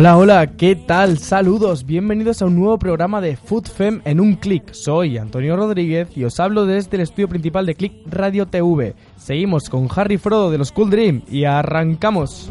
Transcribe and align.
Hola, 0.00 0.16
hola, 0.16 0.46
¿qué 0.56 0.76
tal? 0.76 1.18
Saludos, 1.18 1.84
bienvenidos 1.84 2.40
a 2.40 2.46
un 2.46 2.56
nuevo 2.56 2.78
programa 2.78 3.20
de 3.20 3.36
Food 3.36 3.66
Fem 3.66 4.00
en 4.06 4.18
un 4.18 4.36
clic. 4.36 4.72
Soy 4.72 5.18
Antonio 5.18 5.56
Rodríguez 5.56 6.08
y 6.16 6.24
os 6.24 6.40
hablo 6.40 6.64
desde 6.64 6.96
el 6.96 7.02
estudio 7.02 7.28
principal 7.28 7.66
de 7.66 7.74
Click 7.74 7.92
Radio 8.06 8.46
TV. 8.46 8.94
Seguimos 9.18 9.68
con 9.68 9.88
Harry 9.94 10.16
Frodo 10.16 10.50
de 10.50 10.56
los 10.56 10.72
Cool 10.72 10.88
Dream 10.88 11.20
y 11.30 11.44
arrancamos. 11.44 12.50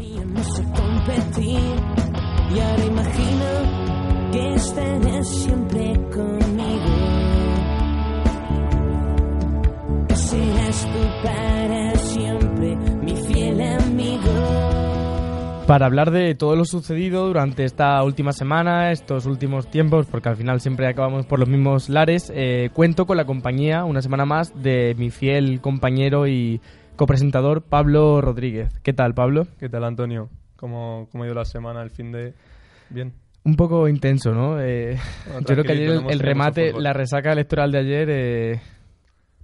Para 15.70 15.86
hablar 15.86 16.10
de 16.10 16.34
todo 16.34 16.56
lo 16.56 16.64
sucedido 16.64 17.28
durante 17.28 17.62
esta 17.62 18.02
última 18.02 18.32
semana, 18.32 18.90
estos 18.90 19.24
últimos 19.26 19.70
tiempos, 19.70 20.04
porque 20.10 20.28
al 20.28 20.34
final 20.34 20.60
siempre 20.60 20.88
acabamos 20.88 21.26
por 21.26 21.38
los 21.38 21.48
mismos 21.48 21.88
lares, 21.88 22.32
eh, 22.34 22.70
cuento 22.74 23.06
con 23.06 23.16
la 23.16 23.24
compañía 23.24 23.84
una 23.84 24.02
semana 24.02 24.24
más 24.24 24.52
de 24.60 24.96
mi 24.98 25.10
fiel 25.10 25.60
compañero 25.60 26.26
y 26.26 26.60
copresentador 26.96 27.62
Pablo 27.62 28.20
Rodríguez. 28.20 28.80
¿Qué 28.82 28.92
tal, 28.92 29.14
Pablo? 29.14 29.46
¿Qué 29.60 29.68
tal, 29.68 29.84
Antonio? 29.84 30.28
¿Cómo, 30.56 31.06
cómo 31.12 31.22
ha 31.22 31.26
ido 31.28 31.36
la 31.36 31.44
semana, 31.44 31.82
el 31.82 31.90
fin 31.90 32.10
de...? 32.10 32.34
Bien. 32.88 33.12
Un 33.44 33.54
poco 33.54 33.86
intenso, 33.86 34.32
¿no? 34.32 34.60
Eh, 34.60 34.98
Bueno, 35.26 35.40
yo 35.42 35.54
creo 35.54 35.62
que 35.62 35.72
ayer 35.72 36.02
el, 36.08 36.18
remate, 36.18 36.72
la 36.72 36.92
resaca 36.92 37.30
electoral 37.30 37.70
de 37.70 37.78
ayer 37.78 38.08
eh, 38.10 38.60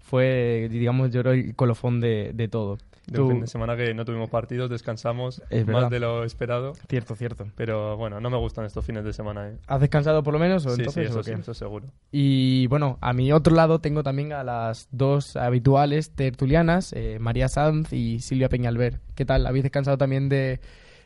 fue, 0.01 0.67
digamos, 0.73 1.13
yo 1.13 1.21
creo, 1.21 1.35
el 1.35 1.55
colofón 1.55 2.01
de, 2.01 2.33
de 2.35 2.49
todo. 2.49 2.79
De 3.07 3.21
un 3.21 3.31
fin 3.31 3.41
de 3.41 3.47
semana 3.47 3.77
que 3.77 3.95
no 3.95 4.05
tuvimos 4.05 4.29
partidos, 4.29 4.69
descansamos 4.69 5.41
Es 5.49 5.67
más 5.67 5.89
de 5.91 6.01
lo 6.01 6.25
esperado. 6.25 6.73
Cierto, 6.89 7.15
cierto. 7.15 7.47
Pero 7.55 7.97
bueno, 7.97 8.21
no 8.21 8.31
me 8.31 8.37
gustan 8.37 8.65
estos 8.65 8.85
fines 8.85 9.05
de 9.05 9.13
semana, 9.13 9.49
¿eh? 9.49 9.57
¿Has 9.69 9.81
descansado 9.81 10.23
por 10.23 10.33
lo 10.33 10.41
menos 10.41 10.67
o 10.67 10.71
Sí, 10.71 10.83
eso, 10.83 11.21
o 11.21 11.23
sí, 11.23 11.33
eso 11.33 11.55
seguro. 11.55 11.87
Y 12.11 12.67
bueno, 12.67 12.99
a 13.01 13.13
mi 13.13 13.33
otro 13.33 13.55
lado 13.55 13.79
tengo 13.81 14.03
también 14.03 14.33
a 14.33 14.43
las 14.43 14.89
dos 14.91 15.37
habituales 15.37 16.11
tertulianas, 16.11 16.93
eh, 16.95 17.19
María 17.21 17.49
Sanz 17.49 17.93
y 17.93 18.19
Silvia 18.19 18.49
Peñalver. 18.49 19.01
¿Qué 19.15 19.25
tal? 19.25 19.47
¿Habéis 19.47 19.65
descansado 19.65 19.99
también 19.99 20.29
de, 20.29 20.61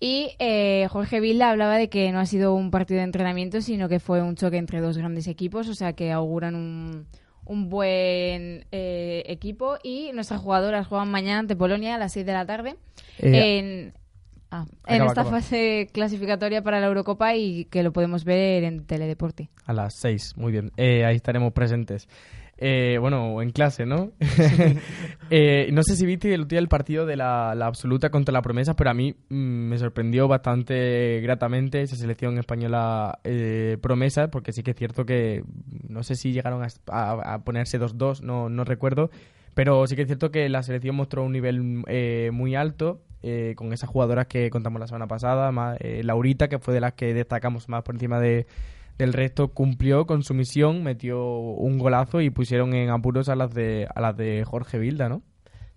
Y 0.00 0.30
eh, 0.38 0.88
Jorge 0.90 1.20
Vilda 1.20 1.50
hablaba 1.50 1.76
de 1.76 1.88
que 1.88 2.10
no 2.10 2.18
ha 2.18 2.26
sido 2.26 2.54
un 2.54 2.70
partido 2.70 2.98
de 2.98 3.04
entrenamiento, 3.04 3.60
sino 3.60 3.88
que 3.88 4.00
fue 4.00 4.20
un 4.20 4.34
choque 4.34 4.56
entre 4.56 4.80
dos 4.80 4.98
grandes 4.98 5.28
equipos, 5.28 5.68
o 5.68 5.74
sea 5.74 5.92
que 5.92 6.10
auguran 6.10 6.56
un, 6.56 7.06
un 7.44 7.68
buen 7.68 8.64
eh, 8.72 9.22
equipo. 9.26 9.76
Y 9.82 10.10
nuestras 10.12 10.40
jugadoras 10.40 10.86
juegan 10.86 11.10
mañana 11.10 11.40
ante 11.40 11.56
Polonia 11.56 11.94
a 11.94 11.98
las 11.98 12.12
6 12.12 12.26
de 12.26 12.32
la 12.32 12.46
tarde 12.46 12.76
Eh, 13.18 13.58
en, 13.58 13.94
ah, 14.50 14.66
en 14.86 15.02
esta 15.02 15.22
acaba. 15.22 15.30
fase 15.40 15.88
clasificatoria 15.92 16.62
para 16.62 16.80
la 16.80 16.86
Eurocopa 16.86 17.34
y 17.34 17.64
que 17.66 17.82
lo 17.82 17.92
podemos 17.92 18.24
ver 18.24 18.64
en 18.64 18.84
Teledeporte. 18.86 19.50
A 19.66 19.72
las 19.72 19.94
6, 19.94 20.36
muy 20.36 20.52
bien. 20.52 20.70
Eh, 20.76 21.04
ahí 21.04 21.16
estaremos 21.16 21.52
presentes. 21.52 22.08
Eh, 22.64 22.96
bueno, 23.00 23.42
en 23.42 23.50
clase, 23.50 23.86
¿no? 23.86 24.12
Eh, 25.34 25.70
no 25.72 25.82
sé 25.82 25.96
si 25.96 26.04
viste 26.04 26.34
el 26.34 26.46
día 26.46 26.60
partido 26.68 27.06
de 27.06 27.16
la, 27.16 27.54
la 27.54 27.64
absoluta 27.66 28.10
contra 28.10 28.34
la 28.34 28.42
promesa, 28.42 28.76
pero 28.76 28.90
a 28.90 28.94
mí 28.94 29.14
mm, 29.30 29.34
me 29.34 29.78
sorprendió 29.78 30.28
bastante 30.28 31.20
gratamente 31.22 31.80
esa 31.80 31.96
selección 31.96 32.38
española 32.38 33.18
eh, 33.24 33.78
promesa, 33.80 34.28
porque 34.30 34.52
sí 34.52 34.62
que 34.62 34.72
es 34.72 34.76
cierto 34.76 35.06
que 35.06 35.42
mm, 35.42 35.90
no 35.92 36.02
sé 36.02 36.16
si 36.16 36.32
llegaron 36.32 36.62
a, 36.62 36.66
a- 36.90 37.34
a 37.34 37.44
ponerse 37.44 37.80
2-2, 37.80 38.20
no, 38.20 38.50
no 38.50 38.64
recuerdo, 38.64 39.10
pero 39.54 39.86
sí 39.86 39.96
que 39.96 40.02
es 40.02 40.08
cierto 40.08 40.30
que 40.30 40.48
la 40.50 40.62
selección 40.62 40.96
mostró 40.96 41.24
un 41.24 41.32
nivel 41.32 41.82
eh, 41.88 42.28
muy 42.32 42.54
alto. 42.54 43.00
eh, 43.22 43.54
con 43.56 43.72
esas 43.72 43.88
jugadoras 43.88 44.26
que 44.26 44.50
contamos 44.50 44.80
la 44.80 44.86
semana 44.86 45.06
pasada, 45.06 45.50
más, 45.50 45.78
Laurita, 45.80 46.48
que 46.48 46.58
fue 46.58 46.74
de 46.74 46.80
las 46.80 46.92
que 46.94 47.14
destacamos 47.14 47.68
más 47.70 47.82
por 47.84 47.94
encima 47.94 48.20
de, 48.20 48.46
del 48.98 49.12
resto 49.12 49.48
cumplió 49.48 50.06
con 50.06 50.22
su 50.22 50.34
misión, 50.34 50.82
metió 50.82 51.24
un 51.24 51.78
golazo 51.78 52.20
y 52.20 52.30
pusieron 52.30 52.74
en 52.74 52.90
apuros 52.90 53.28
a 53.28 53.36
las 53.36 53.52
de 53.52 53.88
a 53.94 54.00
las 54.00 54.16
de 54.16 54.44
Jorge 54.44 54.78
Vilda, 54.78 55.08
¿no? 55.08 55.22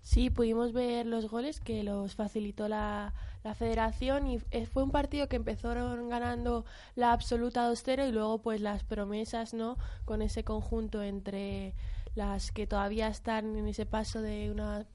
Sí, 0.02 0.30
pudimos 0.30 0.72
ver 0.72 1.04
los 1.04 1.28
goles 1.28 1.58
que 1.58 1.82
los 1.82 2.14
facilitó 2.14 2.68
la, 2.68 3.12
la 3.42 3.54
federación 3.54 4.28
y 4.28 4.38
eh, 4.52 4.66
fue 4.66 4.84
un 4.84 4.92
partido 4.92 5.28
que 5.28 5.34
empezaron 5.34 6.08
ganando 6.08 6.64
la 6.94 7.12
absoluta 7.12 7.68
2-0 7.68 8.08
y 8.08 8.12
luego 8.12 8.40
pues 8.40 8.60
las 8.60 8.84
promesas, 8.84 9.52
¿no? 9.52 9.76
Con 10.04 10.22
ese 10.22 10.44
conjunto 10.44 11.02
entre 11.02 11.74
las 12.14 12.52
que 12.52 12.68
todavía 12.68 13.08
están 13.08 13.56
en 13.56 13.66
ese 13.66 13.84
paso 13.84 14.22
de 14.22 14.50
una 14.52 14.86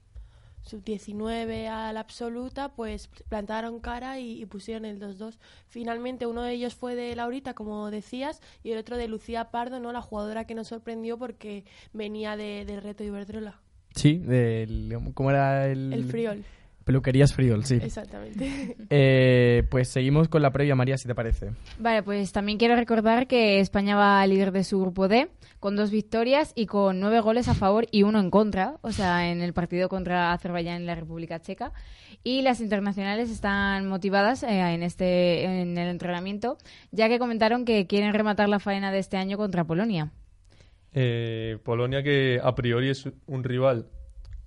sub-19 0.62 1.68
a 1.68 1.92
la 1.92 2.00
absoluta, 2.00 2.70
pues 2.70 3.08
plantaron 3.28 3.80
cara 3.80 4.18
y, 4.18 4.40
y 4.40 4.46
pusieron 4.46 4.84
el 4.84 5.00
2-2. 5.00 5.38
Finalmente 5.66 6.26
uno 6.26 6.42
de 6.42 6.52
ellos 6.52 6.74
fue 6.74 6.94
de 6.94 7.14
Laurita, 7.14 7.54
como 7.54 7.90
decías, 7.90 8.40
y 8.62 8.72
el 8.72 8.78
otro 8.78 8.96
de 8.96 9.08
Lucía 9.08 9.50
Pardo, 9.50 9.80
¿no? 9.80 9.92
La 9.92 10.02
jugadora 10.02 10.46
que 10.46 10.54
nos 10.54 10.68
sorprendió 10.68 11.18
porque 11.18 11.64
venía 11.92 12.36
de, 12.36 12.64
del 12.64 12.82
reto 12.82 13.04
Iberdrola. 13.04 13.60
Sí, 13.94 14.18
del, 14.18 14.96
¿cómo 15.14 15.30
era 15.30 15.68
el...? 15.68 15.92
El 15.92 16.04
Friol. 16.04 16.44
Peluquerías 16.84 17.32
Friol, 17.32 17.64
sí. 17.64 17.78
Exactamente. 17.82 18.76
Eh, 18.90 19.64
pues 19.70 19.88
seguimos 19.88 20.28
con 20.28 20.42
la 20.42 20.50
previa, 20.50 20.74
María, 20.74 20.98
si 20.98 21.06
te 21.06 21.14
parece. 21.14 21.52
Vale, 21.78 22.02
pues 22.02 22.32
también 22.32 22.58
quiero 22.58 22.76
recordar 22.76 23.26
que 23.26 23.60
España 23.60 23.96
va 23.96 24.26
líder 24.26 24.52
de 24.52 24.64
su 24.64 24.80
grupo 24.80 25.08
D 25.08 25.28
con 25.62 25.76
dos 25.76 25.92
victorias 25.92 26.52
y 26.56 26.66
con 26.66 26.98
nueve 26.98 27.20
goles 27.20 27.46
a 27.46 27.54
favor 27.54 27.86
y 27.92 28.02
uno 28.02 28.18
en 28.18 28.30
contra, 28.30 28.78
o 28.82 28.90
sea, 28.90 29.30
en 29.30 29.42
el 29.42 29.52
partido 29.52 29.88
contra 29.88 30.32
Azerbaiyán 30.32 30.78
en 30.78 30.86
la 30.86 30.96
República 30.96 31.40
Checa. 31.40 31.72
Y 32.24 32.42
las 32.42 32.60
internacionales 32.60 33.30
están 33.30 33.86
motivadas 33.86 34.42
eh, 34.42 34.74
en 34.74 34.82
este 34.82 35.44
en 35.44 35.78
el 35.78 35.88
entrenamiento, 35.88 36.58
ya 36.90 37.08
que 37.08 37.20
comentaron 37.20 37.64
que 37.64 37.86
quieren 37.86 38.12
rematar 38.12 38.48
la 38.48 38.58
faena 38.58 38.90
de 38.90 38.98
este 38.98 39.16
año 39.16 39.36
contra 39.36 39.62
Polonia. 39.62 40.10
Eh, 40.94 41.58
Polonia 41.62 42.02
que 42.02 42.40
a 42.42 42.56
priori 42.56 42.88
es 42.90 43.08
un 43.26 43.44
rival 43.44 43.86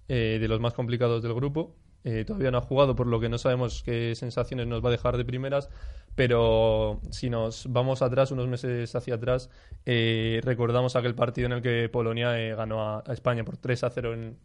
eh, 0.09 0.37
de 0.41 0.47
los 0.49 0.59
más 0.59 0.73
complicados 0.73 1.23
del 1.23 1.33
grupo. 1.33 1.77
Eh, 2.07 2.23
todavía 2.23 2.51
no 2.51 2.59
ha 2.59 2.61
jugado, 2.61 2.95
por 2.95 3.07
lo 3.07 3.19
que 3.19 3.27
no 3.29 3.37
sabemos 3.39 3.81
qué 3.83 4.13
sensaciones 4.15 4.67
nos 4.67 4.81
va 4.85 4.89
a 4.89 4.91
dejar 4.91 5.17
de 5.17 5.25
primeras. 5.25 5.69
Pero 6.15 7.01
si 7.09 7.29
nos 7.29 7.65
vamos 7.69 8.01
atrás, 8.01 8.31
unos 8.31 8.47
meses 8.47 8.95
hacia 8.95 9.15
atrás, 9.15 9.49
eh, 9.85 10.39
recordamos 10.43 10.95
aquel 10.95 11.15
partido 11.15 11.47
en 11.47 11.51
el 11.53 11.61
que 11.61 11.89
Polonia 11.89 12.39
eh, 12.39 12.55
ganó 12.55 12.81
a, 12.81 13.03
a 13.05 13.11
España 13.11 13.43
por 13.43 13.57
3 13.57 13.83
a 13.83 13.89
0 13.89 14.13
en, 14.13 14.37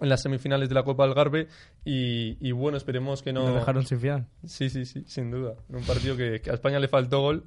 en 0.00 0.08
las 0.08 0.22
semifinales 0.22 0.68
de 0.68 0.74
la 0.74 0.82
Copa 0.82 1.04
Algarve. 1.04 1.46
Y, 1.84 2.36
y 2.40 2.50
bueno, 2.52 2.76
esperemos 2.78 3.22
que 3.22 3.32
no. 3.32 3.46
Nos 3.46 3.54
dejaron 3.56 3.86
sin 3.86 4.00
fiar. 4.00 4.24
Sí, 4.44 4.70
sí, 4.70 4.84
sí, 4.86 5.04
sin 5.06 5.30
duda. 5.30 5.54
En 5.68 5.76
un 5.76 5.84
partido 5.84 6.16
que, 6.16 6.40
que 6.40 6.50
a 6.50 6.54
España 6.54 6.80
le 6.80 6.88
faltó 6.88 7.20
gol. 7.20 7.44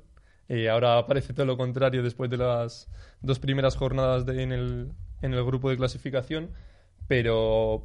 Ahora 0.72 1.06
parece 1.08 1.34
todo 1.34 1.46
lo 1.46 1.58
contrario 1.58 2.04
después 2.04 2.30
de 2.30 2.38
las 2.38 2.88
dos 3.22 3.38
primeras 3.40 3.76
jornadas 3.76 4.26
de- 4.26 4.44
en, 4.44 4.54
el, 4.54 4.92
en 5.22 5.34
el 5.34 5.44
grupo 5.44 5.70
de 5.70 5.76
clasificación. 5.76 6.52
Pero 7.10 7.84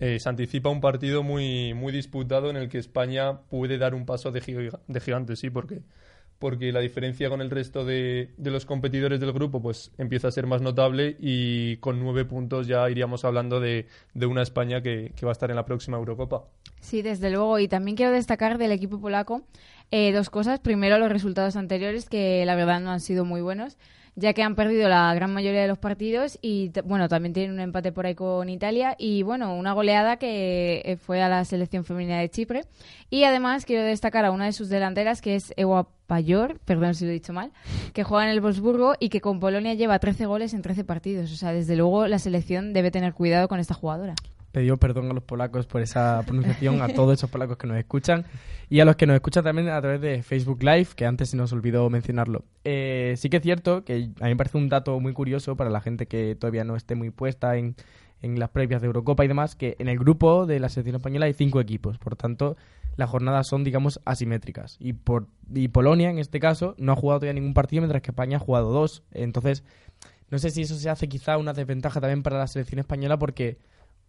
eh, 0.00 0.18
se 0.18 0.28
anticipa 0.28 0.70
un 0.70 0.80
partido 0.80 1.22
muy, 1.22 1.72
muy 1.74 1.92
disputado 1.92 2.50
en 2.50 2.56
el 2.56 2.68
que 2.68 2.78
España 2.78 3.42
puede 3.48 3.78
dar 3.78 3.94
un 3.94 4.06
paso 4.06 4.32
de, 4.32 4.40
giga- 4.40 4.80
de 4.88 5.00
gigante, 5.00 5.36
sí, 5.36 5.50
porque, 5.50 5.82
porque 6.38 6.72
la 6.72 6.80
diferencia 6.80 7.28
con 7.28 7.40
el 7.42 7.50
resto 7.50 7.84
de, 7.84 8.30
de 8.36 8.50
los 8.50 8.64
competidores 8.64 9.20
del 9.20 9.32
grupo 9.32 9.60
pues 9.60 9.92
empieza 9.98 10.28
a 10.28 10.30
ser 10.30 10.46
más 10.46 10.62
notable 10.62 11.16
y 11.20 11.76
con 11.76 12.00
nueve 12.00 12.24
puntos 12.24 12.66
ya 12.66 12.88
iríamos 12.90 13.24
hablando 13.24 13.60
de, 13.60 13.86
de 14.14 14.26
una 14.26 14.42
España 14.42 14.80
que, 14.82 15.12
que 15.14 15.26
va 15.26 15.32
a 15.32 15.36
estar 15.38 15.50
en 15.50 15.56
la 15.56 15.66
próxima 15.66 15.98
Eurocopa. 15.98 16.44
Sí, 16.80 17.02
desde 17.02 17.30
luego. 17.30 17.58
Y 17.58 17.68
también 17.68 17.94
quiero 17.94 18.10
destacar 18.10 18.56
del 18.56 18.72
equipo 18.72 18.98
polaco 18.98 19.42
eh, 19.90 20.12
dos 20.12 20.30
cosas. 20.30 20.60
Primero, 20.60 20.98
los 20.98 21.12
resultados 21.12 21.56
anteriores, 21.56 22.08
que 22.08 22.42
la 22.46 22.54
verdad 22.54 22.80
no 22.80 22.90
han 22.90 23.00
sido 23.00 23.26
muy 23.26 23.42
buenos, 23.42 23.76
ya 24.16 24.32
que 24.32 24.42
han 24.42 24.54
perdido 24.54 24.88
la 24.88 25.12
gran 25.14 25.32
mayoría 25.32 25.62
de 25.62 25.68
los 25.68 25.78
partidos 25.78 26.38
y, 26.42 26.72
bueno, 26.84 27.08
también 27.08 27.32
tienen 27.32 27.52
un 27.52 27.60
empate 27.60 27.92
por 27.92 28.06
ahí 28.06 28.14
con 28.14 28.48
Italia 28.48 28.94
y, 28.98 29.22
bueno, 29.22 29.54
una 29.54 29.72
goleada 29.72 30.16
que 30.16 30.82
eh, 30.84 30.96
fue 30.96 31.22
a 31.22 31.28
la 31.28 31.44
selección 31.44 31.84
femenina 31.84 32.18
de 32.18 32.28
Chipre. 32.28 32.64
Y 33.08 33.24
además 33.24 33.64
quiero 33.64 33.84
destacar 33.84 34.24
a 34.24 34.30
una 34.30 34.46
de 34.46 34.52
sus 34.52 34.68
delanteras, 34.68 35.20
que 35.20 35.34
es 35.36 35.52
Ewa 35.56 35.88
Payor, 36.06 36.58
perdón 36.64 36.94
si 36.94 37.04
lo 37.04 37.10
he 37.10 37.14
dicho 37.14 37.32
mal, 37.32 37.52
que 37.92 38.04
juega 38.04 38.24
en 38.24 38.30
el 38.30 38.40
Wolfsburgo 38.40 38.94
y 38.98 39.08
que 39.08 39.20
con 39.20 39.40
Polonia 39.40 39.74
lleva 39.74 39.98
13 39.98 40.26
goles 40.26 40.54
en 40.54 40.62
13 40.62 40.84
partidos. 40.84 41.32
O 41.32 41.36
sea, 41.36 41.52
desde 41.52 41.76
luego 41.76 42.06
la 42.06 42.18
selección 42.18 42.72
debe 42.72 42.90
tener 42.90 43.14
cuidado 43.14 43.48
con 43.48 43.60
esta 43.60 43.74
jugadora. 43.74 44.14
Pidió 44.52 44.76
perdón 44.78 45.10
a 45.10 45.14
los 45.14 45.22
polacos 45.22 45.66
por 45.66 45.80
esa 45.80 46.22
pronunciación, 46.26 46.82
a 46.82 46.88
todos 46.88 47.18
esos 47.18 47.30
polacos 47.30 47.56
que 47.56 47.66
nos 47.66 47.76
escuchan 47.76 48.24
y 48.68 48.80
a 48.80 48.84
los 48.84 48.96
que 48.96 49.06
nos 49.06 49.14
escuchan 49.14 49.44
también 49.44 49.68
a 49.68 49.80
través 49.80 50.00
de 50.00 50.22
Facebook 50.22 50.62
Live, 50.62 50.88
que 50.96 51.06
antes 51.06 51.30
se 51.30 51.36
nos 51.36 51.52
olvidó 51.52 51.88
mencionarlo. 51.90 52.44
Eh, 52.64 53.14
sí 53.16 53.30
que 53.30 53.36
es 53.36 53.42
cierto 53.42 53.84
que 53.84 54.10
a 54.20 54.24
mí 54.24 54.30
me 54.30 54.36
parece 54.36 54.58
un 54.58 54.68
dato 54.68 54.98
muy 54.98 55.12
curioso 55.12 55.56
para 55.56 55.70
la 55.70 55.80
gente 55.80 56.06
que 56.06 56.34
todavía 56.34 56.64
no 56.64 56.76
esté 56.76 56.94
muy 56.94 57.10
puesta 57.10 57.56
en, 57.56 57.76
en 58.22 58.38
las 58.38 58.50
previas 58.50 58.80
de 58.80 58.86
Eurocopa 58.86 59.24
y 59.24 59.28
demás, 59.28 59.54
que 59.54 59.76
en 59.78 59.88
el 59.88 59.98
grupo 59.98 60.46
de 60.46 60.60
la 60.60 60.68
selección 60.68 60.96
española 60.96 61.26
hay 61.26 61.34
cinco 61.34 61.60
equipos, 61.60 61.98
por 61.98 62.16
tanto 62.16 62.56
las 62.96 63.08
jornadas 63.08 63.46
son, 63.46 63.64
digamos, 63.64 64.00
asimétricas. 64.04 64.76
Y, 64.78 64.92
por, 64.92 65.26
y 65.54 65.68
Polonia, 65.68 66.10
en 66.10 66.18
este 66.18 66.38
caso, 66.40 66.74
no 66.76 66.92
ha 66.92 66.96
jugado 66.96 67.20
todavía 67.20 67.40
ningún 67.40 67.54
partido, 67.54 67.82
mientras 67.82 68.02
que 68.02 68.10
España 68.10 68.36
ha 68.36 68.40
jugado 68.40 68.72
dos. 68.72 69.02
Entonces, 69.12 69.64
no 70.28 70.38
sé 70.38 70.50
si 70.50 70.62
eso 70.62 70.74
se 70.74 70.90
hace 70.90 71.08
quizá 71.08 71.38
una 71.38 71.52
desventaja 71.52 72.00
también 72.00 72.22
para 72.22 72.38
la 72.38 72.46
selección 72.46 72.78
española 72.78 73.18
porque 73.18 73.58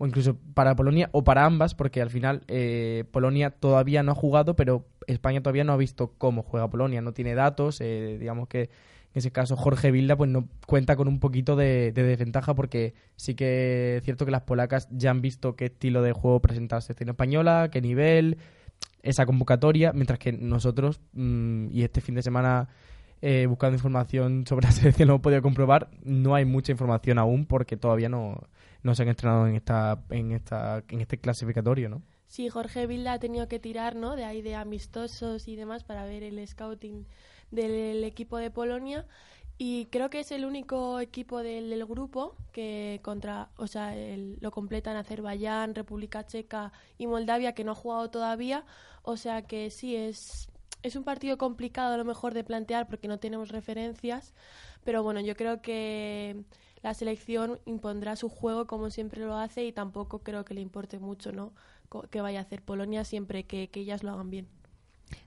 o 0.02 0.08
incluso 0.08 0.36
para 0.56 0.76
Polonia 0.76 1.10
o 1.12 1.24
para 1.24 1.46
ambas, 1.46 1.76
porque 1.76 2.02
al 2.02 2.10
final 2.10 2.42
eh, 2.48 3.04
Polonia 3.12 3.52
todavía 3.52 4.02
no 4.02 4.14
ha 4.14 4.16
jugado, 4.16 4.56
pero 4.56 4.84
España 5.06 5.44
todavía 5.44 5.64
no 5.64 5.74
ha 5.74 5.78
visto 5.78 6.16
cómo 6.18 6.42
juega 6.42 6.72
Polonia, 6.72 7.02
no 7.02 7.14
tiene 7.14 7.36
datos, 7.36 7.80
eh, 7.82 8.18
digamos 8.20 8.48
que 8.48 8.62
en 8.62 8.70
ese 9.14 9.30
caso 9.30 9.56
Jorge 9.56 9.92
Vilda 9.92 10.18
pues 10.18 10.28
no 10.32 10.48
cuenta 10.66 10.96
con 10.96 11.08
un 11.08 11.20
poquito 11.20 11.56
de, 11.56 11.92
de 11.92 12.02
desventaja 12.02 12.56
porque 12.56 12.96
sí 13.16 13.36
que 13.36 13.98
es 13.98 14.04
cierto 14.04 14.26
que 14.26 14.32
las 14.32 14.42
polacas 14.42 14.88
ya 14.90 15.12
han 15.12 15.22
visto 15.22 15.56
qué 15.56 15.66
estilo 15.66 16.02
de 16.02 16.14
juego 16.14 16.40
presenta 16.40 16.78
la 16.78 16.82
selección 16.82 17.10
española, 17.10 17.70
qué 17.72 17.80
nivel, 17.80 18.40
esa 19.04 19.28
convocatoria, 19.28 19.94
mientras 19.94 20.18
que 20.18 20.32
nosotros, 20.32 21.00
mm, 21.14 21.68
y 21.70 21.84
este 21.84 22.02
fin 22.02 22.16
de 22.16 22.24
semana 22.24 22.70
eh, 23.22 23.46
buscando 23.46 23.76
información 23.76 24.48
sobre 24.48 24.66
la 24.66 24.72
selección 24.72 25.10
lo 25.10 25.14
hemos 25.14 25.22
podido 25.22 25.44
comprobar, 25.44 25.92
no 26.04 26.34
hay 26.34 26.46
mucha 26.46 26.72
información 26.72 27.20
aún 27.20 27.46
porque 27.46 27.78
todavía 27.78 28.10
no, 28.10 28.48
no 28.84 28.96
se 28.96 29.04
han 29.04 29.10
entrenado 29.10 29.48
en 29.48 29.56
esta, 29.56 30.04
en 30.10 30.32
esta, 30.32 30.84
en 30.90 31.02
este 31.02 31.20
clasificatorio, 31.20 31.90
¿no? 31.90 32.02
Sí, 32.28 32.48
Jorge 32.50 32.88
Vilda 32.88 33.14
ha 33.14 33.20
tenido 33.20 33.48
que 33.48 33.60
tirar, 33.60 33.96
¿no? 33.96 34.16
De 34.16 34.24
ahí 34.24 34.42
de 34.42 34.56
amistosos 34.56 35.48
y 35.48 35.56
demás 35.56 35.84
para 35.84 36.06
ver 36.06 36.24
el 36.24 36.46
scouting 36.48 37.06
del 37.52 38.04
equipo 38.06 38.38
de 38.38 38.50
Polonia. 38.52 39.06
Y 39.58 39.88
creo 39.88 40.10
que 40.10 40.22
es 40.22 40.32
el 40.32 40.46
único 40.46 41.00
equipo 41.02 41.44
del, 41.44 41.86
grupo 41.86 42.36
que 42.52 43.00
contra, 43.04 43.50
o 43.58 43.68
sea, 43.68 43.96
el- 43.96 44.38
lo 44.42 44.50
completan 44.52 44.96
Azerbaiyán, 44.96 45.76
República 45.76 46.26
Checa 46.26 46.72
y 46.98 47.06
Moldavia 47.08 47.54
que 47.54 47.64
no 47.64 47.74
ha 47.74 47.76
jugado 47.76 48.10
todavía. 48.10 48.66
O 49.04 49.18
sea 49.18 49.42
que 49.44 49.70
sí 49.70 49.96
es 49.96 50.48
es 50.84 50.96
un 50.96 51.04
partido 51.04 51.38
complicado 51.38 51.94
a 51.94 51.98
lo 51.98 52.06
mejor 52.06 52.34
de 52.34 52.44
plantear 52.44 52.88
porque 52.88 53.08
no 53.08 53.20
tenemos 53.20 53.50
referencias, 53.50 54.34
pero 54.84 55.04
bueno, 55.04 55.20
yo 55.22 55.36
creo 55.36 55.62
que 55.62 56.44
la 56.84 56.94
selección 56.94 57.60
impondrá 57.66 58.16
su 58.16 58.30
juego 58.30 58.68
como 58.68 58.90
siempre 58.90 59.22
lo 59.22 59.36
hace 59.36 59.66
y 59.66 59.72
tampoco 59.72 60.20
creo 60.20 60.46
que 60.46 60.54
le 60.54 60.62
importe 60.62 61.00
mucho, 61.00 61.32
¿no? 61.32 61.54
Que 62.10 62.22
vaya 62.22 62.40
a 62.40 62.44
hacer 62.44 62.62
Polonia 62.62 63.04
siempre 63.04 63.44
que, 63.44 63.70
que 63.70 63.82
ellas 63.82 64.04
lo 64.04 64.12
hagan 64.12 64.30
bien. 64.30 64.48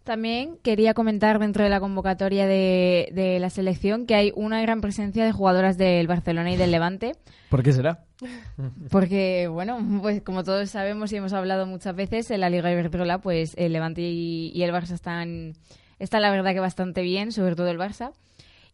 También 0.03 0.57
quería 0.63 0.95
comentar 0.95 1.39
dentro 1.39 1.63
de 1.63 1.71
la 1.71 1.79
convocatoria 1.79 2.47
de, 2.47 3.11
de 3.13 3.39
la 3.39 3.51
selección 3.51 4.07
que 4.07 4.15
hay 4.15 4.33
una 4.35 4.63
gran 4.63 4.81
presencia 4.81 5.25
de 5.25 5.33
jugadoras 5.33 5.77
del 5.77 6.07
Barcelona 6.07 6.53
y 6.53 6.57
del 6.57 6.71
Levante, 6.71 7.13
¿Por 7.55 7.63
qué 7.63 7.73
será? 7.73 8.05
porque, 8.91 9.47
bueno, 9.47 9.79
pues 10.03 10.23
como 10.23 10.43
todos 10.43 10.69
sabemos 10.71 11.13
y 11.13 11.17
hemos 11.19 11.33
hablado 11.33 11.67
muchas 11.67 11.95
veces, 11.95 12.29
en 12.33 12.41
la 12.41 12.51
Liga 12.51 12.73
Iberdrola, 12.73 13.19
pues 13.19 13.55
el 13.57 13.73
Levante 13.73 14.01
y, 14.01 14.51
y 14.53 14.63
el 14.65 14.73
Barça 14.73 14.95
están, 14.95 15.53
están 16.01 16.23
la 16.23 16.33
verdad 16.33 16.53
que 16.53 16.59
bastante 16.59 17.03
bien, 17.03 17.31
sobre 17.31 17.55
todo 17.55 17.69
el 17.69 17.79
Barça. 17.79 18.11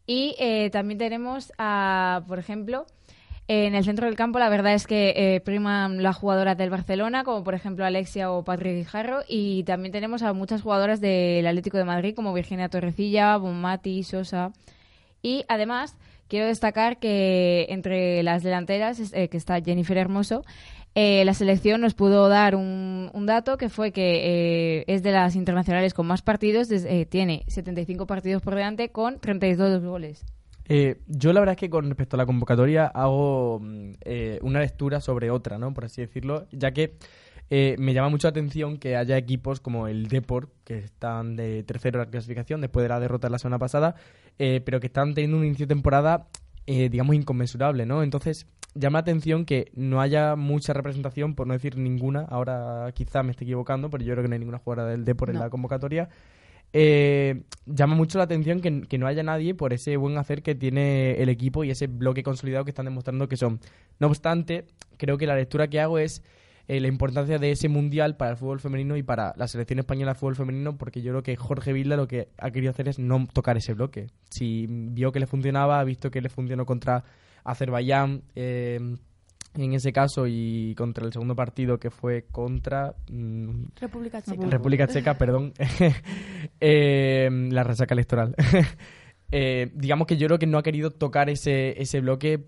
Y 0.05 0.35
eh, 0.39 0.69
también 0.71 0.97
tenemos, 0.97 1.53
a, 1.57 2.23
por 2.27 2.39
ejemplo, 2.39 2.85
en 3.47 3.75
el 3.75 3.83
centro 3.83 4.05
del 4.05 4.15
campo, 4.15 4.39
la 4.39 4.49
verdad 4.49 4.73
es 4.73 4.87
que 4.87 5.13
eh, 5.15 5.41
priman 5.41 6.01
las 6.01 6.15
jugadoras 6.15 6.57
del 6.57 6.69
Barcelona, 6.69 7.23
como 7.23 7.43
por 7.43 7.53
ejemplo 7.53 7.83
Alexia 7.83 8.31
o 8.31 8.43
Patrick 8.43 8.75
Guijarro, 8.75 9.23
y 9.27 9.63
también 9.63 9.91
tenemos 9.91 10.23
a 10.23 10.31
muchas 10.31 10.61
jugadoras 10.61 11.01
del 11.01 11.45
Atlético 11.45 11.77
de 11.77 11.83
Madrid, 11.83 12.15
como 12.15 12.33
Virginia 12.33 12.69
Torrecilla, 12.69 13.35
Bonmati, 13.37 14.03
Sosa. 14.03 14.53
Y 15.21 15.43
además, 15.49 15.97
quiero 16.29 16.45
destacar 16.45 16.97
que 16.97 17.65
entre 17.69 18.23
las 18.23 18.41
delanteras, 18.41 19.11
eh, 19.11 19.27
que 19.27 19.37
está 19.37 19.59
Jennifer 19.61 19.97
Hermoso, 19.97 20.45
eh, 20.95 21.23
la 21.25 21.33
selección 21.33 21.81
nos 21.81 21.93
pudo 21.93 22.27
dar 22.27 22.55
un, 22.55 23.09
dato 23.25 23.57
que 23.57 23.69
fue 23.69 23.91
que 23.91 24.79
eh, 24.79 24.83
es 24.87 25.03
de 25.03 25.11
las 25.11 25.35
internacionales 25.35 25.93
con 25.93 26.05
más 26.07 26.21
partidos, 26.21 26.67
des- 26.67 26.85
eh, 26.85 27.05
tiene 27.05 27.43
75 27.47 28.07
partidos 28.07 28.41
por 28.41 28.55
delante 28.55 28.89
con 28.89 29.19
32 29.19 29.83
goles. 29.83 30.25
Eh, 30.67 30.97
yo 31.07 31.33
la 31.33 31.39
verdad 31.41 31.53
es 31.53 31.59
que 31.59 31.69
con 31.69 31.85
respecto 31.87 32.15
a 32.15 32.17
la 32.17 32.25
convocatoria 32.25 32.87
hago 32.87 33.59
mm, 33.61 33.91
eh, 34.01 34.39
una 34.41 34.59
lectura 34.59 35.01
sobre 35.01 35.29
otra, 35.31 35.57
¿no? 35.57 35.73
Por 35.73 35.85
así 35.85 36.01
decirlo, 36.01 36.47
ya 36.51 36.71
que 36.71 36.95
me 37.77 37.93
llama 37.93 38.07
mucho 38.07 38.27
la 38.27 38.29
atención 38.29 38.77
que 38.77 38.95
haya 38.95 39.17
equipos 39.17 39.59
como 39.59 39.89
el 39.89 40.07
Deport, 40.07 40.49
que 40.63 40.77
están 40.77 41.35
de 41.35 41.63
tercero 41.63 41.99
en 41.99 42.05
la 42.05 42.09
clasificación 42.09 42.61
después 42.61 42.81
de 42.83 42.87
la 42.87 43.01
derrota 43.01 43.27
de 43.27 43.31
la 43.33 43.39
semana 43.39 43.59
pasada, 43.59 43.95
pero 44.37 44.79
que 44.79 44.87
están 44.87 45.13
teniendo 45.13 45.35
un 45.35 45.43
inicio 45.43 45.65
de 45.67 45.75
temporada, 45.75 46.27
eh, 46.67 46.89
digamos, 46.89 47.15
inconmensurable, 47.15 47.85
¿no? 47.85 48.03
Entonces, 48.03 48.47
llama 48.75 48.97
la 48.97 49.01
atención 49.01 49.45
que 49.45 49.71
no 49.75 49.99
haya 50.01 50.35
mucha 50.35 50.73
representación, 50.73 51.35
por 51.35 51.47
no 51.47 51.53
decir 51.53 51.77
ninguna, 51.77 52.21
ahora 52.21 52.91
quizá 52.93 53.23
me 53.23 53.31
esté 53.31 53.43
equivocando, 53.43 53.89
pero 53.89 54.03
yo 54.03 54.13
creo 54.13 54.23
que 54.23 54.29
no 54.29 54.33
hay 54.33 54.39
ninguna 54.39 54.59
jugadora 54.59 54.89
del 54.89 55.03
Deport 55.05 55.29
en 55.31 55.35
No. 55.37 55.41
la 55.43 55.49
convocatoria. 55.49 56.09
Eh, 56.73 57.41
llama 57.65 57.95
mucho 57.95 58.17
la 58.17 58.23
atención 58.23 58.61
que, 58.61 58.83
que 58.83 58.97
no 58.97 59.05
haya 59.07 59.23
nadie 59.23 59.53
por 59.53 59.73
ese 59.73 59.97
buen 59.97 60.17
hacer 60.17 60.41
que 60.41 60.55
tiene 60.55 61.21
el 61.21 61.27
equipo 61.27 61.65
y 61.65 61.71
ese 61.71 61.87
bloque 61.87 62.23
consolidado 62.23 62.63
que 62.63 62.71
están 62.71 62.85
demostrando 62.85 63.27
que 63.27 63.35
son. 63.35 63.59
No 63.99 64.07
obstante, 64.07 64.65
creo 64.97 65.17
que 65.17 65.27
la 65.27 65.35
lectura 65.35 65.67
que 65.67 65.81
hago 65.81 65.97
es 65.99 66.23
eh, 66.71 66.79
la 66.79 66.87
importancia 66.87 67.37
de 67.37 67.51
ese 67.51 67.67
mundial 67.67 68.15
para 68.15 68.31
el 68.31 68.37
fútbol 68.37 68.61
femenino 68.61 68.95
y 68.95 69.03
para 69.03 69.33
la 69.35 69.49
selección 69.49 69.79
española 69.79 70.13
de 70.13 70.19
fútbol 70.19 70.37
femenino, 70.37 70.77
porque 70.77 71.01
yo 71.01 71.11
creo 71.11 71.21
que 71.21 71.35
Jorge 71.35 71.73
Vilda 71.73 71.97
lo 71.97 72.07
que 72.07 72.29
ha 72.37 72.49
querido 72.49 72.71
hacer 72.71 72.87
es 72.87 72.97
no 72.97 73.27
tocar 73.33 73.57
ese 73.57 73.73
bloque. 73.73 74.07
Si 74.29 74.67
vio 74.69 75.11
que 75.11 75.19
le 75.19 75.27
funcionaba, 75.27 75.81
ha 75.81 75.83
visto 75.83 76.09
que 76.09 76.21
le 76.21 76.29
funcionó 76.29 76.65
contra 76.65 77.03
Azerbaiyán. 77.43 78.21
eh, 78.35 78.79
en 79.53 79.73
ese 79.73 79.91
caso 79.91 80.27
y 80.27 80.73
contra 80.75 81.05
el 81.05 81.11
segundo 81.11 81.35
partido 81.35 81.77
que 81.77 81.91
fue 81.91 82.23
contra 82.31 82.95
mm, 83.11 83.63
República 83.81 84.21
Checa. 84.21 84.47
República 84.47 84.87
Checa, 84.87 85.17
perdón, 85.17 85.51
Eh, 86.61 87.29
la 87.51 87.63
resaca 87.65 87.93
electoral. 87.93 88.33
Eh, 89.33 89.71
digamos 89.73 90.07
que 90.07 90.17
yo 90.17 90.27
creo 90.27 90.39
que 90.39 90.45
no 90.45 90.57
ha 90.57 90.63
querido 90.63 90.91
tocar 90.91 91.29
ese, 91.29 91.81
ese 91.81 92.01
bloque 92.01 92.47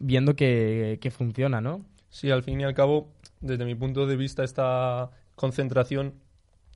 viendo 0.00 0.34
que, 0.34 0.98
que 1.00 1.12
funciona, 1.12 1.60
¿no? 1.60 1.84
Sí, 2.08 2.28
al 2.28 2.42
fin 2.42 2.60
y 2.60 2.64
al 2.64 2.74
cabo, 2.74 3.12
desde 3.44 3.64
mi 3.64 3.74
punto 3.74 4.06
de 4.06 4.16
vista, 4.16 4.44
esta 4.44 5.10
concentración 5.34 6.14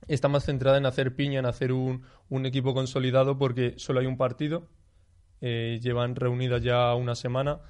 está 0.08 0.28
más 0.28 0.44
centrada 0.44 0.78
en 0.78 0.86
hacer 0.86 1.16
piña, 1.16 1.40
en 1.40 1.46
hacer 1.46 1.72
un, 1.72 2.02
un 2.30 2.46
equipo 2.46 2.74
consolidado, 2.74 3.38
porque 3.38 3.74
solo 3.78 4.00
hay 4.00 4.06
un 4.06 4.16
partido, 4.18 4.68
eh, 5.40 5.78
llevan 5.82 6.16
reunidas 6.16 6.62
ya 6.62 6.94
una 6.94 7.14
semana 7.14 7.60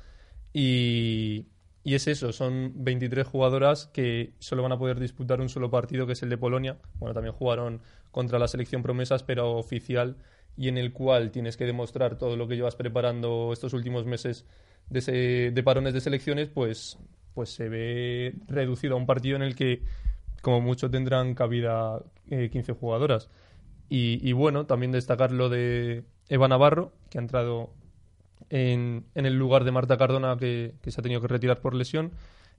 y, 0.52 1.46
y 1.84 1.94
es 1.94 2.06
eso, 2.08 2.32
son 2.32 2.72
23 2.76 3.26
jugadoras 3.26 3.86
que 3.88 4.34
solo 4.38 4.62
van 4.62 4.72
a 4.72 4.78
poder 4.78 4.98
disputar 5.00 5.40
un 5.40 5.48
solo 5.48 5.70
partido, 5.70 6.06
que 6.06 6.12
es 6.14 6.22
el 6.22 6.30
de 6.30 6.38
Polonia. 6.38 6.78
Bueno, 6.98 7.14
también 7.14 7.34
jugaron 7.34 7.82
contra 8.10 8.38
la 8.38 8.48
selección 8.48 8.82
promesas, 8.82 9.22
pero 9.22 9.52
oficial, 9.56 10.16
y 10.56 10.68
en 10.68 10.78
el 10.78 10.92
cual 10.92 11.30
tienes 11.30 11.56
que 11.56 11.66
demostrar 11.66 12.18
todo 12.18 12.36
lo 12.36 12.48
que 12.48 12.56
llevas 12.56 12.76
preparando 12.76 13.50
estos 13.52 13.72
últimos 13.74 14.06
meses 14.06 14.46
de, 14.90 14.98
ese- 15.00 15.50
de 15.52 15.62
parones 15.62 15.94
de 15.94 16.00
selecciones, 16.00 16.48
pues, 16.48 16.98
pues 17.38 17.50
se 17.50 17.68
ve 17.68 18.34
reducido 18.48 18.94
a 18.94 18.96
un 18.96 19.06
partido 19.06 19.36
en 19.36 19.42
el 19.42 19.54
que 19.54 19.82
como 20.42 20.60
mucho 20.60 20.90
tendrán 20.90 21.36
cabida 21.36 22.02
eh, 22.28 22.50
15 22.50 22.72
jugadoras. 22.72 23.28
Y, 23.88 24.32
bueno, 24.32 24.66
también 24.66 24.90
destacar 24.90 25.30
lo 25.30 25.48
de 25.48 26.02
Eva 26.28 26.48
Navarro, 26.48 26.90
que 27.08 27.18
ha 27.18 27.20
entrado 27.20 27.70
en, 28.50 29.04
en 29.14 29.24
el 29.24 29.34
lugar 29.38 29.62
de 29.62 29.70
Marta 29.70 29.96
Cardona, 29.96 30.36
que, 30.36 30.74
que 30.82 30.90
se 30.90 31.00
ha 31.00 31.02
tenido 31.04 31.20
que 31.20 31.28
retirar 31.28 31.60
por 31.60 31.76
lesión. 31.76 32.10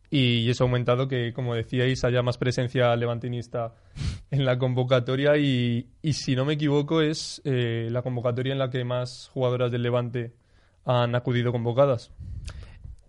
Y 0.09 0.49
eso 0.49 0.63
ha 0.63 0.67
aumentado 0.67 1.09
que, 1.09 1.33
como 1.33 1.55
decíais, 1.55 2.05
haya 2.05 2.21
más 2.21 2.37
presencia 2.37 2.95
levantinista 2.95 3.75
en 4.31 4.45
la 4.45 4.57
convocatoria. 4.57 5.35
Y, 5.35 5.89
y 6.01 6.13
si 6.13 6.37
no 6.37 6.45
me 6.45 6.53
equivoco, 6.53 7.01
es 7.01 7.41
eh, 7.43 7.89
la 7.91 8.01
convocatoria 8.01 8.53
en 8.53 8.59
la 8.59 8.69
que 8.69 8.85
más 8.85 9.29
jugadoras 9.33 9.73
del 9.73 9.83
Levante 9.83 10.31
han 10.85 11.15
acudido 11.15 11.51
convocadas. 11.51 12.13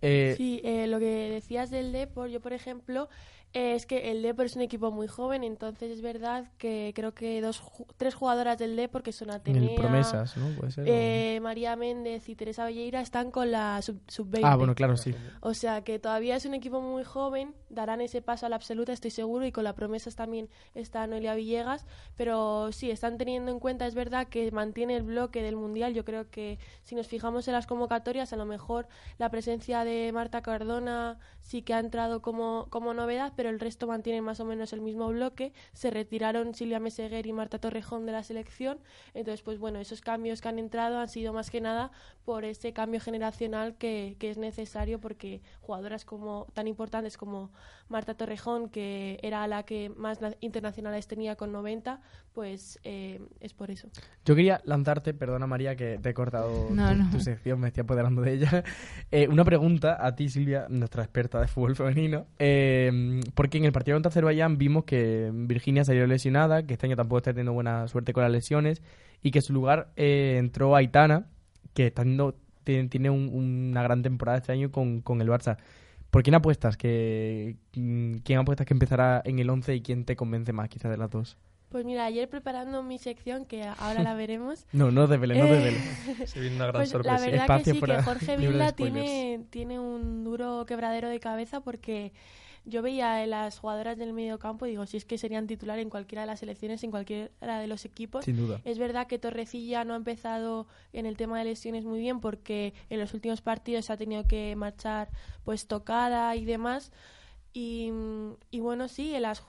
Eh, 0.01 0.33
Sí, 0.37 0.61
eh, 0.63 0.87
lo 0.87 0.99
que 0.99 1.05
decías 1.29 1.69
del 1.69 1.91
Depor, 1.91 2.29
yo 2.29 2.41
por 2.41 2.53
ejemplo, 2.53 3.09
eh, 3.53 3.75
es 3.75 3.85
que 3.85 4.11
el 4.11 4.21
Depor 4.21 4.45
es 4.45 4.55
un 4.55 4.61
equipo 4.61 4.91
muy 4.91 5.07
joven, 5.07 5.43
entonces 5.43 5.91
es 5.91 6.01
verdad 6.01 6.45
que 6.57 6.93
creo 6.95 7.13
que 7.13 7.41
dos, 7.41 7.61
ju- 7.61 7.85
tres 7.97 8.15
jugadoras 8.15 8.57
del 8.57 8.75
Depor, 8.75 9.03
que 9.03 9.11
son 9.11 9.29
en 9.29 9.35
Atenea, 9.35 9.75
Promesas, 9.75 10.37
¿no? 10.37 10.47
Puede 10.57 10.71
ser. 10.71 10.83
o- 10.85 10.87
eh, 10.87 11.39
María 11.41 11.75
Méndez 11.75 12.29
y 12.29 12.35
Teresa 12.35 12.65
Belleira, 12.65 13.01
están 13.01 13.31
con 13.31 13.51
la 13.51 13.81
sub- 13.81 14.01
sub-20. 14.07 14.41
ah, 14.45 14.55
bueno, 14.55 14.73
claro, 14.75 14.95
sí. 14.97 15.13
O 15.41 15.53
sea 15.53 15.83
que 15.83 15.99
todavía 15.99 16.35
es 16.35 16.45
un 16.45 16.53
equipo 16.53 16.81
muy 16.81 17.03
joven, 17.03 17.53
darán 17.69 18.01
ese 18.01 18.21
paso 18.21 18.45
a 18.45 18.49
la 18.49 18.55
absoluta, 18.55 18.93
estoy 18.93 19.11
seguro, 19.11 19.45
y 19.45 19.51
con 19.51 19.63
la 19.63 19.73
promesas 19.75 20.15
también 20.15 20.49
está 20.75 21.05
Noelia 21.07 21.35
Villegas, 21.35 21.85
pero 22.15 22.71
sí, 22.71 22.91
están 22.91 23.17
teniendo 23.17 23.51
en 23.51 23.59
cuenta, 23.59 23.85
es 23.87 23.95
verdad, 23.95 24.27
que 24.27 24.51
mantiene 24.51 24.95
el 24.95 25.03
bloque 25.03 25.41
del 25.41 25.55
Mundial. 25.55 25.93
Yo 25.93 26.05
creo 26.05 26.29
que 26.29 26.59
si 26.83 26.95
nos 26.95 27.07
fijamos 27.07 27.47
en 27.47 27.53
las 27.53 27.67
convocatorias, 27.67 28.31
a 28.33 28.35
lo 28.37 28.45
mejor 28.45 28.87
la 29.17 29.29
presencia 29.29 29.83
de 29.83 30.11
Marta 30.13 30.41
Cardona 30.41 31.17
sí 31.41 31.63
que 31.63 31.73
ha 31.73 31.79
entrado 31.79 32.21
como, 32.21 32.67
como 32.69 32.93
novedad, 32.93 33.33
pero 33.35 33.40
el 33.49 33.59
resto 33.59 33.87
mantiene 33.87 34.21
más 34.21 34.39
o 34.39 34.45
menos 34.45 34.73
el 34.73 34.81
mismo 34.81 35.07
bloque. 35.09 35.53
Se 35.73 35.89
retiraron 35.91 36.53
Silvia 36.53 36.79
Meseguer 36.79 37.25
y 37.25 37.33
Marta 37.33 37.59
Torrejón 37.59 38.05
de 38.05 38.11
la 38.11 38.23
selección, 38.23 38.79
entonces, 39.13 39.41
pues 39.41 39.59
bueno, 39.59 39.79
esos 39.79 40.01
cambios 40.01 40.41
que 40.41 40.47
han 40.49 40.59
entrado 40.59 40.99
han 40.99 41.09
sido 41.09 41.33
más 41.33 41.49
que 41.49 41.61
nada 41.61 41.91
por 42.25 42.45
ese 42.45 42.73
cambio 42.73 42.99
generacional 42.99 43.75
que, 43.75 44.15
que 44.19 44.29
es 44.29 44.37
necesario 44.37 44.99
porque 44.99 45.41
jugadoras 45.61 46.05
como 46.05 46.47
tan 46.53 46.67
importantes 46.67 47.17
como 47.17 47.51
Marta 47.89 48.13
Torrejón, 48.13 48.69
que 48.69 49.19
era 49.23 49.45
la 49.47 49.63
que 49.63 49.89
más 49.89 50.21
na- 50.21 50.35
internacionales 50.39 51.07
tenía 51.07 51.35
con 51.35 51.51
90, 51.51 51.99
pues 52.33 52.79
eh, 52.83 53.19
es 53.39 53.53
por 53.53 53.71
eso. 53.71 53.89
Yo 54.23 54.35
quería 54.35 54.61
lanzarte, 54.63 55.13
perdona 55.13 55.47
María 55.47 55.75
que 55.75 55.97
te 56.01 56.09
he 56.09 56.13
cortado 56.13 56.69
No, 56.71 56.89
tu, 56.89 56.95
no. 56.95 57.09
tu 57.09 57.19
sección, 57.19 57.59
me 57.59 57.67
estoy 57.67 57.81
apoderando 57.81 58.21
de 58.21 58.33
ella. 58.33 58.63
Eh, 59.13 59.27
una 59.27 59.43
pregunta 59.43 59.97
a 60.05 60.15
ti, 60.15 60.29
Silvia, 60.29 60.67
nuestra 60.69 61.03
experta 61.03 61.41
de 61.41 61.47
fútbol 61.49 61.75
femenino. 61.75 62.27
Eh, 62.39 63.19
porque 63.35 63.57
en 63.57 63.65
el 63.65 63.71
partido 63.71 63.95
contra 63.95 64.09
Azerbaiyán 64.09 64.57
vimos 64.57 64.83
que 64.85 65.29
Virginia 65.33 65.83
salió 65.85 66.05
lesionada, 66.07 66.63
que 66.63 66.73
este 66.73 66.87
año 66.87 66.95
tampoco 66.95 67.17
está 67.19 67.31
teniendo 67.31 67.53
buena 67.53 67.87
suerte 67.87 68.13
con 68.13 68.23
las 68.23 68.31
lesiones, 68.31 68.81
y 69.21 69.31
que 69.31 69.39
en 69.39 69.43
su 69.43 69.53
lugar 69.53 69.91
eh, 69.95 70.35
entró 70.39 70.75
Aitana, 70.75 71.25
que 71.73 71.87
está 71.87 72.01
teniendo- 72.03 72.35
tiene, 72.63 72.89
tiene 72.89 73.09
un- 73.09 73.29
una 73.33 73.81
gran 73.83 74.01
temporada 74.03 74.37
este 74.37 74.51
año 74.51 74.71
con, 74.71 75.01
con 75.01 75.21
el 75.21 75.29
Barça. 75.29 75.57
¿Por 76.11 76.23
quién 76.23 76.35
apuestas? 76.35 76.75
que 76.77 77.55
¿Quién 77.71 78.39
apuestas 78.39 78.67
que 78.67 78.73
empezará 78.73 79.21
en 79.25 79.39
el 79.39 79.49
11 79.49 79.75
y 79.75 79.81
quién 79.81 80.03
te 80.05 80.15
convence 80.15 80.51
más, 80.53 80.67
quizás 80.69 80.91
de 80.91 80.97
las 80.97 81.09
dos? 81.09 81.37
Pues 81.69 81.85
mira, 81.85 82.03
ayer 82.03 82.27
preparando 82.27 82.83
mi 82.83 82.97
sección, 82.97 83.45
que 83.45 83.63
ahora 83.63 84.03
la 84.03 84.13
veremos, 84.13 84.67
No, 84.73 84.91
no 84.91 85.07
desvele, 85.07 85.39
no 85.39 85.45
Eh, 85.45 85.51
desvele. 85.55 86.27
Se 86.27 86.41
viene 86.41 86.57
una 86.57 86.65
gran 86.65 86.79
Pues 86.81 86.89
sorpresa. 86.89 87.15
la 87.15 87.21
verdad 87.25 87.41
Espacio 87.43 87.73
que 87.73 87.79
sí, 87.79 87.85
que 87.85 88.01
Jorge 88.03 88.37
Vilda 88.37 88.71
tiene, 88.73 89.39
tiene 89.49 89.79
un 89.79 90.25
duro 90.25 90.65
quebradero 90.67 91.07
de 91.07 91.19
cabeza 91.21 91.61
porque 91.61 92.11
yo 92.65 92.81
veía 92.81 93.15
a 93.15 93.25
las 93.25 93.59
jugadoras 93.59 93.97
del 93.97 94.13
medio 94.13 94.39
campo 94.39 94.65
y 94.65 94.71
digo, 94.71 94.85
si 94.85 94.97
es 94.97 95.05
que 95.05 95.17
serían 95.17 95.47
titular 95.47 95.79
en 95.79 95.89
cualquiera 95.89 96.21
de 96.21 96.27
las 96.27 96.39
selecciones, 96.39 96.83
en 96.83 96.91
cualquiera 96.91 97.59
de 97.59 97.67
los 97.67 97.85
equipos. 97.85 98.25
Sin 98.25 98.37
duda. 98.37 98.61
Es 98.65 98.77
verdad 98.77 99.07
que 99.07 99.19
Torrecilla 99.19 99.83
no 99.83 99.93
ha 99.93 99.97
empezado 99.97 100.67
en 100.93 101.05
el 101.05 101.17
tema 101.17 101.39
de 101.39 101.45
lesiones 101.45 101.85
muy 101.85 101.99
bien 101.99 102.19
porque 102.19 102.73
en 102.89 102.99
los 102.99 103.13
últimos 103.13 103.41
partidos 103.41 103.89
ha 103.89 103.97
tenido 103.97 104.27
que 104.27 104.55
marchar 104.55 105.09
pues 105.43 105.67
tocada 105.67 106.35
y 106.35 106.45
demás. 106.45 106.91
Y, 107.53 107.91
y 108.51 108.59
bueno, 108.59 108.87
sí, 108.87 109.13
en 109.13 109.23
las 109.23 109.43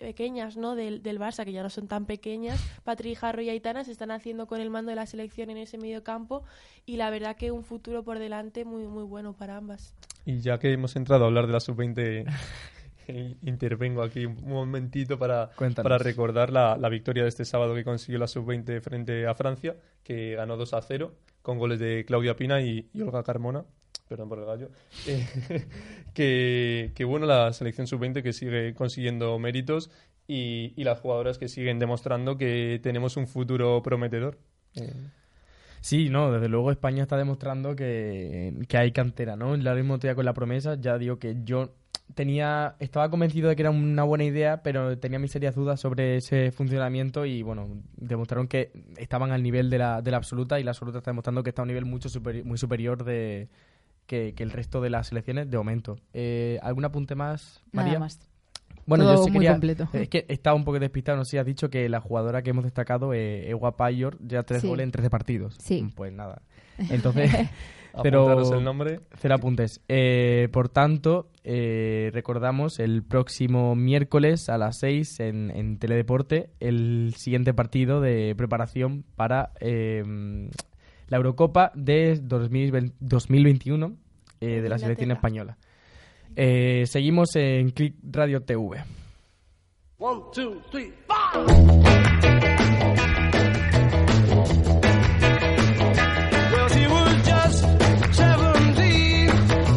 pequeñas 0.00 0.56
¿no? 0.56 0.74
del, 0.74 1.02
del 1.02 1.18
Barça, 1.18 1.44
que 1.44 1.52
ya 1.52 1.62
no 1.62 1.70
son 1.70 1.86
tan 1.86 2.06
pequeñas, 2.06 2.58
Patri 2.84 3.14
Jarro 3.14 3.42
y 3.42 3.50
Aitana 3.50 3.84
se 3.84 3.92
están 3.92 4.10
haciendo 4.10 4.46
con 4.46 4.60
el 4.60 4.70
mando 4.70 4.90
de 4.90 4.96
la 4.96 5.06
selección 5.06 5.50
en 5.50 5.58
ese 5.58 5.78
medio 5.78 6.02
campo 6.02 6.42
y 6.86 6.96
la 6.96 7.10
verdad 7.10 7.36
que 7.36 7.52
un 7.52 7.64
futuro 7.64 8.02
por 8.02 8.18
delante 8.18 8.64
muy, 8.64 8.86
muy 8.86 9.04
bueno 9.04 9.34
para 9.34 9.56
ambas. 9.56 9.94
Y 10.24 10.40
ya 10.40 10.58
que 10.58 10.72
hemos 10.72 10.96
entrado 10.96 11.24
a 11.24 11.26
hablar 11.28 11.46
de 11.46 11.52
la 11.52 11.60
sub-20, 11.60 12.24
eh, 13.08 13.36
intervengo 13.42 14.02
aquí 14.02 14.26
un 14.26 14.36
momentito 14.48 15.18
para, 15.18 15.50
Cuéntanos. 15.56 15.84
para 15.84 15.98
recordar 15.98 16.50
la, 16.50 16.76
la 16.76 16.88
victoria 16.88 17.22
de 17.22 17.28
este 17.28 17.44
sábado 17.44 17.74
que 17.74 17.84
consiguió 17.84 18.18
la 18.18 18.28
sub-20 18.28 18.80
frente 18.80 19.26
a 19.26 19.34
Francia, 19.34 19.76
que 20.02 20.34
ganó 20.34 20.56
2 20.56 20.74
a 20.74 20.82
0 20.82 21.14
con 21.42 21.58
goles 21.58 21.78
de 21.78 22.04
Claudia 22.06 22.36
Pina 22.36 22.60
y, 22.60 22.88
y 22.92 23.02
Olga 23.02 23.22
Carmona. 23.22 23.64
Perdón 24.08 24.28
por 24.28 24.38
el 24.40 24.44
gallo. 24.44 24.68
Eh, 25.06 25.26
que, 26.14 26.92
que 26.94 27.04
bueno, 27.04 27.26
la 27.26 27.52
selección 27.52 27.86
sub-20 27.86 28.22
que 28.22 28.32
sigue 28.32 28.74
consiguiendo 28.74 29.38
méritos 29.38 29.90
y, 30.26 30.74
y 30.76 30.84
las 30.84 31.00
jugadoras 31.00 31.38
que 31.38 31.48
siguen 31.48 31.78
demostrando 31.78 32.36
que 32.36 32.80
tenemos 32.82 33.16
un 33.16 33.26
futuro 33.26 33.82
prometedor. 33.82 34.38
Eh, 34.74 34.92
Sí, 35.80 36.10
no, 36.10 36.30
desde 36.30 36.48
luego 36.48 36.70
España 36.70 37.02
está 37.02 37.16
demostrando 37.16 37.74
que, 37.74 38.54
que 38.68 38.76
hay 38.76 38.92
cantera, 38.92 39.36
¿no? 39.36 39.56
La 39.56 39.74
mismo 39.74 39.98
día 39.98 40.14
con 40.14 40.24
la 40.24 40.34
promesa, 40.34 40.74
ya 40.78 40.98
digo 40.98 41.18
que 41.18 41.36
yo 41.42 41.70
tenía, 42.14 42.74
estaba 42.80 43.08
convencido 43.08 43.48
de 43.48 43.56
que 43.56 43.62
era 43.62 43.70
una 43.70 44.02
buena 44.02 44.24
idea, 44.24 44.62
pero 44.62 44.98
tenía 44.98 45.18
mis 45.18 45.30
serias 45.30 45.54
dudas 45.54 45.80
sobre 45.80 46.16
ese 46.16 46.50
funcionamiento 46.52 47.24
y 47.24 47.42
bueno, 47.42 47.68
demostraron 47.96 48.46
que 48.48 48.72
estaban 48.98 49.30
al 49.32 49.42
nivel 49.42 49.70
de 49.70 49.78
la, 49.78 50.02
de 50.02 50.10
la 50.10 50.16
absoluta 50.18 50.60
y 50.60 50.64
la 50.64 50.72
absoluta 50.72 50.98
está 50.98 51.12
demostrando 51.12 51.42
que 51.42 51.50
está 51.50 51.62
a 51.62 51.64
un 51.64 51.68
nivel 51.68 51.86
mucho 51.86 52.08
superi- 52.08 52.44
muy 52.44 52.58
superior 52.58 53.04
de 53.04 53.48
que, 54.06 54.34
que 54.34 54.42
el 54.42 54.50
resto 54.50 54.80
de 54.80 54.90
las 54.90 55.06
selecciones 55.06 55.50
de 55.50 55.56
momento. 55.56 55.96
Eh, 56.12 56.58
¿Algún 56.62 56.84
apunte 56.84 57.14
más, 57.14 57.62
María? 57.72 57.98
Más. 58.00 58.18
Bueno, 58.90 59.04
Todo 59.04 59.14
yo 59.16 59.22
sí 59.24 59.30
muy 59.30 59.38
quería- 59.38 59.52
completo. 59.52 59.88
Es 59.92 60.08
que 60.08 60.26
estaba 60.28 60.54
un 60.56 60.64
poco 60.64 60.78
despistado, 60.78 61.16
no 61.16 61.24
sé 61.24 61.30
si 61.30 61.38
has 61.38 61.46
dicho 61.46 61.70
que 61.70 61.88
la 61.88 62.00
jugadora 62.00 62.42
que 62.42 62.50
hemos 62.50 62.64
destacado 62.64 63.14
es 63.14 63.46
Ewa 63.48 63.76
Payor, 63.76 64.18
ya 64.20 64.42
tres 64.42 64.60
Sí. 64.62 64.68
goles 64.68 64.84
en 64.84 64.90
13 64.90 65.08
partidos. 65.10 65.56
Sí. 65.60 65.86
Pues 65.94 66.12
nada. 66.12 66.42
Entonces, 66.90 67.30
pero 68.02 68.52
el 68.58 68.64
nombre. 68.64 69.00
cero 69.18 69.34
apuntes. 69.36 69.80
Eh, 69.88 70.48
por 70.52 70.68
tanto, 70.68 71.28
eh, 71.44 72.10
recordamos 72.12 72.78
el 72.80 73.02
próximo 73.02 73.74
miércoles 73.76 74.48
a 74.48 74.58
las 74.58 74.78
6 74.78 75.20
en, 75.20 75.50
en 75.50 75.78
Teledeporte 75.78 76.50
el 76.60 77.14
siguiente 77.16 77.54
partido 77.54 78.00
de 78.00 78.34
preparación 78.36 79.04
para 79.16 79.52
eh, 79.60 80.02
la 81.08 81.16
Eurocopa 81.16 81.72
de 81.74 82.18
2020 82.22 82.94
2021 83.00 83.96
eh, 84.40 84.60
de 84.62 84.68
la 84.68 84.78
selección 84.78 85.10
española. 85.10 85.58
Eh, 86.36 86.84
seguimos 86.86 87.34
en 87.34 87.70
Click 87.70 87.94
Radio 88.10 88.42
TV. 88.42 88.82
One, 89.98 90.22
two, 90.32 90.62
three, 90.70 90.92
five. 91.06 91.46
Well, 96.52 96.68
she 96.70 96.86
was 96.86 97.14
just 97.22 97.64
17, 98.16 99.30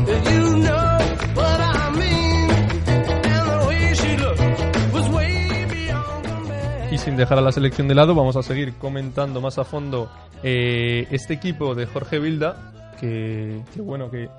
and 0.08 0.26
you 0.32 0.58
know 0.60 0.98
what 1.36 1.60
I 1.60 1.90
mean. 1.98 2.50
And 2.50 3.50
the 3.50 3.66
way 3.68 3.94
she 3.96 4.18
looked 4.18 4.94
was 4.94 5.10
way 5.10 5.66
beyond 5.70 6.26
compare. 6.26 6.90
Y 6.92 6.98
sin 6.98 7.18
dejar 7.18 7.40
a 7.40 7.42
la 7.42 7.52
selección 7.52 7.88
de 7.90 7.96
lado, 7.96 8.16
vamos 8.16 8.38
a 8.38 8.44
seguir 8.44 8.76
comentando 8.76 9.42
más 9.42 9.58
a 9.58 9.66
fondo 9.66 10.10
eh, 10.42 11.08
este 11.12 11.34
equipo 11.34 11.76
de 11.76 11.86
Jorge 11.86 12.20
Vilda, 12.20 12.72
que, 13.00 13.62
que 13.74 13.82
bueno, 13.82 14.10
que 14.10 14.30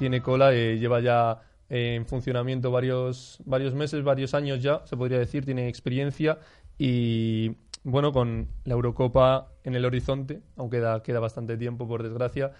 tiene 0.00 0.22
cola, 0.22 0.52
eh, 0.54 0.78
lleva 0.78 1.00
ya 1.00 1.42
eh, 1.68 1.94
en 1.94 2.06
funcionamiento 2.06 2.70
varios, 2.70 3.38
varios 3.44 3.74
meses, 3.74 4.02
varios 4.02 4.32
años 4.32 4.62
ya, 4.62 4.80
se 4.86 4.96
podría 4.96 5.18
decir, 5.18 5.44
tiene 5.44 5.68
experiencia 5.68 6.38
y 6.78 7.54
bueno, 7.84 8.10
con 8.10 8.48
la 8.64 8.72
Eurocopa 8.74 9.52
en 9.62 9.74
el 9.74 9.84
horizonte, 9.84 10.40
aunque 10.56 10.78
queda, 10.78 11.02
queda 11.02 11.20
bastante 11.20 11.58
tiempo 11.58 11.86
por 11.86 12.02
desgracia, 12.02 12.52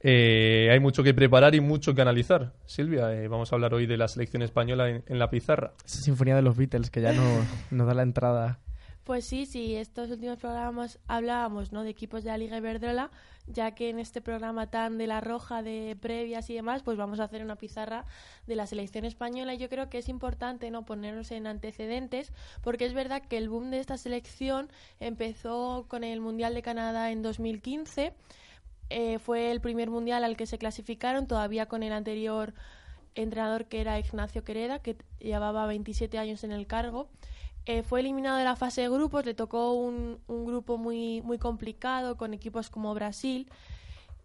eh, 0.00 0.68
hay 0.72 0.80
mucho 0.80 1.04
que 1.04 1.14
preparar 1.14 1.54
y 1.54 1.60
mucho 1.60 1.94
que 1.94 2.02
analizar. 2.02 2.54
Silvia, 2.66 3.12
eh, 3.14 3.28
vamos 3.28 3.52
a 3.52 3.54
hablar 3.54 3.72
hoy 3.72 3.86
de 3.86 3.96
la 3.96 4.08
selección 4.08 4.42
española 4.42 4.90
en, 4.90 5.04
en 5.06 5.18
la 5.20 5.30
pizarra. 5.30 5.72
Esa 5.84 6.02
sinfonía 6.02 6.34
de 6.34 6.42
los 6.42 6.56
Beatles 6.56 6.90
que 6.90 7.00
ya 7.00 7.12
no, 7.12 7.22
nos 7.70 7.86
da 7.86 7.94
la 7.94 8.02
entrada. 8.02 8.58
Pues 9.04 9.24
sí, 9.24 9.46
sí, 9.46 9.76
estos 9.76 10.10
últimos 10.10 10.38
programas 10.38 10.98
hablábamos 11.06 11.72
¿no? 11.72 11.82
de 11.82 11.90
equipos 11.90 12.22
de 12.22 12.30
la 12.30 12.38
Liga 12.38 12.58
Iberdrola, 12.58 13.10
ya 13.46 13.74
que 13.74 13.88
en 13.88 13.98
este 13.98 14.20
programa 14.20 14.70
tan 14.70 14.98
de 14.98 15.06
la 15.06 15.20
roja, 15.20 15.62
de 15.62 15.96
previas 16.00 16.50
y 16.50 16.54
demás, 16.54 16.82
pues 16.82 16.98
vamos 16.98 17.18
a 17.18 17.24
hacer 17.24 17.42
una 17.42 17.56
pizarra 17.56 18.04
de 18.46 18.56
la 18.56 18.66
selección 18.66 19.06
española. 19.06 19.54
Y 19.54 19.58
yo 19.58 19.68
creo 19.68 19.88
que 19.88 19.98
es 19.98 20.08
importante 20.08 20.70
no 20.70 20.84
ponernos 20.84 21.30
en 21.30 21.46
antecedentes, 21.46 22.32
porque 22.62 22.84
es 22.84 22.92
verdad 22.92 23.22
que 23.22 23.38
el 23.38 23.48
boom 23.48 23.70
de 23.70 23.80
esta 23.80 23.96
selección 23.96 24.70
empezó 25.00 25.86
con 25.88 26.04
el 26.04 26.20
Mundial 26.20 26.54
de 26.54 26.62
Canadá 26.62 27.10
en 27.10 27.22
2015. 27.22 28.12
Eh, 28.90 29.18
fue 29.18 29.50
el 29.50 29.60
primer 29.60 29.88
mundial 29.88 30.24
al 30.24 30.36
que 30.36 30.46
se 30.46 30.58
clasificaron, 30.58 31.26
todavía 31.26 31.66
con 31.66 31.82
el 31.82 31.92
anterior 31.92 32.54
entrenador 33.14 33.66
que 33.66 33.80
era 33.80 33.98
Ignacio 33.98 34.44
Quereda, 34.44 34.80
que 34.80 34.96
llevaba 35.20 35.66
27 35.66 36.18
años 36.18 36.44
en 36.44 36.52
el 36.52 36.66
cargo. 36.66 37.08
Eh, 37.70 37.84
fue 37.84 38.00
eliminado 38.00 38.36
de 38.36 38.42
la 38.42 38.56
fase 38.56 38.80
de 38.80 38.88
grupos, 38.88 39.24
le 39.24 39.32
tocó 39.32 39.74
un, 39.74 40.18
un 40.26 40.44
grupo 40.44 40.76
muy, 40.76 41.22
muy 41.22 41.38
complicado 41.38 42.16
con 42.16 42.34
equipos 42.34 42.68
como 42.68 42.92
Brasil. 42.94 43.48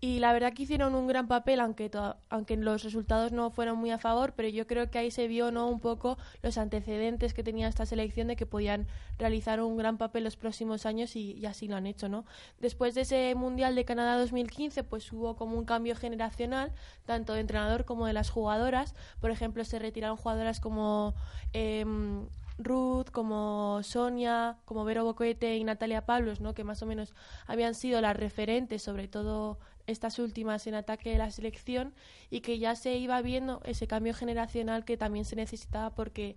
Y 0.01 0.17
la 0.17 0.33
verdad 0.33 0.51
que 0.51 0.63
hicieron 0.63 0.95
un 0.95 1.05
gran 1.05 1.27
papel, 1.27 1.59
aunque, 1.59 1.91
aunque 2.29 2.57
los 2.57 2.83
resultados 2.83 3.33
no 3.33 3.51
fueron 3.51 3.77
muy 3.77 3.91
a 3.91 3.99
favor, 3.99 4.33
pero 4.35 4.49
yo 4.49 4.65
creo 4.65 4.89
que 4.89 4.97
ahí 4.97 5.11
se 5.11 5.27
vio 5.27 5.51
¿no? 5.51 5.67
un 5.69 5.79
poco 5.79 6.17
los 6.41 6.57
antecedentes 6.57 7.35
que 7.35 7.43
tenía 7.43 7.67
esta 7.67 7.85
selección 7.85 8.29
de 8.29 8.35
que 8.35 8.47
podían 8.47 8.87
realizar 9.19 9.61
un 9.61 9.77
gran 9.77 9.99
papel 9.99 10.23
los 10.23 10.37
próximos 10.37 10.87
años 10.87 11.15
y, 11.15 11.33
y 11.33 11.45
así 11.45 11.67
lo 11.67 11.75
han 11.75 11.85
hecho. 11.85 12.09
¿no? 12.09 12.25
Después 12.59 12.95
de 12.95 13.01
ese 13.01 13.35
Mundial 13.35 13.75
de 13.75 13.85
Canadá 13.85 14.17
2015, 14.17 14.83
pues 14.83 15.13
hubo 15.13 15.35
como 15.35 15.55
un 15.55 15.65
cambio 15.65 15.95
generacional, 15.95 16.71
tanto 17.05 17.33
de 17.33 17.41
entrenador 17.41 17.85
como 17.85 18.07
de 18.07 18.13
las 18.13 18.31
jugadoras. 18.31 18.95
Por 19.21 19.29
ejemplo, 19.29 19.63
se 19.65 19.77
retiraron 19.77 20.17
jugadoras 20.17 20.59
como 20.59 21.13
em, 21.53 22.25
Ruth, 22.57 23.09
como 23.11 23.81
Sonia, 23.83 24.57
como 24.65 24.85
Vero 24.85 25.03
Boquete 25.03 25.57
y 25.57 25.63
Natalia 25.63 26.05
Pablos, 26.05 26.39
¿no? 26.39 26.53
que 26.53 26.63
más 26.63 26.81
o 26.81 26.85
menos 26.85 27.13
habían 27.47 27.75
sido 27.75 27.99
las 28.01 28.15
referentes, 28.15 28.81
sobre 28.81 29.07
todo 29.07 29.59
estas 29.87 30.19
últimas 30.19 30.65
en 30.67 30.75
ataque 30.75 31.11
de 31.11 31.17
la 31.17 31.31
selección, 31.31 31.93
y 32.29 32.41
que 32.41 32.57
ya 32.57 32.75
se 32.75 32.95
iba 32.97 33.21
viendo 33.21 33.61
ese 33.65 33.87
cambio 33.87 34.13
generacional 34.13 34.85
que 34.85 34.97
también 34.97 35.25
se 35.25 35.35
necesitaba 35.35 35.93
porque 35.93 36.35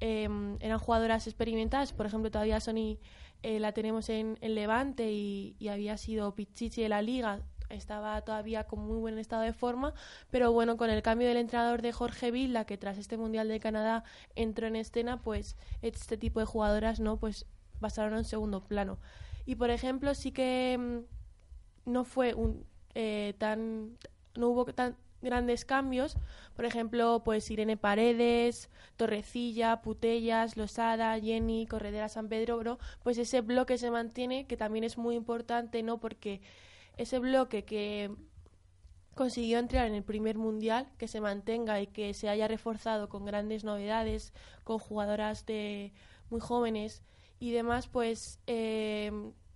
em, 0.00 0.56
eran 0.60 0.78
jugadoras 0.78 1.26
experimentadas. 1.26 1.92
Por 1.92 2.06
ejemplo, 2.06 2.30
todavía 2.30 2.60
Sony 2.60 2.98
eh, 3.42 3.58
la 3.58 3.72
tenemos 3.72 4.08
en, 4.10 4.38
en 4.40 4.54
Levante 4.54 5.10
y, 5.10 5.56
y 5.58 5.68
había 5.68 5.96
sido 5.96 6.34
Pichichi 6.34 6.82
de 6.82 6.88
la 6.88 7.02
liga. 7.02 7.40
Estaba 7.68 8.20
todavía 8.22 8.64
con 8.64 8.80
muy 8.80 8.98
buen 8.98 9.18
estado 9.18 9.42
de 9.42 9.52
forma, 9.52 9.94
pero 10.30 10.52
bueno, 10.52 10.76
con 10.76 10.90
el 10.90 11.02
cambio 11.02 11.28
del 11.28 11.36
entrenador 11.36 11.82
de 11.82 11.92
Jorge 11.92 12.30
Villa, 12.30 12.64
que 12.64 12.78
tras 12.78 12.98
este 12.98 13.16
Mundial 13.16 13.48
de 13.48 13.60
Canadá 13.60 14.04
entró 14.34 14.66
en 14.66 14.76
escena, 14.76 15.20
pues 15.22 15.56
este 15.82 16.16
tipo 16.16 16.40
de 16.40 16.46
jugadoras 16.46 17.00
no 17.00 17.18
pues 17.18 17.46
pasaron 17.80 18.18
en 18.18 18.24
segundo 18.24 18.64
plano. 18.64 18.98
Y 19.46 19.54
por 19.56 19.70
ejemplo, 19.70 20.14
sí 20.14 20.32
que 20.32 20.76
mm, 20.78 21.90
no 21.90 22.04
fue 22.04 22.34
un 22.34 22.64
eh, 22.94 23.34
tan 23.38 23.96
no 24.34 24.48
hubo 24.48 24.64
tan 24.66 24.96
grandes 25.20 25.64
cambios 25.64 26.16
por 26.54 26.64
ejemplo 26.64 27.22
pues 27.24 27.50
Irene 27.50 27.76
Paredes 27.76 28.70
Torrecilla 28.96 29.82
Putellas 29.82 30.56
Losada 30.56 31.18
Jenny 31.18 31.66
Corredera 31.66 32.08
San 32.08 32.28
Pedro 32.28 32.62
¿no? 32.62 32.78
pues 33.02 33.18
ese 33.18 33.40
bloque 33.40 33.78
se 33.78 33.90
mantiene 33.90 34.46
que 34.46 34.56
también 34.56 34.84
es 34.84 34.96
muy 34.96 35.16
importante 35.16 35.82
no 35.82 35.98
porque 35.98 36.40
ese 36.98 37.18
bloque 37.18 37.64
que 37.64 38.10
consiguió 39.14 39.58
entrar 39.58 39.86
en 39.86 39.94
el 39.94 40.04
primer 40.04 40.38
mundial, 40.38 40.86
que 40.98 41.08
se 41.08 41.20
mantenga 41.20 41.80
y 41.80 41.86
que 41.88 42.14
se 42.14 42.28
haya 42.28 42.46
reforzado 42.46 43.08
con 43.08 43.24
grandes 43.24 43.64
novedades, 43.64 44.32
con 44.62 44.78
jugadoras 44.78 45.46
de 45.46 45.92
muy 46.30 46.40
jóvenes 46.40 47.02
y 47.40 47.50
demás, 47.52 47.88
pues 47.88 48.38
eh, 48.46 49.10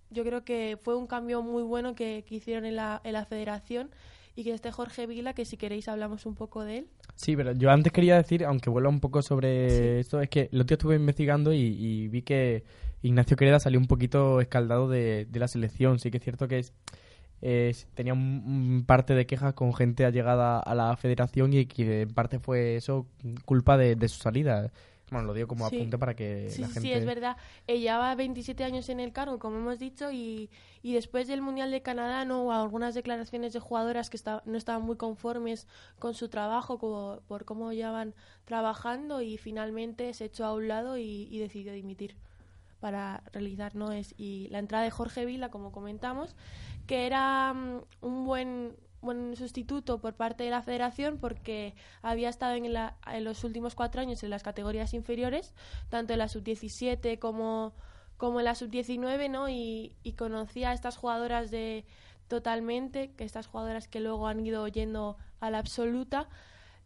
yo 0.09 0.23
creo 0.23 0.43
que 0.43 0.77
fue 0.81 0.95
un 0.95 1.07
cambio 1.07 1.41
muy 1.43 1.63
bueno 1.63 1.95
que, 1.95 2.25
que 2.27 2.35
hicieron 2.35 2.65
en 2.65 2.75
la, 2.75 2.99
en 3.03 3.13
la 3.13 3.25
federación 3.25 3.91
y 4.35 4.43
que 4.43 4.51
este 4.51 4.71
Jorge 4.71 5.05
Vila, 5.05 5.33
que 5.33 5.45
si 5.45 5.57
queréis 5.57 5.87
hablamos 5.87 6.25
un 6.25 6.35
poco 6.35 6.63
de 6.63 6.79
él. 6.79 6.87
Sí, 7.15 7.35
pero 7.35 7.51
yo 7.53 7.69
antes 7.69 7.93
quería 7.93 8.15
decir, 8.15 8.43
aunque 8.45 8.69
vuelva 8.69 8.89
un 8.89 8.99
poco 8.99 9.21
sobre 9.21 9.99
esto, 9.99 10.19
es 10.21 10.29
que 10.29 10.49
el 10.51 10.61
otro 10.61 10.75
día 10.75 10.75
estuve 10.75 10.95
investigando 10.95 11.53
y, 11.53 11.59
y 11.59 12.07
vi 12.07 12.23
que 12.23 12.63
Ignacio 13.03 13.37
Quereda 13.37 13.59
salió 13.59 13.79
un 13.79 13.87
poquito 13.87 14.41
escaldado 14.41 14.89
de, 14.89 15.25
de 15.29 15.39
la 15.39 15.47
selección. 15.47 15.99
Sí 15.99 16.09
que 16.09 16.17
es 16.17 16.23
cierto 16.23 16.47
que 16.47 16.59
es, 16.59 16.73
es- 17.43 17.87
tenía 17.93 18.13
un, 18.13 18.83
parte 18.87 19.13
de 19.15 19.25
quejas 19.25 19.53
con 19.53 19.73
gente 19.73 20.05
allegada 20.05 20.59
a 20.59 20.73
la 20.75 20.95
federación 20.97 21.53
y 21.53 21.65
que 21.65 22.01
en 22.03 22.09
parte 22.13 22.39
fue 22.39 22.77
eso 22.77 23.05
culpa 23.45 23.77
de, 23.77 23.95
de 23.95 24.07
su 24.07 24.19
salida. 24.21 24.71
Bueno, 25.11 25.27
lo 25.27 25.33
digo 25.35 25.47
como 25.47 25.69
Sí. 25.69 25.75
apunte 25.75 25.97
para 25.99 26.15
que 26.15 26.49
Sí, 26.49 26.61
la 26.61 26.67
gente... 26.67 26.81
sí, 26.81 26.91
es 26.93 27.05
verdad. 27.05 27.37
Ella 27.67 27.91
llevaba 27.91 28.15
27 28.15 28.63
años 28.63 28.89
en 28.89 28.99
el 28.99 29.11
cargo, 29.11 29.37
como 29.37 29.57
hemos 29.57 29.77
dicho, 29.77 30.09
y, 30.11 30.49
y 30.81 30.93
después 30.93 31.27
del 31.27 31.41
Mundial 31.43 31.69
de 31.69 31.83
Canadá 31.83 32.25
no 32.25 32.43
hubo 32.43 32.53
algunas 32.53 32.95
declaraciones 32.95 33.53
de 33.53 33.59
jugadoras 33.59 34.09
que 34.09 34.17
esta- 34.17 34.41
no 34.45 34.57
estaban 34.57 34.81
muy 34.81 34.95
conformes 34.95 35.67
con 35.99 36.15
su 36.15 36.29
trabajo, 36.29 36.79
como- 36.79 37.19
por 37.27 37.45
cómo 37.45 37.73
llevaban 37.73 38.15
trabajando, 38.45 39.21
y 39.21 39.37
finalmente 39.37 40.13
se 40.13 40.25
echó 40.25 40.45
a 40.45 40.53
un 40.53 40.67
lado 40.67 40.97
y, 40.97 41.27
y 41.29 41.37
decidió 41.37 41.73
dimitir 41.73 42.15
para 42.83 43.23
realizar 43.31 43.75
no 43.75 43.93
es 43.93 44.13
y 44.17 44.49
la 44.49 44.59
entrada 44.59 44.83
de 44.83 44.91
Jorge 44.91 45.25
Vila 45.25 45.47
como 45.49 45.71
comentamos 45.71 46.35
que 46.85 47.05
era 47.05 47.53
mm, 47.53 47.81
un 48.01 48.25
buen 48.25 48.75
buen 49.01 49.37
sustituto 49.37 49.99
por 50.01 50.15
parte 50.15 50.43
de 50.43 50.49
la 50.49 50.61
federación 50.61 51.17
porque 51.17 51.75
había 52.01 52.27
estado 52.27 52.55
en, 52.55 52.73
la- 52.73 52.97
en 53.07 53.23
los 53.23 53.45
últimos 53.45 53.73
cuatro 53.73 54.01
años 54.01 54.21
en 54.23 54.29
las 54.29 54.43
categorías 54.43 54.93
inferiores 54.93 55.53
tanto 55.87 56.11
en 56.11 56.19
la 56.19 56.27
sub-17 56.27 57.19
como 57.19 57.71
como 58.17 58.39
en 58.39 58.45
la 58.45 58.55
sub-19 58.55 59.29
no 59.29 59.47
y, 59.47 59.93
y 60.03 60.11
conocía 60.13 60.71
a 60.71 60.73
estas 60.73 60.97
jugadoras 60.97 61.51
de 61.51 61.85
totalmente 62.27 63.11
que 63.15 63.23
estas 63.23 63.47
jugadoras 63.47 63.87
que 63.87 64.01
luego 64.01 64.27
han 64.27 64.45
ido 64.45 64.67
yendo 64.67 65.17
a 65.39 65.49
la 65.51 65.59
absoluta. 65.59 66.27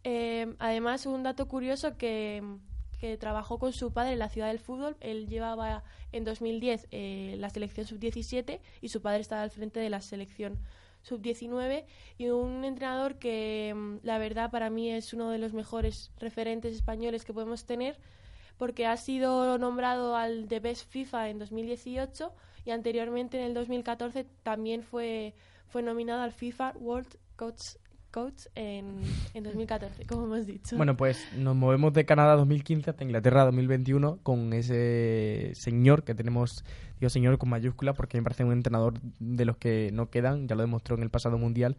Eh, 0.04 0.56
además, 0.60 1.06
un 1.06 1.24
dato 1.24 1.48
curioso 1.48 1.98
que, 1.98 2.42
que 3.00 3.18
trabajó 3.18 3.60
con 3.60 3.74
su 3.74 3.92
padre 3.92 4.14
en 4.14 4.20
la 4.20 4.30
ciudad 4.30 4.48
del 4.48 4.60
fútbol. 4.60 4.98
Él 5.00 5.28
llevaba 5.28 5.84
en 6.12 6.24
2010 6.24 6.88
eh, 6.92 7.36
la 7.40 7.50
selección 7.50 7.86
sub-17 7.86 8.60
y 8.82 8.90
su 8.90 9.02
padre 9.02 9.22
estaba 9.22 9.44
al 9.44 9.52
frente 9.52 9.80
de 9.80 9.90
la 9.90 10.02
selección 10.02 10.58
sub-19 11.04 11.86
y 12.18 12.30
un 12.30 12.66
entrenador 12.66 13.16
que 13.16 13.74
mm, 13.76 13.98
la 14.04 14.18
verdad 14.18 14.52
para 14.52 14.70
mí 14.70 14.92
es 14.92 15.14
uno 15.14 15.30
de 15.30 15.38
los 15.38 15.54
mejores 15.54 16.12
referentes 16.20 16.76
españoles 16.76 17.24
que 17.24 17.34
podemos 17.34 17.66
tener 17.66 17.98
porque 18.58 18.86
ha 18.86 18.98
sido 18.98 19.58
nombrado 19.58 20.16
al 20.16 20.48
The 20.48 20.60
Best 20.60 20.90
FIFA 20.90 21.30
en 21.30 21.40
2018 21.40 22.34
y 22.66 22.72
anteriormente 22.72 23.40
en 23.40 23.46
el 23.46 23.54
2014 23.54 24.26
también 24.44 24.84
fue, 24.84 25.34
fue 25.68 25.84
nominado 25.84 26.22
al 26.22 26.34
FIFA 26.34 26.74
World 26.80 27.18
Coach, 27.36 27.62
Coach 28.12 28.46
en, 28.56 29.02
en 29.34 29.44
2014, 29.44 30.06
como 30.06 30.26
hemos 30.26 30.46
dicho. 30.46 30.78
Bueno, 30.78 30.98
pues 30.98 31.26
nos 31.36 31.56
movemos 31.56 31.94
de 31.94 32.06
Canadá 32.06 32.36
2015 32.36 32.90
hasta 32.90 33.04
Inglaterra 33.04 33.46
2021 33.46 34.20
con 34.24 34.54
ese 34.54 35.52
señor 35.56 36.04
que 36.04 36.16
tenemos, 36.16 36.64
digo 37.00 37.10
señor 37.10 37.38
con 37.38 37.50
mayúscula 37.50 37.94
porque 37.94 38.18
me 38.18 38.24
parece 38.24 38.44
un 38.44 38.54
entrenador 38.54 39.00
de 39.20 39.46
los 39.46 39.58
que 39.58 39.90
no 39.94 40.10
quedan, 40.10 40.48
ya 40.48 40.56
lo 40.56 40.62
demostró 40.62 40.96
en 40.96 41.04
el 41.04 41.10
pasado 41.10 41.38
mundial, 41.38 41.78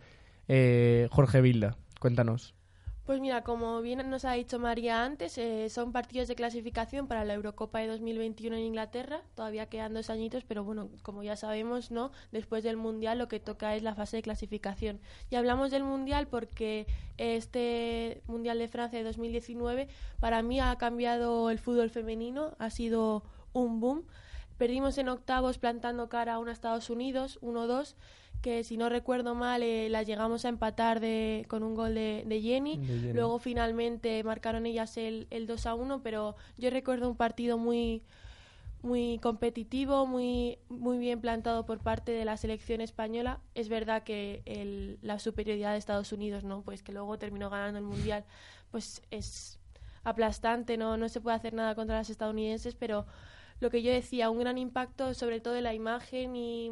eh, 0.49 1.09
Jorge 1.11 1.41
Vilda. 1.41 1.77
Cuéntanos. 2.01 2.55
Pues 3.09 3.23
mira, 3.23 3.43
como 3.43 3.81
bien 3.81 4.11
nos 4.11 4.27
ha 4.27 4.33
dicho 4.33 4.59
María 4.59 5.03
antes, 5.03 5.39
eh, 5.39 5.71
son 5.71 5.93
partidos 5.93 6.29
de 6.29 6.35
clasificación 6.35 7.07
para 7.07 7.25
la 7.25 7.33
Eurocopa 7.33 7.79
de 7.79 7.87
2021 7.87 8.55
en 8.57 8.65
Inglaterra. 8.65 9.23
Todavía 9.35 9.65
quedan 9.65 9.95
dos 9.95 10.11
añitos, 10.11 10.45
pero 10.45 10.63
bueno, 10.63 10.91
como 11.01 11.23
ya 11.23 11.35
sabemos, 11.35 11.91
no. 11.91 12.13
Después 12.33 12.65
del 12.65 12.77
mundial 12.77 13.17
lo 13.17 13.27
que 13.27 13.41
toca 13.41 13.75
es 13.75 13.83
la 13.83 13.95
fase 13.95 14.19
de 14.19 14.23
clasificación. 14.23 15.01
Y 15.31 15.37
hablamos 15.37 15.71
del 15.71 15.85
mundial 15.85 16.29
porque 16.29 16.87
este 17.17 18.21
mundial 18.27 18.59
de 18.59 18.69
Francia 18.69 18.99
de 18.99 19.07
2019 19.07 19.89
para 20.21 20.43
mí 20.43 20.61
ha 20.61 20.77
cambiado 20.77 21.49
el 21.49 21.59
fútbol 21.59 21.89
femenino, 21.89 22.57
ha 22.59 22.69
sido 22.69 23.23
un 23.55 23.81
boom. 23.81 24.05
Perdimos 24.59 24.99
en 24.99 25.09
octavos 25.09 25.57
plantando 25.57 26.11
cara 26.11 26.35
a 26.35 26.39
un 26.41 26.51
Estados 26.51 26.91
Unidos, 26.91 27.39
1-2 27.41 27.95
que 28.43 28.63
si 28.65 28.77
no 28.77 28.89
recuerdo 28.89 29.35
mal 29.35 29.63
eh, 29.63 29.89
las 29.89 30.07
llegamos 30.07 30.45
a 30.45 30.49
empatar 30.49 31.01
de, 31.01 31.45
con 31.49 31.63
un 31.63 31.75
gol 31.75 31.95
de, 31.95 32.25
de 32.27 32.41
Jenny. 32.41 32.77
De 32.79 32.87
Jenny. 32.87 33.13
Luego 33.13 33.39
finalmente 33.39 34.23
marcaron 34.25 34.67
ellas 34.67 34.97
el, 34.97 35.27
el 35.31 35.47
2 35.47 35.67
a 35.67 35.75
1, 35.75 36.03
pero 36.03 36.37
yo 36.57 36.71
recuerdo 36.71 37.09
un 37.11 37.17
partido 37.17 37.59
muy 37.59 38.03
muy 38.81 39.19
competitivo, 39.19 40.07
muy, 40.07 40.59
muy 40.69 40.99
bien 40.99 41.21
plantado 41.21 41.67
por 41.67 41.81
parte 41.81 42.13
de 42.13 42.25
la 42.25 42.37
selección 42.37 42.81
española. 42.81 43.41
Es 43.57 43.69
verdad 43.69 44.05
que 44.05 44.43
el- 44.45 44.99
la 45.03 45.19
superioridad 45.19 45.73
de 45.73 45.79
Estados 45.79 46.13
Unidos, 46.13 46.45
¿no? 46.45 46.63
Pues 46.63 46.85
que 46.85 46.93
luego 46.93 47.19
terminó 47.19 47.51
ganando 47.51 47.79
el 47.81 47.85
Mundial, 47.85 48.25
pues 48.71 49.03
es 49.11 49.59
aplastante, 50.05 50.77
¿no? 50.77 50.97
No 50.97 51.09
se 51.09 51.21
puede 51.21 51.37
hacer 51.37 51.55
nada 51.55 51.75
contra 51.75 51.99
los 51.99 52.09
estadounidenses, 52.09 52.77
pero 52.77 53.05
lo 53.59 53.69
que 53.71 53.83
yo 53.83 53.91
decía, 53.91 54.31
un 54.31 54.39
gran 54.39 54.59
impacto 54.59 55.13
sobre 55.13 55.41
todo 55.41 55.57
en 55.57 55.65
la 55.65 55.75
imagen 55.75 56.37
y 56.37 56.71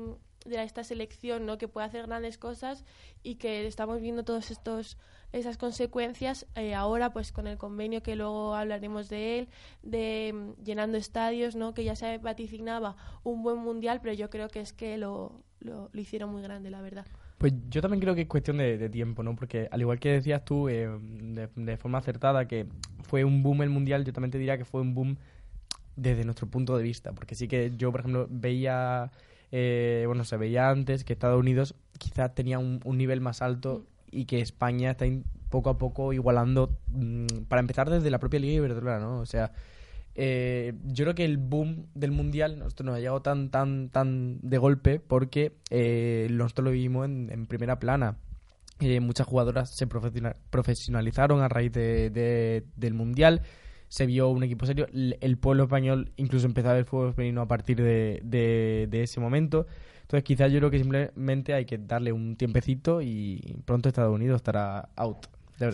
de 0.49 0.63
esta 0.63 0.85
selección, 0.85 1.47
¿no? 1.47 1.59
Que 1.59 1.69
puede 1.69 1.87
hacer 1.87 2.07
grandes 2.07 2.39
cosas 2.39 2.85
y 3.23 3.37
que 3.37 3.67
estamos 3.67 4.01
viendo 4.01 4.25
todos 4.25 4.51
estos 4.51 4.99
esas 5.33 5.59
consecuencias 5.59 6.47
eh, 6.55 6.75
ahora 6.75 7.13
pues 7.13 7.33
con 7.33 7.49
el 7.49 7.59
convenio 7.59 8.03
que 8.03 8.15
luego 8.15 8.55
hablaremos 8.55 9.09
de 9.09 9.41
él 9.41 9.49
de 9.83 10.33
mm, 10.33 10.63
llenando 10.65 10.97
estadios 10.97 11.57
no 11.57 11.75
que 11.75 11.83
ya 11.83 11.97
se 11.97 12.19
vaticinaba 12.19 12.97
un 13.25 13.43
buen 13.43 13.59
mundial 13.59 13.99
pero 14.01 14.15
yo 14.15 14.31
creo 14.31 14.49
que 14.49 14.61
es 14.61 14.73
que 14.73 14.97
lo, 14.97 15.43
lo, 15.61 15.91
hicieron 15.95 16.31
muy 16.31 16.43
grande 16.43 16.71
la 16.71 16.81
verdad 16.81 17.05
Pues 17.39 17.53
yo 17.69 17.83
también 17.83 18.01
creo 18.01 18.15
que 18.15 18.23
es 18.23 18.29
cuestión 18.29 18.59
de, 18.59 18.79
de 18.79 18.89
tiempo, 18.89 19.23
¿no? 19.25 19.35
Porque 19.35 19.69
al 19.71 19.81
igual 19.81 19.99
que 19.99 20.13
decías 20.13 20.45
tú, 20.45 20.69
eh, 20.69 20.89
de, 20.89 21.49
de 21.55 21.77
forma 21.77 21.99
acertada, 21.99 22.47
que 22.47 22.67
fue 23.03 23.25
un 23.25 23.43
boom 23.43 23.63
el 23.63 23.69
Mundial, 23.69 24.05
yo 24.05 24.13
también 24.13 24.31
te 24.31 24.39
diría 24.39 24.57
que 24.57 24.65
fue 24.65 24.81
un 24.81 24.95
boom 24.95 25.19
desde 25.97 26.25
nuestro 26.25 26.47
punto 26.47 26.77
de 26.77 26.83
vista. 26.83 27.13
Porque 27.13 27.35
sí 27.35 27.49
que 27.49 27.73
yo, 27.77 27.91
por 27.91 28.01
ejemplo, 28.01 28.27
veía, 28.31 29.11
eh, 29.53 30.05
bueno, 30.07 30.25
se 30.25 30.37
veía 30.37 30.69
antes 30.71 31.05
que 31.05 31.13
Estados 31.13 31.39
Unidos 31.39 31.75
quizás 31.99 32.35
tenía 32.35 32.59
un, 32.59 32.81
un 32.85 32.99
nivel 32.99 33.21
más 33.21 33.43
alto 33.43 33.85
y 34.11 34.25
que 34.27 34.41
España 34.41 34.93
está 34.93 35.07
poco 35.51 35.71
a 35.71 35.79
poco 35.79 36.13
igualando, 36.13 36.77
mm, 36.89 37.27
para 37.49 37.61
empezar 37.61 37.89
desde 37.91 38.11
la 38.11 38.19
propia 38.19 38.41
Liga 38.41 38.55
Iberdrola, 38.55 38.99
¿no? 38.99 39.19
O 39.21 39.27
sea, 39.27 39.53
eh, 40.15 40.73
yo 40.85 41.05
creo 41.05 41.15
que 41.15 41.25
el 41.25 41.37
boom 41.39 41.87
del 41.95 42.11
mundial 42.11 42.59
nosotros 42.59 42.87
nos 42.87 42.97
ha 42.97 42.99
llegado 43.01 43.21
tan 43.23 43.51
tan 43.51 43.91
tan 43.91 44.39
de 44.41 44.59
golpe 44.59 44.99
porque 44.99 45.53
eh, 45.71 46.27
nosotros 46.31 46.65
lo 46.67 46.71
vivimos 46.71 47.05
en, 47.07 47.31
en 47.31 47.47
primera 47.47 47.79
plana. 47.79 48.17
Eh, 48.81 49.01
muchas 49.01 49.27
jugadoras 49.27 49.75
se 49.75 49.87
profesiona- 49.87 50.37
profesionalizaron 50.51 51.41
a 51.41 51.49
raíz 51.49 51.73
de- 51.73 52.11
de- 52.11 52.65
del 52.77 52.95
mundial 52.95 53.43
se 53.89 54.07
vio 54.07 54.29
un 54.29 54.43
equipo 54.43 54.67
serio. 54.67 54.87
El 55.21 55.39
pueblo 55.39 55.65
español 55.65 56.13
incluso 56.17 56.47
empezó 56.47 56.71
a 56.71 56.75
ver 56.75 56.85
fútbol 56.85 57.15
femenino 57.15 57.41
a 57.43 57.49
partir 57.49 57.77
de, 57.83 58.21
de- 58.25 58.89
de 58.91 59.03
ese 59.03 59.21
momento. 59.21 59.67
Entonces 60.03 60.25
quizás 60.25 60.53
yo 60.53 60.59
creo 60.59 60.71
que 60.71 60.79
simplemente 60.79 61.53
hay 61.55 61.65
que 61.65 61.79
darle 61.79 62.13
un 62.13 62.37
tiempecito 62.37 63.03
y 63.03 63.57
pronto 63.65 63.89
Estados 63.89 64.15
Unidos 64.15 64.37
estará 64.37 64.89
out 64.97 65.27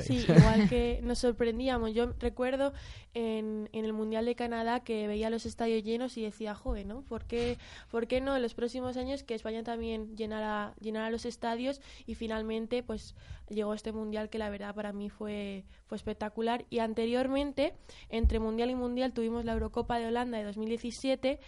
Sí, 0.04 0.24
igual 0.28 0.68
que 0.68 1.00
nos 1.02 1.18
sorprendíamos. 1.18 1.92
Yo 1.92 2.12
recuerdo 2.18 2.72
en, 3.14 3.68
en 3.72 3.84
el 3.84 3.92
Mundial 3.92 4.24
de 4.24 4.34
Canadá 4.34 4.80
que 4.80 5.06
veía 5.06 5.30
los 5.30 5.46
estadios 5.46 5.82
llenos 5.82 6.16
y 6.16 6.22
decía, 6.22 6.54
joder, 6.54 6.86
¿no? 6.86 7.02
¿Por 7.02 7.24
qué, 7.24 7.58
¿Por 7.90 8.06
qué 8.06 8.20
no 8.20 8.36
en 8.36 8.42
los 8.42 8.54
próximos 8.54 8.96
años 8.96 9.22
que 9.24 9.34
España 9.34 9.62
también 9.62 10.16
llenara, 10.16 10.74
llenara 10.80 11.10
los 11.10 11.26
estadios? 11.26 11.80
Y 12.06 12.14
finalmente, 12.14 12.82
pues 12.82 13.14
llegó 13.48 13.74
este 13.74 13.92
Mundial 13.92 14.30
que 14.30 14.38
la 14.38 14.50
verdad 14.50 14.74
para 14.74 14.92
mí 14.92 15.10
fue, 15.10 15.64
fue 15.86 15.96
espectacular. 15.96 16.64
Y 16.70 16.78
anteriormente, 16.78 17.74
entre 18.08 18.38
Mundial 18.38 18.70
y 18.70 18.74
Mundial, 18.74 19.12
tuvimos 19.12 19.44
la 19.44 19.52
Eurocopa 19.52 19.98
de 19.98 20.06
Holanda 20.06 20.38
de 20.38 20.44
2017 20.44 21.40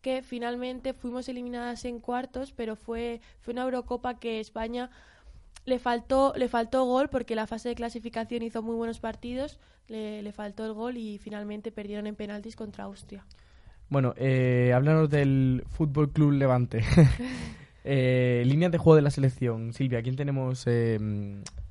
que 0.00 0.22
finalmente 0.22 0.94
fuimos 0.94 1.28
eliminadas 1.28 1.84
en 1.84 2.00
cuartos, 2.00 2.52
pero 2.52 2.74
fue, 2.74 3.20
fue 3.38 3.52
una 3.52 3.62
Eurocopa 3.62 4.18
que 4.18 4.40
España 4.40 4.90
le 5.64 5.78
faltó, 5.78 6.32
le 6.36 6.48
faltó 6.48 6.84
gol 6.84 7.08
porque 7.08 7.34
la 7.34 7.46
fase 7.46 7.68
de 7.68 7.74
clasificación 7.74 8.42
hizo 8.42 8.62
muy 8.62 8.74
buenos 8.74 9.00
partidos, 9.00 9.58
le, 9.88 10.22
le 10.22 10.32
faltó 10.32 10.64
el 10.64 10.72
gol 10.72 10.96
y 10.96 11.18
finalmente 11.18 11.72
perdieron 11.72 12.06
en 12.06 12.16
penaltis 12.16 12.56
contra 12.56 12.84
Austria. 12.84 13.24
Bueno, 13.92 14.14
eh, 14.16 14.72
háblanos 14.74 15.10
del 15.10 15.64
Fútbol 15.68 16.10
Club 16.10 16.32
Levante. 16.32 16.82
eh, 17.84 18.42
líneas 18.46 18.72
de 18.72 18.78
juego 18.78 18.96
de 18.96 19.02
la 19.02 19.10
selección. 19.10 19.74
Silvia, 19.74 20.02
¿quién 20.02 20.16
tenemos 20.16 20.64
eh, 20.66 20.98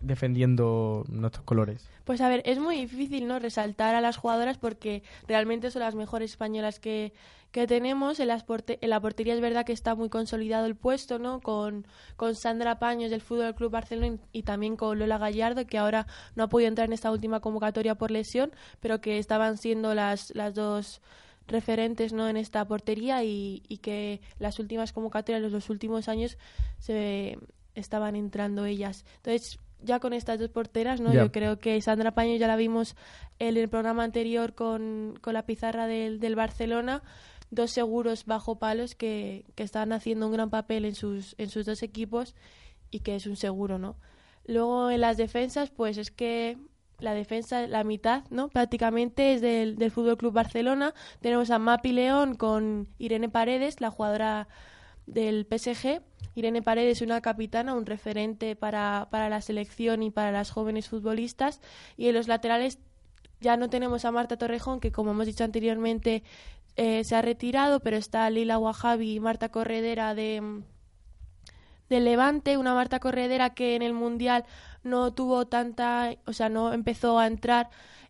defendiendo 0.01 1.03
nuestros 1.09 1.43
colores? 1.45 1.89
Pues 2.03 2.21
a 2.21 2.29
ver, 2.29 2.43
es 2.45 2.59
muy 2.59 2.75
difícil 2.75 3.27
no 3.27 3.39
resaltar 3.39 3.95
a 3.95 4.01
las 4.01 4.17
jugadoras 4.17 4.59
porque 4.59 5.01
realmente 5.27 5.71
son 5.71 5.81
las 5.81 5.95
mejores 5.95 6.29
españolas 6.29 6.79
que, 6.79 7.11
que 7.51 7.67
tenemos. 7.67 8.19
En, 8.19 8.27
las 8.27 8.45
porte- 8.45 8.77
en 8.81 8.89
la 8.89 8.99
portería 8.99 9.33
es 9.33 9.41
verdad 9.41 9.65
que 9.65 9.73
está 9.73 9.95
muy 9.95 10.09
consolidado 10.09 10.65
el 10.65 10.75
puesto, 10.75 11.19
¿no? 11.19 11.41
Con, 11.41 11.85
con 12.15 12.35
Sandra 12.35 12.79
Paños 12.79 13.11
del 13.11 13.21
Fútbol 13.21 13.55
Club 13.55 13.71
Barcelona 13.71 14.17
y 14.31 14.43
también 14.43 14.75
con 14.77 14.97
Lola 14.99 15.17
Gallardo, 15.17 15.65
que 15.67 15.77
ahora 15.77 16.07
no 16.35 16.43
ha 16.43 16.49
podido 16.49 16.67
entrar 16.69 16.87
en 16.87 16.93
esta 16.93 17.11
última 17.11 17.39
convocatoria 17.41 17.95
por 17.95 18.11
lesión, 18.11 18.51
pero 18.79 19.01
que 19.01 19.17
estaban 19.19 19.57
siendo 19.57 19.93
las, 19.93 20.33
las 20.35 20.53
dos 20.55 21.01
referentes 21.47 22.13
no 22.13 22.29
en 22.29 22.37
esta 22.37 22.63
portería 22.65 23.23
y, 23.23 23.63
y 23.67 23.79
que 23.79 24.21
las 24.39 24.59
últimas 24.59 24.93
convocatorias 24.93 25.41
los 25.41 25.51
dos 25.51 25.69
últimos 25.69 26.07
años 26.07 26.37
se 26.79 27.37
estaban 27.75 28.15
entrando 28.15 28.65
ellas 28.65 29.05
entonces 29.17 29.59
ya 29.83 29.99
con 29.99 30.13
estas 30.13 30.39
dos 30.39 30.49
porteras 30.49 31.01
no 31.01 31.11
yo 31.25 31.31
creo 31.31 31.57
que 31.59 31.81
Sandra 31.81 32.11
Paño 32.11 32.35
ya 32.35 32.47
la 32.47 32.55
vimos 32.55 32.95
en 33.39 33.57
el 33.57 33.67
programa 33.67 34.03
anterior 34.03 34.53
con, 34.53 35.17
con 35.19 35.33
la 35.33 35.45
pizarra 35.45 35.87
del, 35.87 36.19
del 36.19 36.35
Barcelona 36.35 37.01
dos 37.51 37.71
seguros 37.71 38.25
bajo 38.25 38.57
palos 38.57 38.95
que, 38.95 39.45
que 39.55 39.63
están 39.63 39.93
haciendo 39.93 40.25
un 40.25 40.33
gran 40.33 40.49
papel 40.49 40.85
en 40.85 40.95
sus 40.95 41.35
en 41.37 41.49
sus 41.49 41.65
dos 41.65 41.83
equipos 41.83 42.35
y 42.89 43.01
que 43.01 43.15
es 43.15 43.27
un 43.27 43.35
seguro 43.35 43.77
no 43.77 43.97
luego 44.45 44.89
en 44.89 45.01
las 45.01 45.17
defensas 45.17 45.69
pues 45.69 45.97
es 45.97 46.09
que 46.11 46.57
la 47.01 47.13
defensa, 47.13 47.67
la 47.67 47.83
mitad, 47.83 48.23
¿no? 48.29 48.49
Prácticamente 48.49 49.33
es 49.33 49.41
del, 49.41 49.77
del 49.77 49.91
Fútbol 49.91 50.17
Club 50.17 50.33
Barcelona. 50.33 50.93
Tenemos 51.19 51.49
a 51.49 51.59
Mapi 51.59 51.91
León 51.91 52.35
con 52.35 52.87
Irene 52.97 53.27
Paredes, 53.27 53.81
la 53.81 53.89
jugadora 53.89 54.47
del 55.07 55.45
PSG. 55.49 56.01
Irene 56.35 56.61
Paredes, 56.61 57.01
una 57.01 57.21
capitana, 57.21 57.73
un 57.73 57.85
referente 57.85 58.55
para, 58.55 59.07
para 59.11 59.29
la 59.29 59.41
selección 59.41 60.03
y 60.03 60.11
para 60.11 60.31
las 60.31 60.51
jóvenes 60.51 60.87
futbolistas. 60.87 61.59
Y 61.97 62.07
en 62.07 62.13
los 62.13 62.27
laterales 62.27 62.79
ya 63.41 63.57
no 63.57 63.69
tenemos 63.69 64.05
a 64.05 64.11
Marta 64.11 64.37
Torrejón, 64.37 64.79
que 64.79 64.91
como 64.91 65.11
hemos 65.11 65.25
dicho 65.25 65.43
anteriormente 65.43 66.23
eh, 66.75 67.03
se 67.03 67.15
ha 67.15 67.21
retirado, 67.21 67.79
pero 67.81 67.97
está 67.97 68.29
Lila 68.29 68.57
Wahabi 68.57 69.15
y 69.15 69.19
Marta 69.19 69.49
Corredera 69.49 70.15
de, 70.15 70.61
del 71.89 72.05
Levante, 72.05 72.57
una 72.57 72.73
Marta 72.73 72.99
Corredera 72.99 73.53
que 73.53 73.75
en 73.75 73.81
el 73.81 73.93
Mundial 73.93 74.45
no 74.83 75.13
tuvo 75.13 75.47
tanta, 75.47 76.15
o 76.25 76.33
sea, 76.33 76.49
no 76.49 76.73
empezó 76.73 77.19
a 77.19 77.27
entrar 77.27 77.69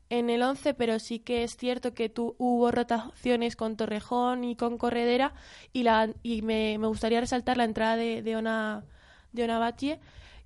en 0.09 0.29
el 0.29 0.43
11, 0.43 0.73
pero 0.73 0.99
sí 0.99 1.19
que 1.19 1.43
es 1.43 1.57
cierto 1.57 1.93
que 1.93 2.09
tu, 2.09 2.35
hubo 2.37 2.69
rotaciones 2.69 3.55
con 3.55 3.77
Torrejón 3.77 4.43
y 4.43 4.55
con 4.55 4.77
Corredera 4.77 5.33
y, 5.73 5.83
la, 5.83 6.09
y 6.21 6.41
me, 6.41 6.77
me 6.77 6.87
gustaría 6.87 7.21
resaltar 7.21 7.57
la 7.57 7.63
entrada 7.63 7.95
de, 7.95 8.21
de 8.21 8.35
Ona, 8.35 8.83
de 9.31 9.45
Ona 9.45 9.57
Batlle, 9.57 9.99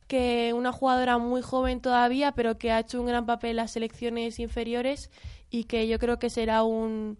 que 0.07 0.53
una 0.53 0.71
jugadora 0.71 1.17
muy 1.17 1.41
joven 1.41 1.81
todavía, 1.81 2.31
pero 2.33 2.57
que 2.57 2.71
ha 2.71 2.79
hecho 2.79 3.01
un 3.01 3.07
gran 3.07 3.25
papel 3.25 3.51
en 3.51 3.55
las 3.57 3.71
selecciones 3.71 4.39
inferiores 4.39 5.09
y 5.49 5.65
que 5.65 5.87
yo 5.87 5.99
creo 5.99 6.19
que 6.19 6.29
será 6.29 6.63
un, 6.63 7.17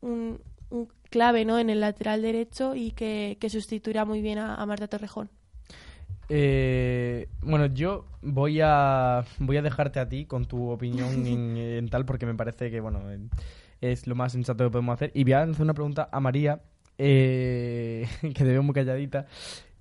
un, 0.00 0.40
un 0.70 0.88
clave 1.10 1.44
¿no? 1.44 1.58
en 1.58 1.70
el 1.70 1.80
lateral 1.80 2.22
derecho 2.22 2.74
y 2.74 2.90
que, 2.92 3.36
que 3.40 3.48
sustituirá 3.50 4.04
muy 4.04 4.20
bien 4.22 4.38
a, 4.38 4.54
a 4.56 4.66
Marta 4.66 4.88
Torrejón. 4.88 5.28
Eh, 6.28 7.28
bueno, 7.42 7.66
yo 7.66 8.06
voy 8.20 8.60
a 8.60 9.24
voy 9.38 9.56
a 9.58 9.62
dejarte 9.62 10.00
a 10.00 10.08
ti 10.08 10.24
con 10.24 10.46
tu 10.46 10.70
opinión 10.70 11.08
en, 11.26 11.56
en 11.56 11.88
tal 11.88 12.04
porque 12.04 12.26
me 12.26 12.34
parece 12.34 12.70
que 12.70 12.80
bueno 12.80 13.10
en- 13.10 13.30
es 13.80 14.06
lo 14.06 14.14
más 14.14 14.32
sensato 14.32 14.64
que 14.64 14.70
podemos 14.70 14.94
hacer 14.94 15.12
y 15.14 15.22
voy 15.22 15.34
a 15.34 15.42
hacer 15.42 15.62
una 15.62 15.74
pregunta 15.74 16.08
a 16.10 16.18
María 16.18 16.60
eh, 16.98 18.08
que 18.22 18.30
te 18.32 18.44
veo 18.44 18.62
muy 18.62 18.74
calladita. 18.74 19.26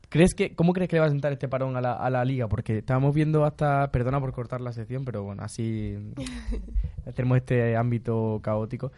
¿Crees 0.10 0.36
que 0.36 0.54
cómo 0.56 0.72
crees 0.74 0.88
que 0.88 0.98
le 0.98 1.00
va 1.00 1.08
a 1.08 1.10
sentar 1.10 1.34
este 1.34 1.48
parón 1.50 1.76
a 1.78 1.82
la, 1.82 1.94
a 1.94 2.10
la 2.10 2.24
liga? 2.24 2.48
Porque 2.48 2.78
estábamos 2.78 3.14
viendo 3.16 3.44
hasta 3.44 3.92
perdona 3.92 4.20
por 4.20 4.32
cortar 4.34 4.62
la 4.62 4.72
sección, 4.72 5.04
pero 5.04 5.24
bueno 5.24 5.42
así 5.44 5.98
tenemos 7.16 7.38
este 7.38 7.76
ámbito 7.76 8.40
caótico. 8.44 8.92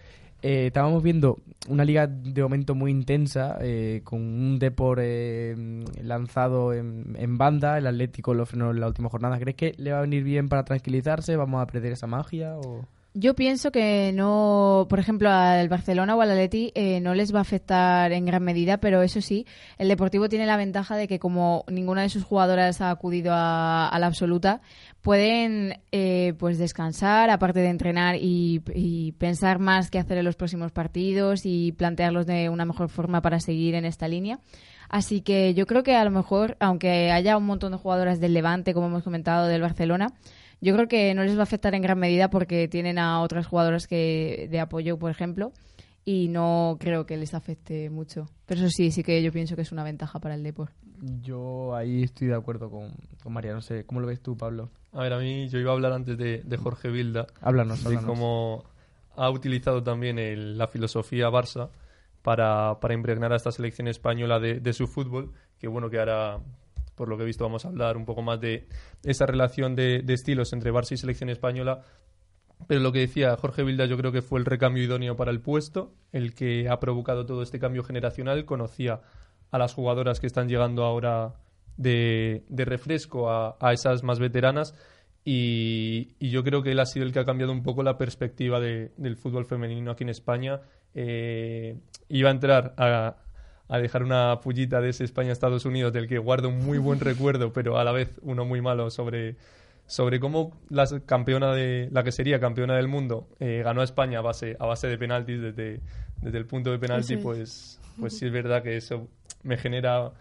Eh, 0.50 0.68
estábamos 0.68 1.04
viendo 1.04 1.40
una 1.68 1.84
liga 1.84 2.08
de 2.08 2.42
momento 2.42 2.74
muy 2.74 2.90
intensa, 2.90 3.58
eh, 3.60 4.00
con 4.06 4.22
un 4.22 4.60
Depor 4.60 5.00
eh, 5.02 5.84
lanzado 6.02 6.72
en, 6.72 7.18
en 7.20 7.38
banda, 7.38 7.78
el 7.78 7.86
Atlético 7.86 8.34
lo 8.34 8.46
frenó 8.46 8.72
en 8.72 8.80
la 8.80 8.88
última 8.88 9.10
jornada. 9.10 9.40
¿Crees 9.40 9.58
que 9.58 9.76
le 9.78 9.92
va 9.92 9.98
a 9.98 10.02
venir 10.04 10.24
bien 10.24 10.48
para 10.48 10.64
tranquilizarse? 10.64 11.36
¿Vamos 11.36 11.62
a 11.62 11.68
perder 11.68 11.92
esa 11.92 12.08
magia? 12.08 12.56
O... 12.60 12.86
Yo 13.20 13.34
pienso 13.34 13.72
que 13.72 14.12
no, 14.14 14.86
por 14.88 15.00
ejemplo, 15.00 15.32
al 15.32 15.70
Barcelona 15.70 16.16
o 16.16 16.22
al 16.22 16.30
Atleti 16.30 16.72
eh, 16.76 17.00
no 17.00 17.16
les 17.16 17.34
va 17.34 17.40
a 17.40 17.42
afectar 17.42 18.12
en 18.12 18.26
gran 18.26 18.44
medida, 18.44 18.78
pero 18.78 19.02
eso 19.02 19.22
sí, 19.22 19.48
el 19.80 19.88
Deportivo 19.88 20.30
tiene 20.30 20.46
la 20.46 20.56
ventaja 20.56 20.96
de 20.96 21.08
que 21.08 21.18
como 21.18 21.66
ninguna 21.68 22.04
de 22.04 22.10
sus 22.10 22.24
jugadoras 22.24 22.80
ha 22.80 22.92
acudido 22.92 23.32
a, 23.34 23.92
la 24.00 24.06
absoluta, 24.06 24.62
pueden 25.02 25.82
eh, 25.92 26.36
pues 26.38 26.60
descansar, 26.60 27.32
aparte 27.32 27.62
de 27.62 27.70
entrenar 27.70 28.18
y, 28.18 28.62
y 28.76 29.14
pensar 29.14 29.58
más 29.58 29.90
qué 29.90 29.98
hacer 29.98 30.20
en 30.20 30.26
los 30.26 30.36
próximos 30.36 30.72
partidos 30.72 31.42
y 31.44 31.72
plantearlos 31.72 32.28
de 32.28 32.50
una 32.50 32.66
mejor 32.66 32.88
forma 32.88 33.24
para 33.24 33.40
seguir 33.40 33.74
en 33.74 33.86
esta 33.86 34.08
línea. 34.08 34.40
Así 34.90 35.22
que 35.22 35.56
yo 35.56 35.66
creo 35.66 35.82
que 35.82 35.96
a 35.96 36.06
lo 36.06 36.12
mejor, 36.12 36.56
aunque 36.60 37.12
haya 37.12 37.36
un 37.36 37.48
montón 37.48 37.72
de 37.72 37.80
jugadoras 37.80 38.20
del 38.20 38.36
Levante, 38.36 38.76
como 38.76 38.86
hemos 38.86 39.04
comentado, 39.04 39.48
del 39.48 39.62
Barcelona, 39.62 40.14
yo 40.62 40.74
creo 40.74 40.88
que 40.88 41.14
no 41.14 41.24
les 41.24 41.36
va 41.36 41.42
a 41.42 41.44
afectar 41.44 41.74
en 41.76 41.82
gran 41.82 42.00
medida 42.00 42.30
porque 42.30 42.68
tienen 42.68 42.98
a 43.00 43.22
otras 43.22 43.48
jugadoras 43.48 43.88
que 43.88 44.48
de 44.50 44.60
apoyo, 44.60 44.98
por 44.98 45.12
ejemplo, 45.12 45.52
y 46.06 46.30
no 46.30 46.78
creo 46.80 47.06
que 47.06 47.18
les 47.18 47.34
afecte 47.34 47.90
mucho. 47.90 48.28
Pero 48.46 48.62
eso 48.62 48.70
sí, 48.70 48.92
sí 48.92 49.04
que 49.04 49.22
yo 49.22 49.32
pienso 49.32 49.56
que 49.56 49.62
es 49.64 49.72
una 49.72 49.84
ventaja 49.84 50.20
para 50.20 50.36
el 50.36 50.44
deporte. 50.44 50.74
Yo 51.22 51.76
ahí 51.76 52.04
estoy 52.04 52.28
de 52.28 52.36
acuerdo 52.36 52.72
con, 52.72 52.92
con 53.22 53.34
María. 53.34 53.54
No 53.54 53.62
sé, 53.62 53.86
¿cómo 53.86 54.00
lo 54.00 54.08
ves 54.08 54.20
tú, 54.22 54.36
Pablo? 54.38 54.70
A 54.94 55.02
ver, 55.02 55.14
a 55.14 55.20
mí 55.20 55.48
yo 55.50 55.60
iba 55.60 55.72
a 55.72 55.74
hablar 55.76 55.92
antes 55.94 56.18
de, 56.18 56.42
de 56.44 56.58
Jorge 56.58 56.90
Vilda, 56.90 57.28
Háblanos, 57.42 57.82
de 57.84 57.88
háblanos. 57.90 58.06
cómo 58.10 58.64
ha 59.16 59.30
utilizado 59.30 59.84
también 59.84 60.18
el- 60.18 60.58
la 60.58 60.68
filosofía 60.68 61.30
Barça 61.30 61.70
para, 62.24 62.80
para 62.80 62.94
impregnar 62.94 63.32
a 63.34 63.36
esta 63.36 63.52
selección 63.52 63.88
española 63.88 64.40
de, 64.40 64.60
de 64.60 64.74
su 64.74 64.88
fútbol, 64.88 65.34
que 65.60 65.68
bueno, 65.68 65.90
que 65.90 66.00
ahora, 66.00 66.40
por 66.98 67.08
lo 67.08 67.16
que 67.16 67.24
he 67.24 67.26
visto, 67.26 67.46
vamos 67.46 67.64
a 67.64 67.70
hablar 67.70 67.96
un 67.96 68.06
poco 68.06 68.22
más 68.22 68.42
de 68.42 68.68
esa 69.04 69.26
relación 69.26 69.76
de, 69.76 70.04
estilos 70.08 70.52
entre 70.52 70.74
Barça 70.74 70.92
y 70.92 70.98
selección 70.98 71.30
española. 71.30 71.84
Pero 72.68 72.82
lo 72.82 72.92
que 72.92 73.00
decía 73.00 73.38
Jorge 73.38 73.64
Vilda 73.64 73.86
yo 73.86 73.98
creo 73.98 74.12
que 74.12 74.24
fue 74.24 74.40
el 74.40 74.46
recambio 74.46 74.84
idóneo 74.84 75.16
para 75.16 75.32
el 75.32 75.40
puesto, 75.40 75.94
el 76.12 76.34
que 76.34 76.68
ha 76.68 76.80
provocado 76.80 77.26
todo 77.26 77.44
este 77.44 77.60
cambio 77.60 77.84
generacional, 77.84 78.46
conocía 78.46 79.02
a 79.52 79.58
las 79.58 79.74
jugadoras 79.74 80.20
que 80.20 80.28
están 80.28 80.50
llegando 80.50 80.84
ahora 80.84 81.36
de, 81.78 82.44
refresco 82.50 83.30
a, 83.30 83.56
a 83.62 83.74
esas 83.74 84.04
más 84.04 84.20
veteranas 84.20 84.74
y, 85.30 86.16
yo 86.26 86.42
creo 86.42 86.64
que 86.64 86.72
él 86.72 86.80
ha 86.80 86.86
sido 86.86 87.06
el 87.06 87.12
que 87.12 87.20
ha 87.20 87.26
cambiado 87.26 87.52
un 87.52 87.62
poco 87.62 87.84
la 87.84 87.98
perspectiva 87.98 88.62
de- 88.62 88.94
del 88.96 89.18
fútbol 89.18 89.46
femenino 89.46 89.92
aquí 89.92 90.06
en 90.06 90.10
España. 90.10 90.62
Eh, 90.96 91.78
iba 92.08 92.30
a 92.30 92.32
entrar 92.32 92.74
a, 92.78 93.18
a 93.70 93.80
dejar 93.80 94.04
una 94.04 94.40
pullita 94.40 94.82
de 94.82 94.90
ese 94.90 95.04
España-Estados 95.04 95.66
Unidos 95.66 95.94
del 95.94 96.08
que 96.08 96.18
guardo 96.18 96.50
un 96.50 96.66
muy 96.66 96.78
buen 96.78 97.00
recuerdo, 97.02 97.52
pero 97.52 97.78
a 97.78 97.84
la 97.84 97.92
vez 97.92 98.20
uno 98.22 98.46
muy 98.46 98.62
malo 98.62 98.90
sobre, 98.90 99.36
sobre 99.86 100.20
cómo 100.20 100.58
la 100.70 100.88
campeona 101.06 101.54
de 101.54 101.90
la 101.92 102.04
que 102.04 102.12
sería 102.12 102.40
campeona 102.40 102.76
del 102.76 102.88
mundo 102.88 103.28
eh, 103.40 103.62
ganó 103.64 103.82
a 103.82 103.84
España 103.84 104.20
a 104.20 104.22
base, 104.22 104.56
a 104.60 104.66
base 104.66 104.88
de 104.88 104.98
penaltis 104.98 105.42
desde, 105.42 105.82
desde 106.22 106.38
el 106.38 106.46
punto 106.46 106.72
de 106.72 106.80
penalti, 106.80 107.16
es. 107.16 107.20
pues, 107.22 107.80
pues 108.00 108.18
sí 108.18 108.26
es 108.26 108.32
verdad 108.32 108.64
que 108.64 108.78
eso 108.78 109.08
me 109.44 109.58
genera 109.58 110.12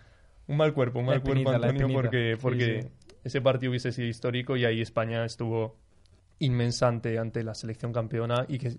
un 0.49 0.57
mal 0.57 0.73
cuerpo, 0.73 0.99
un 0.99 1.07
La 1.07 1.13
mal 1.13 1.23
cuerpo, 1.23 1.51
Antonio, 1.51 1.89
porque, 1.89 2.35
Sí, 2.37 2.43
porque 2.43 2.83
sí. 2.83 2.89
ese 3.25 3.41
partido 3.41 3.71
hubiese 3.71 3.93
sido 3.93 4.09
histórico 4.09 4.57
y 4.57 4.65
ahí 4.65 4.81
España 4.81 5.25
estuvo 5.25 5.77
inmensante 6.39 7.19
ante 7.19 7.43
la 7.43 7.55
selección 7.55 7.93
campeona 7.93 8.45
y 8.49 8.59
que 8.59 8.77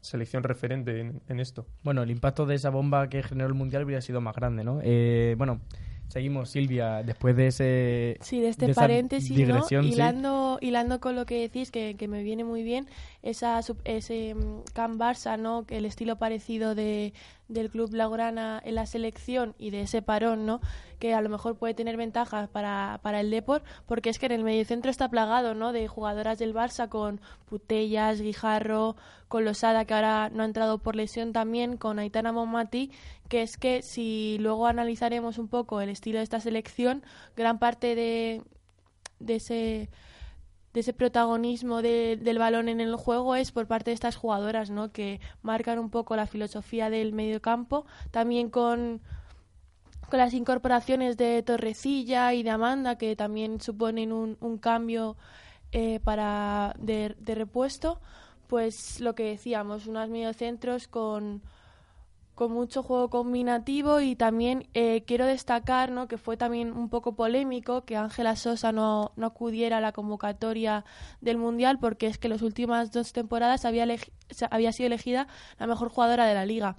selección 0.00 0.42
referente 0.42 1.00
en, 1.00 1.20
en 1.28 1.40
esto. 1.40 1.66
Bueno, 1.82 2.02
el 2.02 2.10
impacto 2.10 2.46
de 2.46 2.54
esa 2.54 2.70
bomba 2.70 3.08
que 3.08 3.22
generó 3.22 3.48
el 3.48 3.54
Mundial 3.54 3.84
hubiera 3.84 4.00
sido 4.00 4.20
más 4.20 4.34
grande, 4.34 4.64
¿no? 4.64 4.80
Eh, 4.82 5.34
bueno, 5.38 5.60
seguimos, 6.08 6.50
Silvia, 6.50 7.02
después 7.02 7.36
de 7.36 7.46
ese... 7.46 8.18
Sí, 8.20 8.40
de 8.40 8.48
este 8.48 8.66
de 8.66 8.74
paréntesis, 8.74 9.34
digresión, 9.34 9.82
¿no? 9.82 9.88
sí. 9.88 9.94
Hilando, 9.94 10.58
hilando 10.60 11.00
con 11.00 11.14
lo 11.14 11.24
que 11.24 11.40
decís, 11.40 11.70
que, 11.70 11.96
que 11.96 12.08
me 12.08 12.22
viene 12.22 12.44
muy 12.44 12.62
bien, 12.62 12.86
esa, 13.22 13.60
ese 13.84 14.34
mm, 14.34 14.62
Can 14.72 14.98
Barça, 14.98 15.38
¿no? 15.38 15.64
Que 15.64 15.78
el 15.78 15.84
estilo 15.84 16.16
parecido 16.16 16.74
de, 16.74 17.12
del 17.48 17.70
Club 17.70 17.90
Blaugrana 17.90 18.60
en 18.64 18.74
la 18.74 18.86
selección 18.86 19.54
y 19.58 19.70
de 19.70 19.82
ese 19.82 20.02
parón, 20.02 20.46
¿no? 20.46 20.60
Que 21.00 21.14
a 21.14 21.20
lo 21.22 21.28
mejor 21.28 21.56
puede 21.56 21.74
tener 21.74 21.96
ventajas 21.96 22.48
para, 22.48 23.00
para 23.02 23.18
el 23.20 23.30
Depor, 23.30 23.62
porque 23.86 24.10
es 24.10 24.18
que 24.20 24.26
en 24.26 24.32
el 24.32 24.44
mediocentro 24.44 24.90
está 24.90 25.08
plagado, 25.08 25.54
¿no? 25.54 25.72
De 25.72 25.88
jugadoras 25.88 26.38
del 26.38 26.54
Barça 26.54 26.88
con 26.88 27.20
Putellas, 27.46 28.20
Guijarro, 28.20 28.94
con 29.26 29.44
Losada, 29.44 29.84
que 29.86 29.94
ahora 29.94 30.30
no 30.32 30.42
ha 30.42 30.46
entrado 30.46 30.78
por 30.78 30.94
lesión 30.94 31.32
también, 31.32 31.76
con 31.78 31.98
Aitana 31.98 32.30
Momati, 32.30 32.92
que 33.28 33.42
es 33.42 33.56
que 33.56 33.82
si 33.82 34.36
luego 34.40 34.66
analizaremos 34.68 35.38
un 35.38 35.48
poco 35.48 35.80
el 35.80 35.88
estilo 35.88 36.18
de 36.18 36.24
esta 36.24 36.38
selección, 36.38 37.02
gran 37.34 37.58
parte 37.58 37.94
de, 37.96 38.42
de 39.18 39.34
ese 39.36 39.88
de 40.72 40.80
ese 40.80 40.92
protagonismo 40.92 41.82
de- 41.82 42.16
del 42.16 42.38
balón 42.38 42.68
en 42.68 42.80
el 42.80 42.94
juego 42.94 43.34
es 43.34 43.50
por 43.50 43.66
parte 43.66 43.90
de 43.90 43.94
estas 43.94 44.14
jugadoras, 44.14 44.70
¿no? 44.70 44.92
Que 44.92 45.18
marcan 45.42 45.80
un 45.80 45.90
poco 45.90 46.14
la 46.14 46.28
filosofía 46.28 46.90
del 46.90 47.12
mediocampo, 47.12 47.86
también 48.12 48.50
con 48.50 49.00
con 50.10 50.18
las 50.18 50.34
incorporaciones 50.34 51.16
de 51.16 51.42
Torrecilla 51.42 52.34
y 52.34 52.42
de 52.42 52.50
Amanda, 52.50 52.98
que 52.98 53.16
también 53.16 53.60
suponen 53.60 54.12
un, 54.12 54.36
un 54.40 54.58
cambio 54.58 55.16
eh, 55.72 56.00
para 56.00 56.74
de, 56.78 57.14
repuesto, 57.24 58.00
pues 58.48 59.00
lo 59.00 59.14
que 59.14 59.22
decíamos, 59.22 59.86
unos 59.86 60.08
mediocentros 60.08 60.88
con, 60.88 61.42
con 62.34 62.50
mucho 62.50 62.82
juego 62.82 63.08
combinativo 63.08 64.00
y 64.00 64.16
también 64.16 64.68
eh, 64.74 65.04
quiero 65.06 65.26
destacar 65.26 65.92
¿no? 65.92 66.08
que 66.08 66.18
fue 66.18 66.36
también 66.36 66.72
un 66.72 66.88
poco 66.88 67.14
polémico 67.14 67.84
que 67.84 67.96
Ángela 67.96 68.34
Sosa 68.34 68.72
no, 68.72 69.12
no 69.14 69.28
acudiera 69.28 69.76
a 69.76 69.80
la 69.80 69.92
convocatoria 69.92 70.84
del 71.20 71.38
Mundial 71.38 71.78
porque 71.78 72.08
es 72.08 72.18
que 72.18 72.28
las 72.28 72.42
últimas 72.42 72.90
dos 72.90 73.12
temporadas 73.12 73.64
había, 73.64 73.86
había 74.50 74.72
sido 74.72 74.88
elegida 74.88 75.28
la 75.60 75.68
mejor 75.68 75.88
jugadora 75.88 76.26
de 76.26 76.34
la 76.34 76.46
liga. 76.46 76.76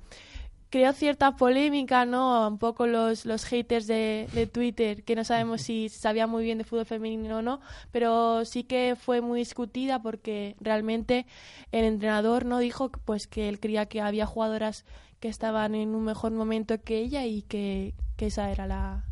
Creo 0.71 0.93
cierta 0.93 1.35
polémica, 1.35 2.05
¿no? 2.05 2.47
Un 2.47 2.57
poco 2.57 2.87
los, 2.87 3.25
los 3.25 3.43
haters 3.45 3.85
de, 3.85 4.27
de 4.33 4.47
Twitter, 4.47 5.03
que 5.03 5.15
no 5.15 5.23
sabemos 5.23 5.61
si 5.61 5.89
sabía 5.89 6.25
muy 6.25 6.43
bien 6.43 6.57
de 6.57 6.63
fútbol 6.63 6.85
femenino 6.85 7.37
o 7.37 7.41
no, 7.41 7.59
pero 7.91 8.45
sí 8.45 8.63
que 8.63 8.95
fue 8.99 9.21
muy 9.21 9.39
discutida 9.39 10.01
porque 10.01 10.55
realmente 10.59 11.27
el 11.71 11.85
entrenador 11.85 12.45
no 12.45 12.57
dijo 12.57 12.89
pues 12.89 13.27
que 13.27 13.49
él 13.49 13.59
creía 13.59 13.85
que 13.85 14.01
había 14.01 14.25
jugadoras 14.25 14.85
que 15.19 15.27
estaban 15.27 15.75
en 15.75 15.93
un 15.93 16.05
mejor 16.05 16.31
momento 16.31 16.81
que 16.81 16.99
ella 16.99 17.25
y 17.25 17.43
que, 17.43 17.93
que 18.15 18.27
esa 18.27 18.49
era 18.49 18.65
la 18.65 19.05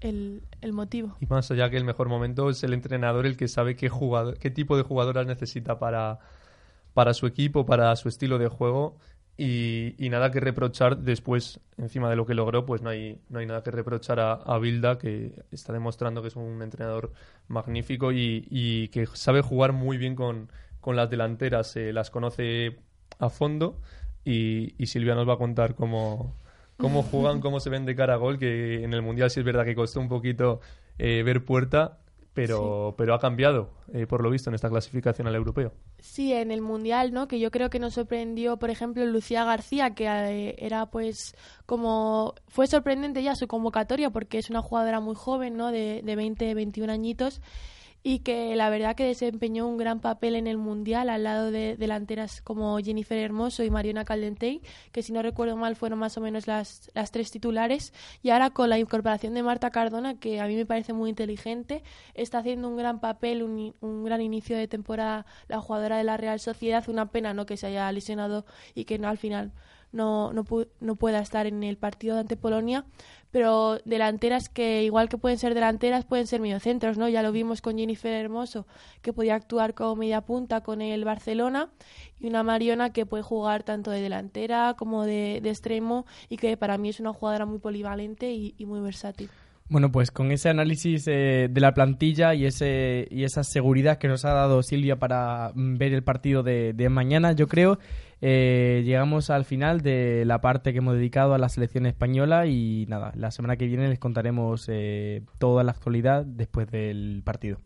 el, 0.00 0.42
el 0.60 0.72
motivo. 0.72 1.16
Y 1.20 1.26
más 1.26 1.50
allá 1.50 1.70
que 1.70 1.76
el 1.76 1.84
mejor 1.84 2.08
momento 2.08 2.50
es 2.50 2.62
el 2.64 2.72
entrenador 2.72 3.26
el 3.26 3.36
que 3.36 3.48
sabe 3.48 3.76
qué, 3.76 3.88
jugador, 3.88 4.38
qué 4.38 4.50
tipo 4.50 4.76
de 4.76 4.82
jugadoras 4.82 5.26
necesita 5.26 5.78
para, 5.78 6.18
para 6.94 7.14
su 7.14 7.26
equipo, 7.26 7.66
para 7.66 7.94
su 7.96 8.08
estilo 8.08 8.38
de 8.38 8.48
juego. 8.48 8.96
Y, 9.42 10.10
nada 10.10 10.30
que 10.30 10.38
reprochar 10.38 10.98
después, 10.98 11.60
encima 11.78 12.10
de 12.10 12.16
lo 12.16 12.26
que 12.26 12.34
logró, 12.34 12.66
pues 12.66 12.82
no 12.82 12.90
hay, 12.90 13.22
no 13.30 13.38
hay 13.38 13.46
nada 13.46 13.62
que 13.62 13.70
reprochar 13.70 14.20
a, 14.20 14.34
a 14.34 14.58
Bilda, 14.58 14.98
que 14.98 15.32
está 15.50 15.72
demostrando 15.72 16.20
que 16.20 16.28
es 16.28 16.36
un 16.36 16.60
entrenador 16.60 17.10
magnífico 17.48 18.12
y, 18.12 18.46
y 18.50 18.88
que 18.88 19.06
sabe 19.06 19.40
jugar 19.40 19.72
muy 19.72 19.96
bien 19.96 20.14
con, 20.14 20.50
con 20.82 20.94
las 20.94 21.08
delanteras, 21.08 21.68
se 21.68 21.90
las 21.94 22.10
conoce 22.10 22.80
a 23.18 23.30
fondo 23.30 23.80
y, 24.26 24.74
y 24.76 24.86
Silvia 24.88 25.14
nos 25.14 25.26
va 25.26 25.34
a 25.34 25.38
contar 25.38 25.74
cómo, 25.74 26.36
cómo 26.76 27.02
juegan, 27.02 27.40
cómo 27.40 27.60
se 27.60 27.70
ven 27.70 27.86
de 27.86 27.96
cara 27.96 28.14
a 28.14 28.18
gol, 28.18 28.38
que 28.38 28.84
en 28.84 28.92
el 28.92 29.00
Mundial 29.00 29.30
sí 29.30 29.40
es 29.40 29.46
verdad 29.46 29.64
que 29.64 29.74
costó 29.74 30.00
un 30.00 30.08
poquito 30.10 30.60
eh, 30.98 31.22
ver 31.22 31.46
puerta, 31.46 31.96
pero, 32.32 32.94
pero 32.96 33.14
ha 33.14 33.18
cambiado, 33.18 33.70
eh, 33.92 34.06
por 34.06 34.22
lo 34.22 34.30
visto, 34.30 34.50
en 34.50 34.54
esta 34.54 34.68
clasificación 34.68 35.26
al 35.26 35.34
europeo. 35.34 35.72
Sí, 35.98 36.32
en 36.32 36.50
el 36.50 36.60
Mundial, 36.60 37.12
¿no? 37.12 37.28
Que 37.28 37.40
yo 37.40 37.50
creo 37.50 37.70
que 37.70 37.78
nos 37.78 37.94
sorprendió, 37.94 38.56
por 38.58 38.70
ejemplo, 38.70 39.04
Lucía 39.04 39.44
García, 39.44 39.94
que 39.94 40.06
eh, 40.06 40.56
era 40.58 40.86
pues 40.86 41.34
como... 41.66 42.34
Fue 42.48 42.66
sorprendente 42.66 43.22
ya 43.22 43.34
su 43.34 43.48
convocatoria 43.48 44.10
porque 44.10 44.38
es 44.38 44.50
una 44.50 44.62
jugadora 44.62 45.00
muy 45.00 45.14
joven, 45.14 45.56
¿no? 45.56 45.72
De, 45.72 46.02
de 46.04 46.16
20, 46.16 46.54
21 46.54 46.92
añitos 46.92 47.40
y 48.02 48.20
que 48.20 48.56
la 48.56 48.70
verdad 48.70 48.96
que 48.96 49.04
desempeñó 49.04 49.66
un 49.66 49.76
gran 49.76 50.00
papel 50.00 50.34
en 50.34 50.46
el 50.46 50.56
Mundial 50.56 51.10
al 51.10 51.24
lado 51.24 51.50
de 51.50 51.76
delanteras 51.76 52.40
como 52.40 52.78
Jennifer 52.78 53.18
Hermoso 53.18 53.62
y 53.62 53.70
Mariona 53.70 54.04
Caldentey, 54.04 54.62
que 54.92 55.02
si 55.02 55.12
no 55.12 55.22
recuerdo 55.22 55.56
mal 55.56 55.76
fueron 55.76 55.98
más 55.98 56.16
o 56.16 56.20
menos 56.20 56.46
las, 56.46 56.90
las 56.94 57.10
tres 57.10 57.30
titulares. 57.30 57.92
Y 58.22 58.30
ahora 58.30 58.50
con 58.50 58.70
la 58.70 58.78
incorporación 58.78 59.34
de 59.34 59.42
Marta 59.42 59.70
Cardona, 59.70 60.18
que 60.18 60.40
a 60.40 60.46
mí 60.46 60.56
me 60.56 60.66
parece 60.66 60.92
muy 60.92 61.10
inteligente, 61.10 61.82
está 62.14 62.38
haciendo 62.38 62.68
un 62.68 62.76
gran 62.76 63.00
papel, 63.00 63.42
un, 63.42 63.74
un 63.80 64.04
gran 64.04 64.22
inicio 64.22 64.56
de 64.56 64.68
temporada 64.68 65.26
la 65.48 65.60
jugadora 65.60 65.98
de 65.98 66.04
la 66.04 66.16
Real 66.16 66.40
Sociedad. 66.40 66.88
Una 66.88 67.10
pena 67.10 67.34
no 67.34 67.44
que 67.44 67.56
se 67.56 67.66
haya 67.66 67.90
lesionado 67.92 68.46
y 68.74 68.84
que 68.84 68.98
no 68.98 69.08
al 69.08 69.18
final 69.18 69.52
no, 69.92 70.32
no, 70.32 70.44
no 70.80 70.96
pueda 70.96 71.20
estar 71.20 71.46
en 71.46 71.62
el 71.62 71.76
partido 71.76 72.18
ante 72.18 72.36
Polonia, 72.36 72.84
pero 73.30 73.78
delanteras 73.84 74.48
que 74.48 74.82
igual 74.82 75.08
que 75.08 75.18
pueden 75.18 75.38
ser 75.38 75.54
delanteras 75.54 76.04
pueden 76.04 76.26
ser 76.26 76.40
mediocentros, 76.40 76.98
¿no? 76.98 77.08
Ya 77.08 77.22
lo 77.22 77.32
vimos 77.32 77.62
con 77.62 77.78
Jennifer 77.78 78.12
Hermoso, 78.12 78.66
que 79.02 79.12
podía 79.12 79.34
actuar 79.34 79.74
como 79.74 79.96
media 79.96 80.20
punta 80.22 80.62
con 80.62 80.82
el 80.82 81.04
Barcelona, 81.04 81.70
y 82.18 82.26
una 82.26 82.42
Mariona 82.42 82.92
que 82.92 83.06
puede 83.06 83.22
jugar 83.22 83.62
tanto 83.62 83.90
de 83.90 84.00
delantera 84.00 84.74
como 84.78 85.04
de, 85.04 85.40
de 85.42 85.50
extremo 85.50 86.06
y 86.28 86.36
que 86.36 86.56
para 86.56 86.78
mí 86.78 86.90
es 86.90 87.00
una 87.00 87.12
jugadora 87.12 87.46
muy 87.46 87.58
polivalente 87.58 88.32
y, 88.32 88.54
y 88.58 88.66
muy 88.66 88.80
versátil. 88.80 89.30
Bueno, 89.70 89.92
pues 89.92 90.10
con 90.10 90.32
ese 90.32 90.48
análisis 90.48 91.06
eh, 91.06 91.46
de 91.48 91.60
la 91.60 91.72
plantilla 91.74 92.34
y 92.34 92.44
ese 92.44 93.06
y 93.08 93.22
esa 93.22 93.44
seguridad 93.44 93.98
que 93.98 94.08
nos 94.08 94.24
ha 94.24 94.32
dado 94.32 94.64
Silvia 94.64 94.98
para 94.98 95.52
mm, 95.54 95.76
ver 95.76 95.94
el 95.94 96.02
partido 96.02 96.42
de, 96.42 96.88
mañana, 96.90 97.32
yo 97.32 97.46
creo, 97.46 97.78
eh, 98.20 98.82
llegamos 98.84 99.30
al 99.30 99.44
final 99.44 99.80
de 99.80 100.24
la 100.24 100.40
parte 100.40 100.72
que 100.72 100.78
hemos 100.78 100.94
dedicado 100.94 101.34
a 101.34 101.38
la 101.38 101.48
selección 101.48 101.86
española 101.86 102.46
y 102.46 102.86
nada, 102.88 103.12
la 103.14 103.30
semana 103.30 103.56
que 103.56 103.66
viene 103.66 103.88
les 103.88 104.00
contaremos 104.00 104.68
eh, 104.68 105.22
toda 105.38 105.62
la 105.62 105.70
actualidad 105.70 106.24
después 106.24 106.68
del 106.68 107.22
partido. 107.24 107.60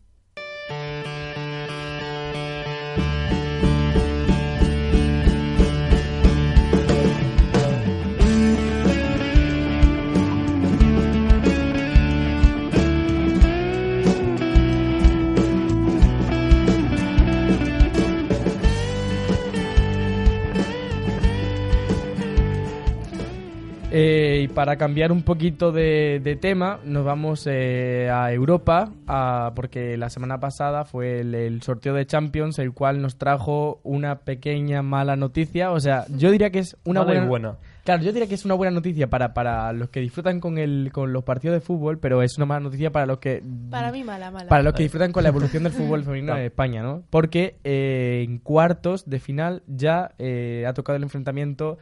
Y 24.45 24.47
para 24.47 24.75
cambiar 24.77 25.11
un 25.11 25.23
poquito 25.23 25.71
de, 25.71 26.21
de 26.23 26.35
tema, 26.35 26.79
nos 26.85 27.03
vamos 27.03 27.47
eh, 27.49 28.09
a 28.11 28.31
Europa, 28.31 28.91
a- 29.07 29.51
porque 29.55 29.97
la 29.97 30.09
semana 30.09 30.39
pasada 30.39 30.85
fue 30.85 31.19
el, 31.21 31.33
el 31.33 31.61
sorteo 31.63 31.93
de 31.95 32.05
Champions, 32.05 32.59
el 32.59 32.71
cual 32.73 33.01
nos 33.01 33.17
trajo 33.17 33.79
una 33.83 34.19
pequeña 34.19 34.81
mala 34.83 35.15
noticia. 35.15 35.71
O 35.71 35.79
sea, 35.79 36.05
yo 36.15 36.29
diría 36.31 36.49
que 36.51 36.59
es 36.59 36.77
una 36.85 37.01
buena, 37.03 37.25
buena. 37.25 37.55
Claro, 37.83 38.01
yo 38.03 38.11
diría 38.11 38.27
que 38.27 38.35
es 38.35 38.45
una 38.45 38.55
buena 38.55 38.71
noticia 38.71 39.07
para, 39.09 39.33
para 39.33 39.71
los 39.73 39.89
que 39.89 39.99
disfrutan 39.99 40.39
con, 40.39 40.57
el, 40.57 40.89
con 40.91 41.13
los 41.13 41.23
partidos 41.23 41.55
de 41.55 41.61
fútbol, 41.61 41.99
pero 41.99 42.21
es 42.23 42.35
una 42.37 42.45
mala 42.45 42.61
noticia 42.61 42.91
para 42.91 43.05
los 43.05 43.19
que 43.19 43.43
Para 43.69 43.91
mí, 43.91 44.03
mala, 44.03 44.31
mala. 44.31 44.49
para 44.49 44.63
los 44.63 44.73
que 44.73 44.83
disfrutan 44.83 45.11
con 45.11 45.23
la 45.23 45.29
evolución 45.29 45.63
del 45.63 45.71
fútbol 45.71 46.03
femenino 46.05 46.35
en 46.37 46.43
España, 46.45 46.81
¿no? 46.81 47.03
Porque 47.09 47.57
eh, 47.63 48.23
en 48.27 48.39
cuartos 48.39 49.09
de 49.09 49.19
final 49.19 49.63
ya 49.67 50.11
eh, 50.17 50.65
ha 50.67 50.73
tocado 50.73 50.97
el 50.97 51.03
enfrentamiento 51.03 51.77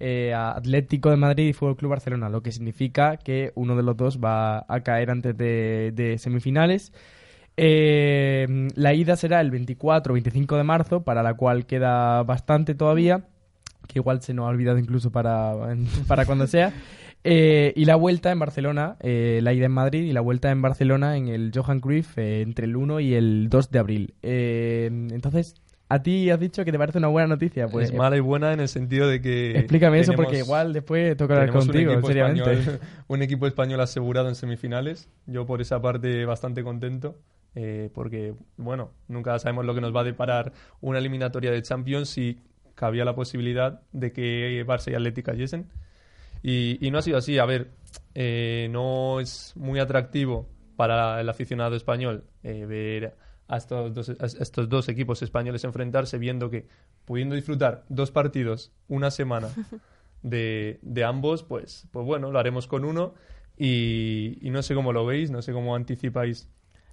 eh, 0.00 0.34
Atlético 0.34 1.10
de 1.10 1.16
Madrid 1.16 1.48
y 1.48 1.52
Fútbol 1.52 1.76
Club 1.76 1.90
Barcelona, 1.90 2.28
lo 2.28 2.42
que 2.42 2.52
significa 2.52 3.16
que 3.16 3.52
uno 3.54 3.76
de 3.76 3.82
los 3.82 3.96
dos 3.96 4.18
va 4.18 4.64
a 4.68 4.80
caer 4.82 5.10
antes 5.10 5.36
de, 5.36 6.16
semifinales. 6.18 6.92
Eh, 7.56 8.68
la 8.74 8.94
ida 8.94 9.16
será 9.16 9.40
el 9.40 9.50
24 9.50 10.12
o 10.12 10.14
25 10.14 10.56
de 10.56 10.64
marzo, 10.64 11.04
para 11.04 11.22
la 11.22 11.34
cual 11.34 11.66
queda 11.66 12.22
bastante 12.24 12.74
todavía, 12.74 13.24
que 13.86 14.00
igual 14.00 14.20
se 14.22 14.34
nos 14.34 14.46
ha 14.46 14.48
olvidado 14.48 14.78
incluso 14.78 15.12
para, 15.12 15.54
para 16.08 16.26
cuando 16.26 16.46
sea. 16.46 16.72
Eh, 17.26 17.72
y 17.74 17.86
la 17.86 17.96
vuelta 17.96 18.32
en 18.32 18.38
Barcelona, 18.38 18.96
eh, 19.00 19.40
la 19.42 19.54
ida 19.54 19.66
en 19.66 19.72
Madrid 19.72 20.02
y 20.02 20.12
la 20.12 20.20
vuelta 20.20 20.50
en 20.50 20.60
Barcelona 20.60 21.16
en 21.16 21.28
el 21.28 21.52
Johan 21.54 21.80
Cruyff 21.80 22.18
entre 22.18 22.66
el 22.66 22.76
1 22.76 23.00
y 23.00 23.14
el 23.14 23.48
2 23.48 23.70
de 23.70 23.78
abril. 23.78 24.14
Entonces, 24.20 25.54
a 25.88 26.02
ti 26.02 26.30
has 26.30 26.40
dicho 26.40 26.64
que 26.64 26.72
te 26.72 26.78
parece 26.78 26.98
una 26.98 27.08
buena 27.08 27.28
noticia. 27.28 27.68
Pues, 27.68 27.90
es 27.90 27.94
mala 27.94 28.16
y 28.16 28.20
buena 28.20 28.52
en 28.52 28.60
el 28.60 28.68
sentido 28.68 29.06
de 29.08 29.20
que. 29.20 29.58
explícame 29.58 30.00
eso 30.00 30.12
porque 30.14 30.38
igual 30.38 30.72
después 30.72 31.16
toca 31.16 31.34
hablar 31.34 31.50
contigo, 31.50 31.90
un 31.92 31.98
equipo, 31.98 32.08
seriamente. 32.08 32.52
español, 32.52 32.80
un 33.08 33.22
equipo 33.22 33.46
español 33.46 33.80
asegurado 33.80 34.28
en 34.28 34.34
semifinales. 34.34 35.08
Yo 35.26 35.46
por 35.46 35.60
esa 35.60 35.80
parte 35.80 36.24
bastante 36.24 36.62
contento. 36.62 37.16
eh, 37.54 37.90
porque, 37.94 38.34
bueno, 38.56 38.90
nunca 39.08 39.38
sabemos 39.38 39.64
lo 39.64 39.74
que 39.74 39.80
nos 39.80 39.94
va 39.94 40.00
a 40.00 40.04
deparar 40.04 40.52
una 40.80 40.98
eliminatoria 40.98 41.50
de 41.52 41.62
Champions 41.62 42.18
y 42.18 42.40
cabía 42.74 43.04
la 43.04 43.14
posibilidad 43.14 43.82
de 43.92 44.12
que 44.12 44.64
Barça 44.66 44.90
y 44.90 44.94
Atlético 44.94 45.30
cayesen. 45.30 45.70
Y, 46.42 46.84
y 46.84 46.90
no 46.90 46.98
ha 46.98 47.02
sido 47.02 47.16
así. 47.18 47.38
A 47.38 47.44
ver, 47.46 47.70
eh, 48.14 48.68
no 48.70 49.20
es 49.20 49.52
muy 49.56 49.78
atractivo 49.80 50.48
para 50.76 51.20
el 51.20 51.28
aficionado 51.28 51.76
español 51.76 52.24
eh, 52.42 52.66
ver 52.66 53.14
a 53.48 53.56
estos, 53.56 53.94
dos, 53.94 54.08
a 54.08 54.26
estos 54.26 54.68
dos 54.68 54.88
equipos 54.88 55.22
españoles 55.22 55.64
enfrentarse, 55.64 56.18
viendo 56.18 56.50
que 56.50 56.66
pudiendo 57.04 57.34
disfrutar 57.34 57.84
dos 57.88 58.10
partidos 58.10 58.72
una 58.88 59.10
semana 59.10 59.48
de, 60.22 60.78
de 60.82 61.04
ambos, 61.04 61.42
pues, 61.42 61.86
pues 61.90 62.06
bueno, 62.06 62.30
lo 62.30 62.38
haremos 62.38 62.66
con 62.66 62.84
uno. 62.84 63.14
Y, 63.56 64.38
y 64.40 64.50
no 64.50 64.62
sé 64.62 64.74
cómo 64.74 64.92
lo 64.92 65.06
veis, 65.06 65.30
no 65.30 65.42
sé 65.42 65.52
cómo 65.52 65.76
anticipáis. 65.76 66.48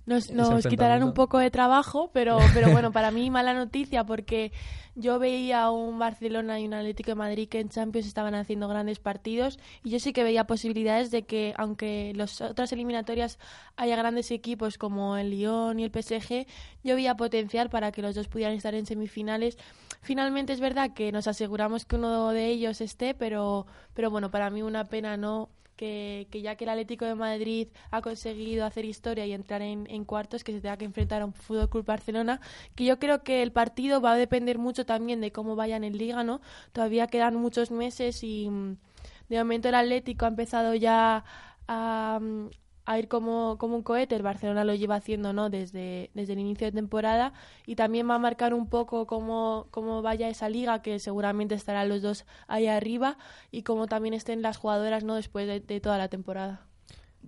Nos, 0.06 0.32
nos 0.32 0.66
quitarán 0.66 1.04
un 1.04 1.14
poco 1.14 1.38
de 1.38 1.52
trabajo, 1.52 2.10
pero, 2.14 2.40
pero 2.54 2.72
bueno, 2.72 2.92
para 2.92 3.12
mí 3.12 3.30
mala 3.30 3.54
noticia 3.54 4.04
porque 4.04 4.52
yo 4.96 5.20
veía 5.20 5.70
un 5.70 6.00
Barcelona 6.00 6.60
y 6.60 6.68
un 6.68 6.74
Atlético 6.74 7.12
de 7.12 7.16
Madrid 7.16 7.48
que 7.48 7.60
en 7.60 7.70
Champions 7.70 8.08
estaban 8.08 8.36
haciendo 8.36 8.68
grandes 8.68 9.00
partidos 9.00 9.60
y 9.84 9.92
yo 9.92 10.00
sí 10.00 10.12
que 10.12 10.24
veía 10.24 10.46
posibilidades 10.46 11.12
de 11.12 11.24
que 11.24 11.54
aunque 11.58 12.14
las 12.16 12.42
otras 12.42 12.72
eliminatorias 12.74 13.40
haya 13.78 13.96
grandes 13.96 14.32
equipos 14.32 14.78
como 14.78 15.18
el 15.18 15.30
Lyon 15.30 15.80
y 15.80 15.84
el 15.84 15.92
PSG, 15.92 16.46
yo 16.84 16.96
veía 16.96 17.16
potencial 17.16 17.70
para 17.70 17.92
que 17.92 18.02
los 18.02 18.16
dos 18.16 18.28
pudieran 18.28 18.56
estar 18.56 18.74
en 18.74 18.86
semifinales. 18.86 19.58
Finalmente 20.02 20.52
es 20.52 20.60
verdad 20.60 20.94
que 20.94 21.12
nos 21.12 21.28
aseguramos 21.28 21.86
que 21.86 21.96
uno 21.96 22.30
de 22.32 22.48
ellos 22.48 22.82
esté, 22.82 23.14
pero, 23.14 23.68
pero 23.94 24.10
bueno, 24.10 24.32
para 24.32 24.50
mí 24.50 24.62
una 24.62 24.86
pena 24.86 25.16
no 25.16 25.50
que, 25.76 26.28
que 26.32 26.42
ya 26.42 26.56
que 26.56 26.66
el 26.66 26.70
Atlético 26.70 27.06
de 27.06 27.16
Madrid 27.16 27.68
ha 27.90 28.02
conseguido 28.02 28.66
hacer 28.66 28.86
historia 28.86 29.26
y 29.26 29.34
entrar 29.34 29.62
en, 29.62 29.88
en 29.90 30.06
cuartos, 30.06 30.44
que 30.44 30.52
se 30.52 30.62
tenga 30.62 30.78
que 30.78 30.86
enfrentar 30.86 31.22
a 31.22 31.26
un 31.26 31.34
Fútbol 31.34 31.70
Club 31.70 31.86
Barcelona, 31.86 32.40
que 32.76 32.86
yo 32.86 33.00
creo 33.00 33.24
que 33.24 33.42
el 33.42 33.52
partido 33.52 34.02
va 34.02 34.14
a 34.14 34.18
depender 34.18 34.58
mucho 34.58 34.86
también 34.86 35.22
de 35.22 35.32
cómo 35.32 35.56
vayan 35.56 35.84
en 35.84 35.98
Liga, 35.98 36.24
¿no? 36.24 36.42
Todavía 36.74 37.08
quedan 37.08 37.36
muchos 37.36 37.72
meses 37.72 38.24
y 38.24 38.50
mm, 38.50 38.78
de 39.30 39.38
momento 39.38 39.70
el 39.70 39.76
Atlético 39.76 40.26
ha 40.26 40.30
empezado 40.30 40.76
ya 40.76 41.24
a, 41.68 42.20
a 42.86 43.00
ir 43.00 43.08
como, 43.08 43.58
como 43.58 43.76
un 43.76 43.84
cohete, 43.84 44.16
el 44.16 44.24
Barcelona 44.24 44.64
lo 44.64 44.74
lleva 44.76 44.96
haciendo 44.96 45.34
¿no? 45.34 45.50
desde, 45.50 46.10
desde 46.14 46.34
el 46.34 46.40
inicio 46.40 46.68
de 46.68 46.72
temporada 46.72 47.34
y 47.66 47.76
también 47.76 48.10
va 48.10 48.16
a 48.16 48.20
marcar 48.20 48.54
un 48.54 48.68
poco 48.68 49.06
cómo, 49.06 49.68
cómo 49.72 50.02
vaya 50.02 50.30
esa 50.30 50.50
liga, 50.50 50.82
que 50.82 51.00
seguramente 51.00 51.56
estarán 51.56 51.90
los 51.90 52.02
dos 52.02 52.26
ahí 52.48 52.68
arriba 52.68 53.18
y 53.52 53.64
cómo 53.64 53.88
también 53.88 54.14
estén 54.14 54.42
las 54.42 54.58
jugadoras 54.58 55.04
¿no? 55.04 55.16
después 55.16 55.48
de, 55.48 55.60
de 55.60 55.80
toda 55.80 55.98
la 55.98 56.08
temporada. 56.08 56.66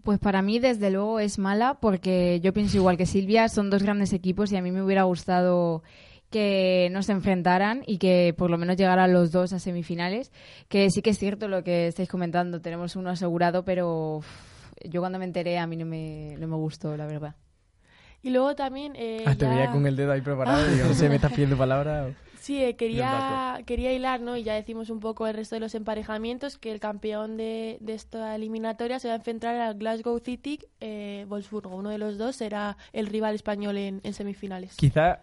Pues 0.03 0.19
para 0.19 0.41
mí, 0.41 0.59
desde 0.59 0.89
luego, 0.89 1.19
es 1.19 1.37
mala 1.37 1.75
porque 1.79 2.39
yo 2.41 2.51
pienso 2.51 2.77
igual 2.77 2.97
que 2.97 3.05
Silvia, 3.05 3.47
son 3.47 3.69
dos 3.69 3.83
grandes 3.83 4.11
equipos 4.11 4.51
y 4.51 4.57
a 4.57 4.61
mí 4.61 4.71
me 4.71 4.81
hubiera 4.81 5.03
gustado 5.03 5.83
que 6.33 6.89
no 6.91 7.03
se 7.03 7.11
enfrentaran 7.11 7.83
y 7.85 7.99
que 7.99 8.33
por 8.35 8.49
lo 8.49 8.57
menos 8.57 8.75
llegaran 8.75 9.13
los 9.13 9.31
dos 9.31 9.53
a 9.53 9.59
semifinales. 9.59 10.31
Que 10.67 10.89
sí 10.89 11.03
que 11.03 11.11
es 11.11 11.19
cierto 11.19 11.47
lo 11.47 11.63
que 11.63 11.87
estáis 11.87 12.09
comentando, 12.09 12.59
tenemos 12.59 12.95
uno 12.95 13.11
asegurado, 13.11 13.63
pero 13.63 14.21
yo 14.83 15.01
cuando 15.01 15.19
me 15.19 15.25
enteré 15.25 15.57
a 15.59 15.67
mí 15.67 15.75
no 15.77 15.85
me, 15.85 16.35
no 16.39 16.47
me 16.47 16.55
gustó, 16.55 16.95
la 16.97 17.05
verdad. 17.05 17.35
Y 18.21 18.29
luego 18.29 18.55
también... 18.55 18.93
eh, 18.95 19.23
Ah, 19.27 19.35
te 19.35 19.45
ya- 19.45 19.49
veía 19.49 19.71
con 19.71 19.85
el 19.85 19.95
dedo 19.95 20.11
ahí 20.13 20.21
preparado 20.21 20.65
y 20.69 20.75
digo, 20.75 20.87
no 20.87 20.93
sé, 20.93 21.09
me 21.09 21.15
estás 21.15 21.31
pidiendo 21.33 21.57
palabras. 21.57 22.13
Sí, 22.39 22.61
eh, 22.61 22.75
quería, 22.75 23.61
quería 23.65 23.93
hilar, 23.93 24.19
¿no? 24.19 24.35
Y 24.35 24.43
ya 24.43 24.53
decimos 24.53 24.89
un 24.89 24.99
poco 24.99 25.27
el 25.27 25.33
resto 25.33 25.55
de 25.55 25.61
los 25.61 25.75
emparejamientos, 25.75 26.57
que 26.57 26.71
el 26.71 26.79
campeón 26.81 27.37
de, 27.37 27.77
de 27.79 27.93
esta 27.93 28.35
eliminatoria 28.35 28.99
se 28.99 29.07
va 29.07 29.13
a 29.13 29.17
enfrentar 29.17 29.55
al 29.55 29.75
Glasgow 29.75 30.19
City 30.19 30.59
eh, 30.81 31.25
Wolfsburgo. 31.29 31.75
Uno 31.75 31.89
de 31.89 31.97
los 31.97 32.17
dos 32.17 32.35
será 32.35 32.75
el 32.91 33.07
rival 33.07 33.35
español 33.35 33.77
en, 33.77 34.01
en 34.03 34.13
semifinales. 34.13 34.75
Quizá, 34.75 35.21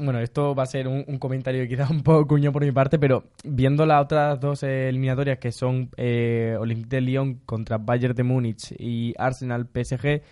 bueno, 0.00 0.20
esto 0.20 0.54
va 0.54 0.62
a 0.62 0.66
ser 0.66 0.88
un, 0.88 1.04
un 1.06 1.18
comentario 1.18 1.66
quizás 1.68 1.90
un 1.90 2.02
poco 2.02 2.26
cuño 2.26 2.52
por 2.52 2.64
mi 2.64 2.72
parte, 2.72 2.98
pero 2.98 3.24
viendo 3.44 3.84
las 3.84 4.02
otras 4.02 4.40
dos 4.40 4.62
eliminatorias 4.62 5.38
que 5.38 5.52
son 5.52 5.90
eh, 5.96 6.56
Olympique 6.58 6.96
de 6.96 7.00
Lyon 7.02 7.40
contra 7.44 7.78
Bayern 7.78 8.14
de 8.14 8.22
Múnich 8.22 8.74
y 8.78 9.14
Arsenal 9.18 9.66
PSG, 9.66 10.22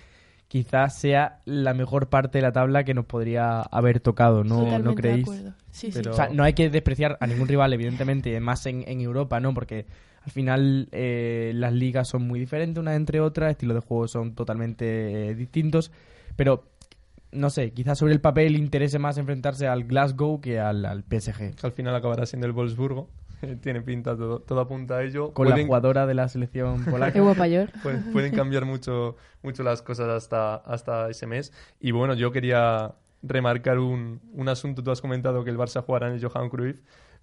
quizás 0.49 0.99
sea 0.99 1.41
la 1.45 1.75
mejor 1.75 2.09
parte 2.09 2.39
de 2.39 2.43
la 2.43 2.53
tabla 2.53 2.85
que 2.85 2.95
nos 2.95 3.05
podría 3.05 3.61
haber 3.61 4.01
tocado, 4.01 4.43
¿no, 4.43 4.65
Totalmente 4.65 4.89
¿no 4.89 4.95
creéis? 4.95 5.45
De. 5.45 5.53
Sí, 5.71 5.91
Pero, 5.93 6.05
sí. 6.05 6.11
o 6.11 6.15
sea, 6.15 6.29
no 6.35 6.43
hay 6.43 6.55
que 6.55 6.71
despreciar 6.71 7.17
a 7.21 7.27
ningún 7.27 7.47
rival, 7.47 7.73
evidentemente, 7.73 8.39
más 8.41 8.67
en, 8.67 8.83
en 8.89 9.01
Europa, 9.01 9.39
¿no? 9.39 9.55
Porque 9.55 9.87
al 10.25 10.33
final 10.33 10.89
eh, 10.93 11.53
las 11.55 11.73
ligas 11.73 12.09
son 12.09 12.27
muy 12.27 12.41
diferentes 12.41 12.81
unas 12.81 12.97
entre 12.97 13.21
otras, 13.21 13.53
estilos 13.53 13.75
de 13.75 13.81
juego 13.81 14.09
son 14.09 14.35
totalmente 14.35 15.31
eh, 15.31 15.35
distintos, 15.35 15.93
pero 16.37 16.65
no 17.33 17.51
sé, 17.51 17.73
quizás 17.73 17.99
sobre 17.99 18.13
el 18.13 18.21
papel 18.21 18.57
interese 18.57 18.99
más 18.99 19.19
enfrentarse 19.19 19.67
al 19.69 19.85
Glasgow 19.85 20.41
que 20.41 20.59
al, 20.59 20.85
al 20.85 21.03
PSG. 21.03 21.55
Que 21.55 21.67
al 21.67 21.73
final 21.73 21.95
acabará 21.95 22.27
siendo 22.27 22.47
el 22.47 22.53
Wolfsburgo. 22.53 23.09
Tiene 23.63 23.81
pinta, 23.83 24.17
todo, 24.17 24.41
todo 24.41 24.61
apunta 24.61 24.99
a 24.99 25.03
ello. 25.03 25.33
Con 25.33 25.49
la 25.49 25.57
jugadora 25.57 26.07
de 26.07 26.15
la 26.15 26.29
selección 26.29 26.85
polaca. 26.91 27.19
Pueden, 27.83 28.13
pueden 28.13 28.35
cambiar 28.35 28.65
mucho, 28.65 29.17
mucho 29.43 29.63
las 29.63 29.83
cosas 29.83 30.09
hasta, 30.09 30.57
hasta 30.57 31.09
ese 31.09 31.27
mes. 31.27 31.53
Y 31.81 31.93
bueno, 31.93 32.15
yo 32.15 32.33
quería 32.33 32.95
remarcar 33.23 33.79
un, 33.79 34.21
un 34.33 34.49
asunto. 34.49 34.83
Tú 34.83 34.91
has 34.91 35.01
comentado 35.01 35.45
que 35.45 35.51
el 35.51 35.59
Barça 35.59 35.83
jugará 35.85 36.09
en 36.09 36.15
el 36.15 36.25
Johan 36.25 36.49
Cruyff, 36.49 36.81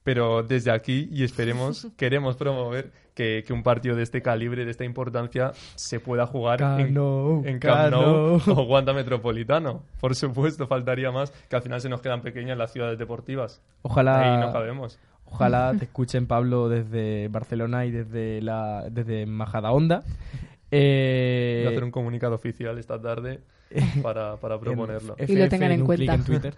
pero 0.07 0.41
desde 0.41 0.71
aquí, 0.71 1.09
y 1.11 1.25
esperemos, 1.25 1.89
queremos 1.97 2.37
promover 2.37 2.91
que, 3.13 3.43
que 3.45 3.51
un 3.51 3.61
partido 3.61 3.93
de 3.93 4.03
este 4.03 4.21
calibre, 4.21 4.63
de 4.63 4.71
esta 4.71 4.85
importancia, 4.85 5.51
se 5.75 5.99
pueda 5.99 6.25
jugar 6.25 6.61
en, 6.61 6.67
Camp 6.67 6.79
en 6.79 6.85
Camp 6.85 6.95
Nou 6.95 7.43
Camp 7.59 7.91
Nou. 7.91 8.57
o 8.57 8.61
Wanda 8.63 8.93
Metropolitano. 8.93 9.83
Por 9.99 10.15
supuesto, 10.15 10.65
faltaría 10.65 11.11
más, 11.11 11.31
que 11.49 11.57
al 11.57 11.61
final 11.61 11.81
se 11.81 11.89
nos 11.89 11.99
quedan 11.99 12.21
pequeñas 12.21 12.57
las 12.57 12.71
ciudades 12.71 12.97
deportivas. 12.97 13.61
Ojalá, 13.81 14.35
Ahí 14.35 14.39
no 14.39 14.53
cabemos. 14.53 14.97
ojalá 15.25 15.75
te 15.77 15.83
escuchen, 15.83 16.25
Pablo, 16.25 16.69
desde 16.69 17.27
Barcelona 17.27 17.85
y 17.85 17.91
desde, 17.91 18.41
la, 18.41 18.87
desde 18.89 19.25
Majadahonda. 19.25 20.03
Eh, 20.71 21.63
Voy 21.65 21.67
a 21.67 21.69
hacer 21.71 21.83
un 21.83 21.91
comunicado 21.91 22.35
oficial 22.35 22.77
esta 22.77 22.97
tarde 23.01 23.41
para, 24.01 24.37
para 24.37 24.57
proponerlo. 24.57 25.15
en 25.17 25.29
Y 25.29 25.35
lo 25.35 25.49
tengan 25.49 25.73
en 25.73 25.85
cuenta. 25.85 26.13
en 26.13 26.23
Twitter. 26.23 26.53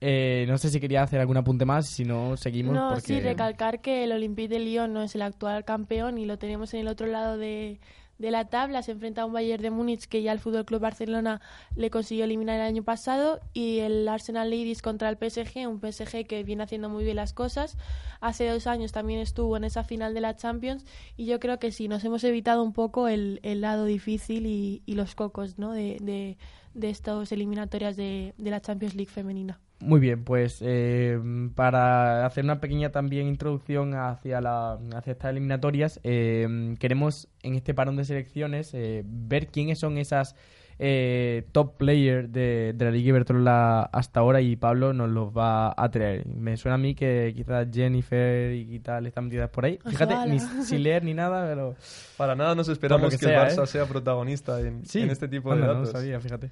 Eh, 0.00 0.44
no 0.48 0.58
sé 0.58 0.68
si 0.68 0.78
quería 0.78 1.02
hacer 1.02 1.20
algún 1.20 1.38
apunte 1.38 1.64
más, 1.64 1.86
si 1.86 2.04
no, 2.04 2.36
seguimos. 2.36 2.74
No, 2.74 2.90
porque... 2.90 3.02
sí, 3.02 3.20
recalcar 3.20 3.80
que 3.80 4.04
el 4.04 4.12
Olympique 4.12 4.48
de 4.48 4.58
Lyon 4.58 4.92
no 4.92 5.02
es 5.02 5.14
el 5.14 5.22
actual 5.22 5.64
campeón 5.64 6.18
y 6.18 6.26
lo 6.26 6.38
tenemos 6.38 6.74
en 6.74 6.80
el 6.80 6.88
otro 6.88 7.06
lado 7.06 7.38
de, 7.38 7.80
de 8.18 8.30
la 8.30 8.46
tabla. 8.46 8.82
Se 8.82 8.92
enfrenta 8.92 9.22
a 9.22 9.24
un 9.24 9.32
Bayern 9.32 9.62
de 9.62 9.70
Múnich 9.70 10.06
que 10.06 10.22
ya 10.22 10.32
el 10.32 10.38
Fútbol 10.38 10.66
Club 10.66 10.80
Barcelona 10.80 11.40
le 11.76 11.90
consiguió 11.90 12.24
eliminar 12.24 12.56
el 12.56 12.66
año 12.66 12.82
pasado 12.82 13.40
y 13.54 13.78
el 13.78 14.06
Arsenal 14.06 14.50
Ladies 14.50 14.82
contra 14.82 15.08
el 15.08 15.16
PSG, 15.16 15.66
un 15.66 15.80
PSG 15.80 16.26
que 16.26 16.42
viene 16.44 16.62
haciendo 16.62 16.90
muy 16.90 17.04
bien 17.04 17.16
las 17.16 17.32
cosas. 17.32 17.78
Hace 18.20 18.48
dos 18.48 18.66
años 18.66 18.92
también 18.92 19.20
estuvo 19.20 19.56
en 19.56 19.64
esa 19.64 19.82
final 19.82 20.12
de 20.12 20.20
la 20.20 20.36
Champions 20.36 20.84
y 21.16 21.24
yo 21.24 21.40
creo 21.40 21.58
que 21.58 21.72
sí, 21.72 21.88
nos 21.88 22.04
hemos 22.04 22.22
evitado 22.24 22.62
un 22.62 22.74
poco 22.74 23.08
el, 23.08 23.40
el 23.42 23.62
lado 23.62 23.86
difícil 23.86 24.46
y, 24.46 24.82
y 24.84 24.94
los 24.94 25.14
cocos 25.14 25.58
¿no? 25.58 25.72
de, 25.72 25.96
de, 26.02 26.36
de 26.76 26.90
estas 26.90 27.32
eliminatorias 27.32 27.96
de, 27.96 28.34
de 28.36 28.50
la 28.50 28.60
Champions 28.60 28.94
League 28.94 29.10
femenina. 29.10 29.58
Muy 29.80 30.00
bien, 30.00 30.24
pues 30.24 30.62
eh, 30.62 31.18
para 31.54 32.24
hacer 32.24 32.44
una 32.44 32.60
pequeña 32.60 32.90
también 32.92 33.26
introducción 33.26 33.94
hacia, 33.94 34.40
la, 34.40 34.78
hacia 34.94 35.12
estas 35.12 35.30
eliminatorias, 35.30 36.00
eh, 36.02 36.74
queremos 36.78 37.28
en 37.42 37.56
este 37.56 37.74
parón 37.74 37.96
de 37.96 38.04
selecciones 38.04 38.72
eh, 38.72 39.02
ver 39.04 39.48
quiénes 39.48 39.78
son 39.78 39.98
esas 39.98 40.34
eh, 40.78 41.46
top 41.52 41.76
players 41.78 42.30
de, 42.30 42.72
de 42.74 42.84
la 42.84 42.90
Liga 42.90 43.08
Iberdrola 43.08 43.82
hasta 43.82 44.20
ahora 44.20 44.40
y 44.40 44.56
Pablo 44.56 44.92
nos 44.92 45.08
los 45.08 45.36
va 45.36 45.74
a 45.76 45.90
traer. 45.90 46.26
Me 46.26 46.56
suena 46.56 46.74
a 46.74 46.78
mí 46.78 46.94
que 46.94 47.32
quizás 47.34 47.68
Jennifer 47.72 48.52
y 48.52 48.78
tal 48.80 49.06
están 49.06 49.24
metidas 49.24 49.48
por 49.50 49.64
ahí. 49.64 49.78
Fíjate, 49.88 50.14
Ojalá. 50.14 50.32
ni 50.32 50.38
sin 50.40 50.82
leer 50.82 51.02
ni 51.04 51.14
nada, 51.14 51.46
pero... 51.46 51.74
Para 52.16 52.34
nada 52.34 52.54
nos 52.54 52.68
esperamos 52.68 53.16
que, 53.16 53.24
el 53.26 53.32
Barça 53.32 53.64
¿eh? 53.64 53.66
sea 53.66 53.86
protagonista 53.86 54.60
en, 54.60 54.84
Sí, 54.84 55.00
en 55.00 55.10
este 55.10 55.28
tipo 55.28 55.52
anda, 55.52 55.68
de 55.68 55.72
no 55.74 55.78
datos. 55.80 55.92
sabía, 55.92 56.20
fíjate. 56.20 56.50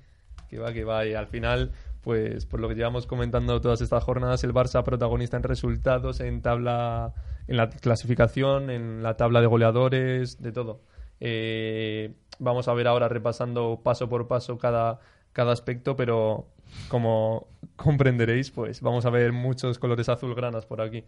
Que 0.48 0.58
va, 0.58 0.72
que 0.72 0.84
va. 0.84 1.04
Y 1.06 1.14
al 1.14 1.26
final, 1.26 1.72
pues 2.02 2.46
por 2.46 2.60
lo 2.60 2.68
que 2.68 2.74
llevamos 2.74 3.06
comentando 3.06 3.60
todas 3.60 3.80
estas 3.80 4.02
jornadas, 4.04 4.44
el 4.44 4.54
Barça 4.54 4.82
protagonista 4.84 5.36
en 5.36 5.42
resultados, 5.42 6.20
en 6.20 6.42
tabla, 6.42 7.12
en 7.48 7.56
la 7.56 7.68
clasificación, 7.70 8.70
en 8.70 9.02
la 9.02 9.16
tabla 9.16 9.40
de 9.40 9.46
goleadores, 9.46 10.40
de 10.40 10.52
todo. 10.52 10.80
Eh, 11.20 12.12
vamos 12.38 12.68
a 12.68 12.74
ver 12.74 12.86
ahora 12.86 13.08
repasando 13.08 13.80
paso 13.82 14.08
por 14.08 14.28
paso 14.28 14.58
cada, 14.58 15.00
cada 15.32 15.52
aspecto, 15.52 15.96
pero 15.96 16.46
como 16.88 17.48
comprenderéis, 17.76 18.50
pues 18.50 18.80
vamos 18.80 19.06
a 19.06 19.10
ver 19.10 19.32
muchos 19.32 19.78
colores 19.78 20.08
azulgranas 20.08 20.66
por 20.66 20.80
aquí. 20.80 21.04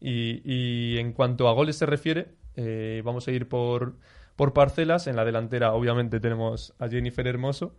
Y, 0.00 0.96
en 0.98 1.12
cuanto 1.12 1.48
a 1.48 1.52
goles 1.52 1.76
se 1.76 1.86
refiere, 1.86 2.28
eh, 2.56 3.02
vamos 3.04 3.28
a 3.28 3.32
ir 3.32 3.48
por, 3.48 3.96
por 4.36 4.52
parcelas. 4.54 5.06
En 5.06 5.16
la 5.16 5.24
delantera, 5.24 5.74
obviamente, 5.74 6.20
tenemos 6.20 6.74
a 6.78 6.88
Jennifer 6.88 7.26
Hermoso. 7.26 7.74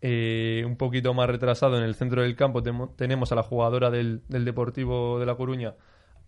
Eh, 0.00 0.62
un 0.66 0.76
poquito 0.76 1.14
más 1.14 1.28
retrasado 1.28 1.78
en 1.78 1.82
el 1.82 1.94
centro 1.94 2.22
del 2.22 2.36
campo 2.36 2.62
tenemos 2.62 3.32
a 3.32 3.34
la 3.34 3.42
jugadora 3.42 3.90
del, 3.90 4.22
del 4.28 4.44
Deportivo 4.44 5.18
de 5.18 5.24
La 5.24 5.36
Coruña, 5.36 5.74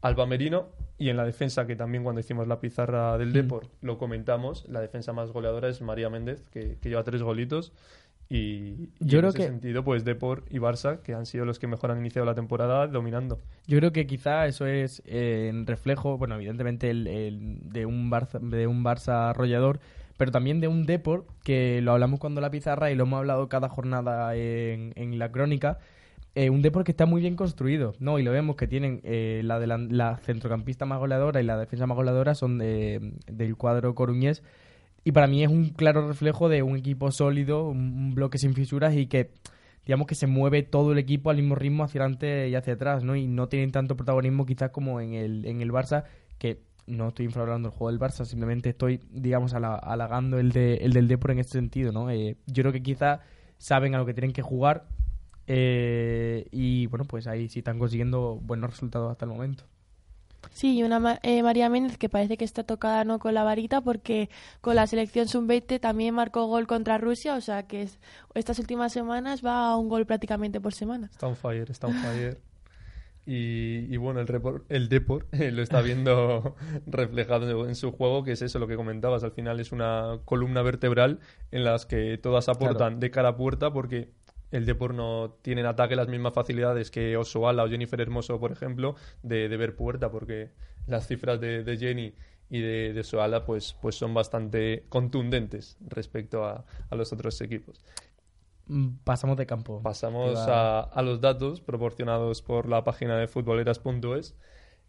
Alba 0.01 0.27
Merino, 0.27 0.67
y 0.99 1.09
en 1.11 1.17
la 1.17 1.25
defensa, 1.25 1.67
que 1.67 1.77
también 1.77 2.03
cuando 2.05 2.21
hicimos 2.21 2.49
la 2.49 2.61
pizarra 2.61 3.17
del 3.19 3.33
Depor 3.33 3.67
lo 3.83 3.99
comentamos, 3.99 4.65
la 4.69 4.81
defensa 4.81 5.13
más 5.13 5.31
goleadora 5.31 5.69
es 5.69 5.81
María 5.81 6.11
Méndez, 6.11 6.43
que, 6.53 6.77
que 6.81 6.89
lleva 6.89 7.05
tres 7.05 7.23
golitos. 7.23 7.73
Y, 8.31 8.37
y 8.37 8.91
Yo 9.01 9.19
en 9.19 9.21
creo 9.21 9.29
ese 9.31 9.39
que- 9.39 9.45
sentido, 9.47 9.85
pues 9.85 10.05
Depor 10.05 10.45
y 10.51 10.59
Barça, 10.59 11.01
que 11.01 11.15
han 11.15 11.25
sido 11.25 11.45
los 11.47 11.59
que 11.59 11.67
mejor 11.67 11.91
han 11.93 11.99
iniciado 11.99 12.27
la 12.27 12.35
temporada 12.35 12.87
dominando. 12.87 13.39
Yo 13.67 13.79
creo 13.79 13.91
que 13.93 14.07
quizá 14.07 14.47
eso 14.47 14.67
es 14.67 15.03
eh, 15.07 15.49
en 15.51 15.67
reflejo, 15.67 16.19
bueno, 16.19 16.35
evidentemente 16.35 16.91
el, 16.91 17.07
el- 17.07 17.59
de 17.71 17.87
un 17.87 18.11
Barça, 18.11 18.39
de 18.41 18.67
un 18.67 18.85
Barça 18.85 19.31
arrollador, 19.31 19.81
pero 20.19 20.31
también 20.31 20.61
de 20.61 20.69
un 20.69 20.85
Depor 20.85 21.25
que 21.43 21.81
lo 21.81 21.93
hablamos 21.93 22.21
cuando 22.21 22.41
la 22.41 22.51
pizarra 22.51 22.91
y 22.91 22.97
lo 22.97 23.05
hemos 23.05 23.19
hablado 23.19 23.49
cada 23.49 23.69
jornada 23.69 24.35
en, 24.37 24.93
en 24.97 25.19
la 25.19 25.31
crónica. 25.33 25.79
Eh, 26.39 26.51
un 26.51 26.63
Depor 26.63 26.85
que 26.85 26.93
está 26.93 27.05
muy 27.07 27.21
bien 27.21 27.35
construido, 27.35 27.95
¿no? 27.99 28.19
Y 28.19 28.23
lo 28.23 28.31
vemos 28.31 28.55
que 28.57 28.67
tienen 28.69 29.01
eh, 29.03 29.41
la, 29.45 29.59
delan- 29.59 29.89
la 29.91 30.19
centrocampista 30.19 30.85
más 30.87 30.99
goleadora 31.01 31.41
y 31.41 31.45
la 31.45 31.57
defensa 31.59 31.87
más 31.87 31.97
goleadora 31.97 32.35
son 32.35 32.59
de- 32.59 33.15
del 33.27 33.57
cuadro 33.57 33.95
coruñés. 33.95 34.43
Y 35.05 35.13
para 35.13 35.27
mí 35.27 35.43
es 35.43 35.51
un 35.51 35.71
claro 35.71 36.07
reflejo 36.07 36.49
de 36.49 36.63
un 36.63 36.77
equipo 36.77 37.11
sólido, 37.11 37.69
un, 37.69 38.15
bloque 38.15 38.39
sin 38.39 38.55
fisuras 38.55 38.95
y 38.95 39.07
que 39.07 39.31
digamos 39.87 40.07
que 40.07 40.15
se 40.15 40.27
mueve 40.27 40.63
todo 40.63 40.93
el 40.93 40.99
equipo 40.99 41.31
al 41.31 41.37
mismo 41.39 41.55
ritmo 41.55 41.83
hacia 41.85 42.03
adelante 42.03 42.49
y 42.49 42.55
hacia 42.55 42.75
atrás, 42.75 43.03
¿no? 43.03 43.17
Y 43.17 43.27
no 43.27 43.49
tienen 43.49 43.73
tanto 43.73 43.97
protagonismo 43.97 44.45
quizás 44.47 44.71
como 44.71 45.01
en 45.01 45.15
el, 45.15 45.45
en 45.47 45.61
el 45.61 45.73
Barça, 45.73 46.05
que 46.39 46.61
no 46.87 47.09
estoy 47.09 47.27
infravalorando 47.27 47.69
el 47.69 47.75
juego 47.75 47.91
del 47.91 48.01
Barça, 48.01 48.25
simplemente 48.25 48.69
estoy, 48.71 49.01
digamos, 49.11 49.55
ala- 49.55 49.77
halagando 49.77 50.39
el, 50.39 50.53
de, 50.53 50.75
el 50.77 50.93
del 50.93 51.09
Depor 51.09 51.31
en 51.33 51.39
este 51.39 51.53
sentido, 51.53 51.91
¿no? 51.91 52.11
Eh, 52.11 52.37
yo 52.47 52.63
creo 52.63 52.73
que 52.73 52.83
quizás 52.83 53.21
saben 53.57 53.95
a 53.95 53.99
lo 53.99 54.07
que 54.07 54.15
tienen 54.15 54.33
que 54.33 54.43
jugar 54.43 54.87
eh, 55.49 56.47
y, 56.53 56.87
bueno, 56.87 57.05
pues 57.05 57.27
ahí 57.27 57.49
sí 57.49 57.61
están 57.61 57.79
consiguiendo 57.79 58.37
buenos 58.43 58.71
resultados 58.71 59.11
hasta 59.11 59.25
el 59.25 59.33
momento. 59.33 59.65
Sí, 60.53 60.79
y 60.79 60.83
una 60.85 61.01
Ma- 61.01 61.19
eh, 61.23 61.43
María 61.43 61.69
Méndez 61.69 61.99
que 61.99 62.09
parece 62.09 62.37
que 62.37 62.45
está 62.45 62.63
tocada 62.63 63.05
no 63.05 63.19
con 63.19 63.35
la 63.35 63.43
varita 63.43 63.81
porque 63.81 64.31
con 64.61 64.77
la 64.77 64.87
selección 64.87 65.27
sub-20 65.27 65.81
también 65.81 66.15
marcó 66.15 66.47
gol 66.47 66.67
contra 66.67 66.97
Rusia, 66.97 67.35
o 67.35 67.41
sea 67.41 67.65
que 67.67 67.83
es- 67.83 67.99
estas 68.35 68.59
últimas 68.61 68.93
semanas 68.93 69.45
va 69.45 69.69
a 69.71 69.77
un 69.77 69.89
gol 69.89 70.07
prácticamente 70.07 70.61
por 70.61 70.75
semana. 70.75 71.09
Está 71.11 71.27
on 71.27 71.37
fire, 71.37 71.71
está 71.71 71.89
on 71.89 71.95
fire. 71.95 72.39
Y, 73.27 73.93
y 73.93 73.97
bueno, 73.99 74.21
el, 74.21 74.27
repor- 74.27 74.63
el 74.71 74.89
Depor 74.89 75.27
eh, 75.33 75.51
lo 75.51 75.63
está 75.63 75.83
viendo 75.83 76.57
reflejado 76.87 77.69
en 77.69 77.75
su 77.75 77.93
juego, 77.93 78.25
que 78.25 78.33
es 78.33 78.43
eso 78.43 78.59
lo 78.59 78.67
que 78.69 78.77
comentabas. 78.77 79.23
Al 79.25 79.33
final 79.33 79.61
es 79.61 79.71
una 79.73 80.21
columna 80.25 80.63
vertebral 80.63 81.21
en 81.51 81.65
las 81.65 81.85
que 81.85 82.17
todas 82.17 82.49
aportan 82.49 83.01
de 83.01 83.11
cara 83.11 83.31
a 83.31 83.37
puerta 83.37 83.71
porque 83.73 84.11
el 84.51 84.67
Depor 84.67 84.95
no 84.95 85.37
tiene 85.43 85.61
en 85.63 85.67
ataque 85.67 85.97
las 85.97 86.09
mismas 86.09 86.35
facilidades 86.35 86.91
que 86.91 87.17
Osoala 87.17 87.65
o 87.65 87.69
Jennifer 87.69 88.01
Hermoso, 88.01 88.39
por 88.41 88.53
ejemplo, 88.53 88.97
de, 89.23 89.49
de 89.49 89.57
ver 89.57 89.77
puerta, 89.77 90.11
porque 90.11 90.51
las 90.87 91.07
cifras 91.07 91.41
de, 91.41 91.65
de 91.65 91.77
Jenny 91.77 92.15
y 92.51 92.61
de, 92.61 92.93
de 92.95 93.01
Osoala 93.01 93.45
pues, 93.45 93.77
pues 93.81 93.95
son 93.97 94.15
bastante 94.15 94.87
contundentes 94.89 95.77
respecto 95.87 96.45
a, 96.45 96.65
a 96.91 96.97
los 96.97 97.13
otros 97.13 97.41
equipos. 97.41 97.85
Mm, 98.67 98.97
Pasamos 99.05 99.37
de 99.37 99.47
campo. 99.47 99.83
Pasamos 99.83 100.37
a, 100.39 100.81
a 100.81 101.03
los 101.03 101.21
datos 101.21 101.61
proporcionados 101.61 102.43
por 102.43 102.69
la 102.69 102.85
página 102.85 103.17
de 103.19 103.27
futboleras.es, 103.29 104.35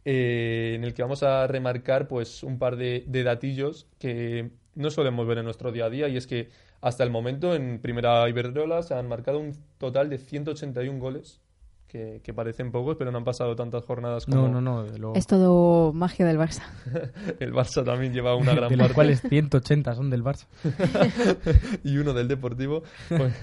eh, 0.05 0.73
en 0.75 0.83
el 0.83 0.93
que 0.93 1.01
vamos 1.01 1.23
a 1.23 1.47
remarcar 1.47 2.07
pues 2.07 2.43
un 2.43 2.59
par 2.59 2.75
de, 2.77 3.03
de 3.07 3.23
datillos 3.23 3.87
que 3.99 4.51
no 4.75 4.89
solemos 4.91 5.27
ver 5.27 5.39
en 5.39 5.45
nuestro 5.45 5.71
día 5.71 5.85
a 5.85 5.89
día 5.89 6.07
y 6.07 6.17
es 6.17 6.27
que 6.27 6.49
hasta 6.81 7.03
el 7.03 7.09
momento 7.09 7.55
en 7.55 7.79
Primera 7.79 8.27
Iberdrola 8.29 8.83
se 8.83 8.93
han 8.93 9.07
marcado 9.07 9.39
un 9.39 9.53
total 9.77 10.09
de 10.09 10.17
181 10.17 10.99
goles, 10.99 11.41
que, 11.89 12.21
que 12.23 12.33
parecen 12.33 12.71
pocos, 12.71 12.95
pero 12.97 13.11
no 13.11 13.17
han 13.17 13.23
pasado 13.23 13.55
tantas 13.55 13.83
jornadas 13.83 14.25
como 14.25 14.47
No, 14.47 14.61
no, 14.61 14.83
no. 14.87 15.15
Es 15.15 15.25
todo 15.25 15.91
magia 15.91 16.25
del 16.25 16.37
Barça. 16.37 16.61
el 17.39 17.51
Barça 17.51 17.83
también 17.83 18.13
lleva 18.13 18.35
una 18.35 18.53
gran 18.55 18.69
de 18.69 18.77
los 18.77 18.85
parte. 18.85 18.93
cuales 18.93 19.21
180 19.27 19.95
son 19.95 20.09
del 20.11 20.23
Barça. 20.23 20.45
y 21.83 21.97
uno 21.97 22.13
del 22.13 22.27
Deportivo. 22.27 22.83
Pues, 23.09 23.33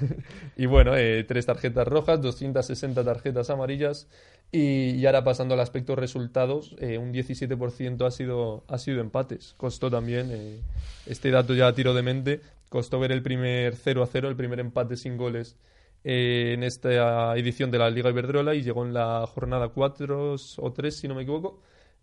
y 0.56 0.66
bueno, 0.66 0.96
eh, 0.96 1.24
tres 1.24 1.44
tarjetas 1.44 1.88
rojas, 1.88 2.22
260 2.22 3.02
tarjetas 3.04 3.50
amarillas. 3.50 4.06
Y, 4.52 4.90
y 4.90 5.06
ahora 5.06 5.24
pasando 5.24 5.54
al 5.54 5.60
aspecto 5.60 5.96
resultados, 5.96 6.76
eh, 6.78 6.98
un 6.98 7.12
17% 7.12 8.06
ha 8.06 8.10
sido, 8.12 8.62
ha 8.68 8.78
sido 8.78 9.00
empates. 9.00 9.54
Costó 9.56 9.90
también, 9.90 10.28
eh, 10.30 10.60
este 11.06 11.32
dato 11.32 11.52
ya 11.52 11.66
a 11.66 11.74
tiro 11.74 11.94
de 11.94 12.02
mente, 12.02 12.40
costó 12.76 12.98
ver 13.00 13.12
el 13.12 13.22
primer 13.22 13.74
0 13.76 14.02
a 14.02 14.06
0, 14.06 14.28
el 14.28 14.36
primer 14.36 14.60
empate 14.60 14.96
sin 14.96 15.16
goles 15.16 15.56
eh, 16.04 16.52
en 16.54 16.62
esta 16.62 17.36
edición 17.36 17.70
de 17.70 17.78
la 17.78 17.90
Liga 17.90 18.10
Iberdrola 18.10 18.54
y 18.54 18.62
llegó 18.62 18.84
en 18.84 18.92
la 18.94 19.26
jornada 19.26 19.68
4 19.68 20.34
o 20.58 20.72
3, 20.72 20.96
si 21.00 21.08
no 21.08 21.14
me 21.14 21.22
equivoco. 21.22 21.60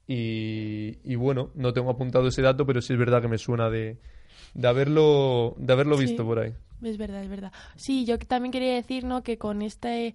Y, 0.07 0.97
y 1.03 1.15
bueno, 1.15 1.51
no 1.55 1.71
tengo 1.73 1.89
apuntado 1.91 2.27
ese 2.27 2.41
dato, 2.41 2.65
pero 2.65 2.81
sí 2.81 2.93
es 2.93 2.99
verdad 2.99 3.21
que 3.21 3.29
me 3.29 3.37
suena 3.37 3.69
de, 3.69 3.97
de 4.53 4.67
haberlo, 4.67 5.55
de 5.57 5.73
haberlo 5.73 5.95
Sí. 5.95 6.03
visto 6.07 6.25
por 6.25 6.39
ahí. 6.39 6.53
Es 6.83 6.97
verdad, 6.97 7.23
es 7.23 7.29
verdad. 7.29 7.53
Sí, 7.77 8.03
yo 8.05 8.19
también 8.19 8.51
quería 8.51 8.73
decir, 8.75 9.05
¿no? 9.05 9.23
Que 9.23 9.37
con 9.37 9.61
este... 9.61 10.13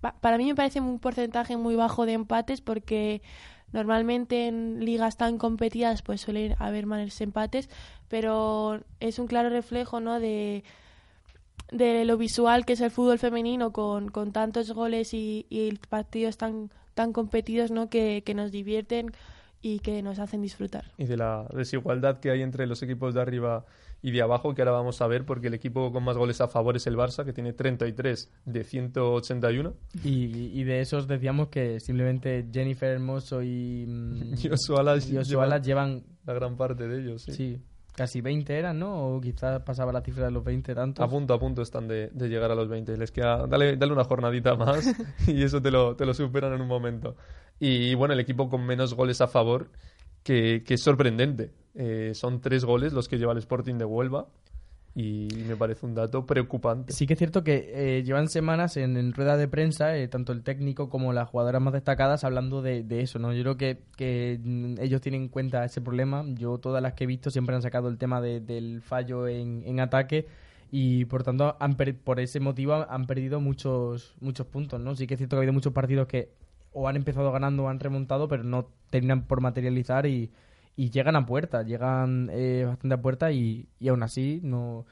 pa- 0.00 0.14
Para 0.20 0.38
mí 0.38 0.46
me 0.46 0.54
parece 0.54 0.80
un 0.80 0.98
porcentaje 0.98 1.58
muy 1.58 1.76
bajo 1.76 2.06
de 2.06 2.14
empates 2.14 2.62
porque 2.62 3.20
normalmente 3.72 4.46
en 4.46 4.84
ligas 4.84 5.16
tan 5.16 5.38
competidas 5.38 6.02
pues 6.02 6.20
suelen 6.20 6.54
haber 6.58 6.86
más 6.86 7.20
empates, 7.20 7.68
pero 8.08 8.80
es 9.00 9.18
un 9.18 9.26
claro 9.26 9.50
reflejo, 9.50 10.00
¿no? 10.00 10.20
De, 10.20 10.64
de 11.70 12.04
lo 12.04 12.16
visual 12.16 12.64
que 12.64 12.74
es 12.74 12.80
el 12.80 12.90
fútbol 12.90 13.18
femenino 13.18 13.72
con, 13.72 14.10
con 14.10 14.32
tantos 14.32 14.72
goles 14.72 15.14
y, 15.14 15.46
y 15.50 15.76
partidos 15.88 16.36
tan, 16.36 16.70
tan 16.94 17.12
competidos, 17.12 17.70
¿no? 17.70 17.88
Que, 17.90 18.22
que 18.24 18.34
nos 18.34 18.52
divierten 18.52 19.12
y 19.62 19.80
que 19.80 20.02
nos 20.02 20.18
hacen 20.18 20.42
disfrutar. 20.42 20.92
Y 20.96 21.06
de 21.06 21.16
la 21.16 21.46
desigualdad 21.52 22.20
que 22.20 22.30
hay 22.30 22.42
entre 22.42 22.66
los 22.66 22.82
equipos 22.82 23.14
de 23.14 23.20
arriba 23.20 23.64
y 24.06 24.12
de 24.12 24.22
abajo, 24.22 24.54
que 24.54 24.62
ahora 24.62 24.70
vamos 24.70 25.02
a 25.02 25.08
ver, 25.08 25.24
porque 25.24 25.48
el 25.48 25.54
equipo 25.54 25.90
con 25.90 26.04
más 26.04 26.16
goles 26.16 26.40
a 26.40 26.46
favor 26.46 26.76
es 26.76 26.86
el 26.86 26.96
Barça, 26.96 27.24
que 27.24 27.32
tiene 27.32 27.52
33 27.52 28.30
de 28.44 28.62
181. 28.62 29.74
Y, 30.04 30.60
y 30.60 30.62
de 30.62 30.80
esos 30.80 31.08
decíamos 31.08 31.48
que 31.48 31.80
simplemente 31.80 32.46
Jennifer 32.52 32.88
Hermoso 32.88 33.42
y, 33.42 33.84
mm, 33.84 34.52
Osoala 34.52 34.96
y 35.04 35.16
Osoala 35.16 35.58
llevan, 35.58 36.04
la 36.24 36.34
gran 36.34 36.56
parte 36.56 36.86
de 36.86 37.00
ellos. 37.00 37.22
Sí. 37.22 37.32
sí, 37.32 37.62
casi 37.96 38.20
20 38.20 38.56
eran, 38.56 38.78
¿no? 38.78 39.08
O 39.08 39.20
quizás 39.20 39.60
pasaba 39.64 39.90
la 39.92 40.02
cifra 40.02 40.26
de 40.26 40.30
los 40.30 40.44
20 40.44 40.72
tantos. 40.72 41.04
A 41.04 41.08
punto 41.08 41.34
a 41.34 41.40
punto 41.40 41.62
están 41.62 41.88
de, 41.88 42.10
de 42.12 42.28
llegar 42.28 42.52
a 42.52 42.54
los 42.54 42.68
20. 42.68 42.96
Les 42.96 43.10
queda, 43.10 43.48
dale, 43.48 43.76
dale 43.76 43.92
una 43.92 44.04
jornadita 44.04 44.54
más 44.54 44.86
y 45.26 45.42
eso 45.42 45.60
te 45.60 45.72
lo, 45.72 45.96
te 45.96 46.06
lo 46.06 46.14
superan 46.14 46.52
en 46.52 46.60
un 46.60 46.68
momento. 46.68 47.16
Y 47.58 47.96
bueno, 47.96 48.14
el 48.14 48.20
equipo 48.20 48.48
con 48.48 48.64
menos 48.64 48.94
goles 48.94 49.20
a 49.20 49.26
favor, 49.26 49.70
que, 50.26 50.64
que 50.64 50.74
es 50.74 50.82
sorprendente. 50.82 51.52
Eh, 51.74 52.12
son 52.14 52.40
tres 52.40 52.64
goles 52.64 52.92
los 52.92 53.06
que 53.08 53.16
lleva 53.16 53.32
el 53.32 53.38
Sporting 53.38 53.76
de 53.76 53.84
Huelva 53.84 54.26
y 54.94 55.28
me 55.46 55.56
parece 55.56 55.84
un 55.86 55.94
dato 55.94 56.24
preocupante. 56.26 56.92
Sí 56.92 57.06
que 57.06 57.12
es 57.12 57.18
cierto 57.18 57.44
que 57.44 57.70
eh, 57.74 58.02
llevan 58.02 58.28
semanas 58.28 58.76
en, 58.78 58.96
en 58.96 59.12
rueda 59.12 59.36
de 59.36 59.46
prensa, 59.46 59.94
eh, 59.96 60.08
tanto 60.08 60.32
el 60.32 60.42
técnico 60.42 60.88
como 60.88 61.12
las 61.12 61.28
jugadoras 61.28 61.60
más 61.62 61.74
destacadas, 61.74 62.24
hablando 62.24 62.62
de, 62.62 62.82
eso, 63.02 63.18
¿no? 63.18 63.32
Yo 63.34 63.42
creo 63.42 63.56
que, 63.58 63.78
que 63.96 64.40
mm, 64.42 64.80
ellos 64.80 65.00
tienen 65.02 65.22
en 65.24 65.28
cuenta 65.28 65.64
ese 65.64 65.82
problema. 65.82 66.24
Yo 66.34 66.56
todas 66.58 66.82
las 66.82 66.94
que 66.94 67.04
he 67.04 67.06
visto 67.06 67.30
siempre 67.30 67.54
han 67.54 67.62
sacado 67.62 67.88
el 67.88 67.98
tema 67.98 68.20
de- 68.22 68.40
del 68.40 68.80
fallo 68.80 69.28
en, 69.28 69.62
en 69.66 69.80
ataque 69.80 70.26
y 70.72 71.04
por 71.04 71.22
tanto 71.22 71.56
han 71.60 71.76
per- 71.76 71.96
por 71.98 72.18
ese 72.18 72.40
motivo 72.40 72.72
han 72.88 73.06
perdido 73.06 73.38
muchos 73.38 74.14
muchos 74.20 74.46
puntos, 74.46 74.80
¿no? 74.80 74.96
Sí 74.96 75.06
que 75.06 75.14
es 75.14 75.18
cierto 75.18 75.36
que 75.36 75.38
ha 75.38 75.40
habido 75.40 75.52
muchos 75.52 75.74
partidos 75.74 76.08
que 76.08 76.30
o 76.78 76.88
han 76.88 76.96
empezado 76.96 77.32
ganando 77.32 77.64
o 77.64 77.68
han 77.68 77.80
remontado, 77.80 78.28
pero 78.28 78.44
no 78.44 78.68
terminan 78.90 79.22
por 79.22 79.40
materializar 79.40 80.04
y, 80.06 80.30
llegan 80.76 81.16
a 81.16 81.24
puerta, 81.24 81.62
llegan 81.62 82.28
eh, 82.30 82.64
bastante 82.66 82.94
a 82.94 83.00
puerta 83.00 83.32
y, 83.32 83.66
y 83.80 83.88
aún 83.88 84.02
así 84.02 84.40
no, 84.44 84.84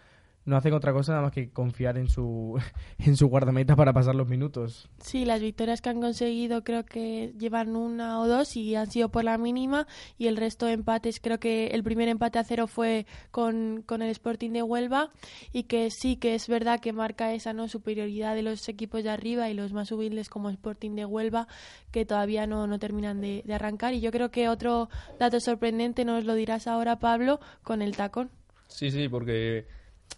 no 0.46 0.56
hacen 0.56 0.74
otra 0.74 0.92
cosa 0.92 1.12
nada 1.12 1.24
más 1.24 1.32
que 1.32 1.50
confiar 1.50 1.96
en 1.96 2.08
su 2.08 2.60
en 2.98 3.16
su 3.16 3.28
guardameta 3.28 3.76
para 3.76 3.92
pasar 3.92 4.14
los 4.14 4.28
minutos. 4.28 4.88
Sí, 4.98 5.24
las 5.24 5.40
victorias 5.40 5.80
que 5.80 5.88
han 5.88 6.00
conseguido 6.00 6.64
creo 6.64 6.84
que 6.84 7.32
llevan 7.38 7.76
una 7.76 8.20
o 8.20 8.28
dos 8.28 8.56
y 8.56 8.74
han 8.74 8.90
sido 8.90 9.08
por 9.08 9.24
la 9.24 9.38
mínima 9.38 9.86
y 10.18 10.26
el 10.26 10.36
resto 10.36 10.66
de 10.66 10.72
empates, 10.72 11.20
creo 11.20 11.38
que 11.38 11.68
el 11.68 11.82
primer 11.82 12.08
empate 12.08 12.38
a 12.38 12.44
cero 12.44 12.66
fue 12.66 13.06
con, 13.30 13.82
con 13.86 14.02
el 14.02 14.10
Sporting 14.10 14.50
de 14.50 14.62
Huelva 14.62 15.10
y 15.52 15.64
que 15.64 15.90
sí 15.90 16.16
que 16.16 16.34
es 16.34 16.48
verdad 16.48 16.80
que 16.80 16.92
marca 16.92 17.32
esa 17.32 17.52
no 17.52 17.68
superioridad 17.68 18.34
de 18.34 18.42
los 18.42 18.68
equipos 18.68 19.02
de 19.02 19.10
arriba 19.10 19.48
y 19.48 19.54
los 19.54 19.72
más 19.72 19.90
humildes 19.92 20.28
como 20.28 20.50
Sporting 20.50 20.94
de 20.94 21.04
Huelva 21.04 21.48
que 21.90 22.04
todavía 22.04 22.46
no, 22.46 22.66
no 22.66 22.78
terminan 22.78 23.20
de, 23.20 23.42
de 23.44 23.54
arrancar 23.54 23.94
y 23.94 24.00
yo 24.00 24.10
creo 24.10 24.30
que 24.30 24.48
otro 24.48 24.88
dato 25.18 25.40
sorprendente 25.40 26.04
nos 26.04 26.24
lo 26.24 26.34
dirás 26.34 26.66
ahora 26.66 26.98
Pablo 26.98 27.40
con 27.62 27.82
el 27.82 27.96
tacón. 27.96 28.30
Sí, 28.68 28.90
sí, 28.90 29.08
porque 29.08 29.66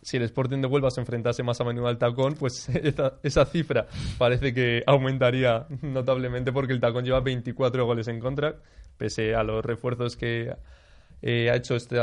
si 0.07 0.16
el 0.16 0.22
Sporting 0.22 0.61
de 0.61 0.68
Huelva 0.68 0.89
se 0.93 1.01
enfrentase 1.01 1.43
más 1.43 1.61
a 1.61 1.64
menudo 1.64 1.89
al 1.89 1.99
Tacón, 1.99 2.34
pues 2.34 2.68
esa, 3.24 3.45
cifra 3.47 3.89
parece 4.18 4.55
que 4.55 4.84
aumentaría 4.87 5.66
notablemente 5.82 6.53
porque 6.53 6.72
el 6.72 6.80
Tacón 6.80 7.05
lleva 7.05 7.18
24 7.18 7.84
goles 7.84 8.07
en 8.07 8.20
contra, 8.20 8.55
pese 8.97 9.34
a 9.34 9.43
los 9.43 9.64
refuerzos 9.64 10.16
que 10.16 10.55
eh, 11.22 11.51
ha 11.51 11.57
hecho 11.57 11.74
este, 11.74 11.99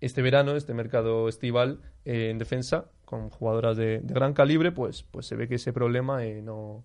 este 0.00 0.20
verano, 0.20 0.56
este 0.56 0.74
mercado 0.74 1.28
estival 1.28 1.80
eh, 2.04 2.30
en 2.30 2.38
defensa, 2.38 2.86
con 3.04 3.30
jugadoras 3.30 3.76
de, 3.76 4.00
gran 4.02 4.32
calibre, 4.32 4.72
pues, 4.72 5.04
pues 5.04 5.26
se 5.26 5.36
ve 5.36 5.46
que 5.46 5.54
ese 5.56 5.72
problema 5.72 6.24
eh, 6.24 6.42
no, 6.42 6.84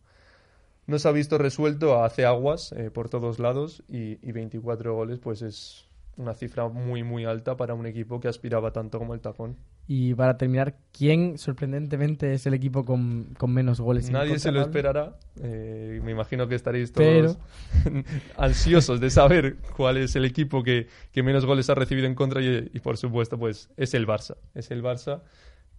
no 0.86 0.99
se 0.99 1.07
ha 1.07 1.11
visto 1.11 1.39
resuelto, 1.39 2.03
hace 2.03 2.25
aguas 2.25 2.75
por 2.93 3.09
todos 3.09 3.39
lados 3.39 3.81
y, 3.88 4.19
y 4.21 4.31
24 4.33 4.93
goles 4.93 5.17
pues 5.17 5.41
es 5.41 5.88
una 6.17 6.33
cifra 6.33 6.69
muy 6.69 7.03
muy 7.03 7.25
alta 7.25 7.57
para 7.57 7.73
un 7.73 7.88
equipo 7.88 8.19
que 8.19 8.27
aspiraba 8.27 8.71
tanto 8.71 8.99
como 8.99 9.15
el 9.15 9.21
Tacón. 9.21 9.57
Y 9.88 10.15
para 10.15 10.36
terminar, 10.38 10.75
¿quién 10.91 11.38
sorprendentemente 11.38 12.33
es 12.33 12.47
el 12.47 12.55
equipo 12.55 12.83
con, 12.86 13.36
con 13.38 13.53
menos 13.53 13.79
goles? 13.79 14.09
Nadie 14.09 14.39
se 14.39 14.51
lo 14.51 14.61
esperará. 14.61 15.15
eh, 15.41 15.99
me 16.03 16.11
imagino 16.11 16.47
que 16.47 16.55
estaréis 16.55 16.91
Pero- 16.91 17.33
todos 17.36 17.38
ansiosos 18.38 18.99
de 18.99 19.09
saber 19.09 19.57
cuál 19.75 19.97
es 19.97 20.15
el 20.15 20.25
equipo 20.25 20.63
que, 20.63 20.88
que 21.11 21.23
menos 21.23 21.45
goles 21.45 21.69
ha 21.69 21.75
recibido 21.75 22.07
en 22.07 22.15
contra 22.15 22.41
y, 22.41 22.69
y, 22.73 22.79
por 22.79 22.97
supuesto 22.97 23.38
pues 23.38 23.69
es 23.77 23.93
el 23.93 24.07
Barça. 24.07 24.38
Es 24.53 24.71
el 24.71 24.81
Barça 24.83 25.21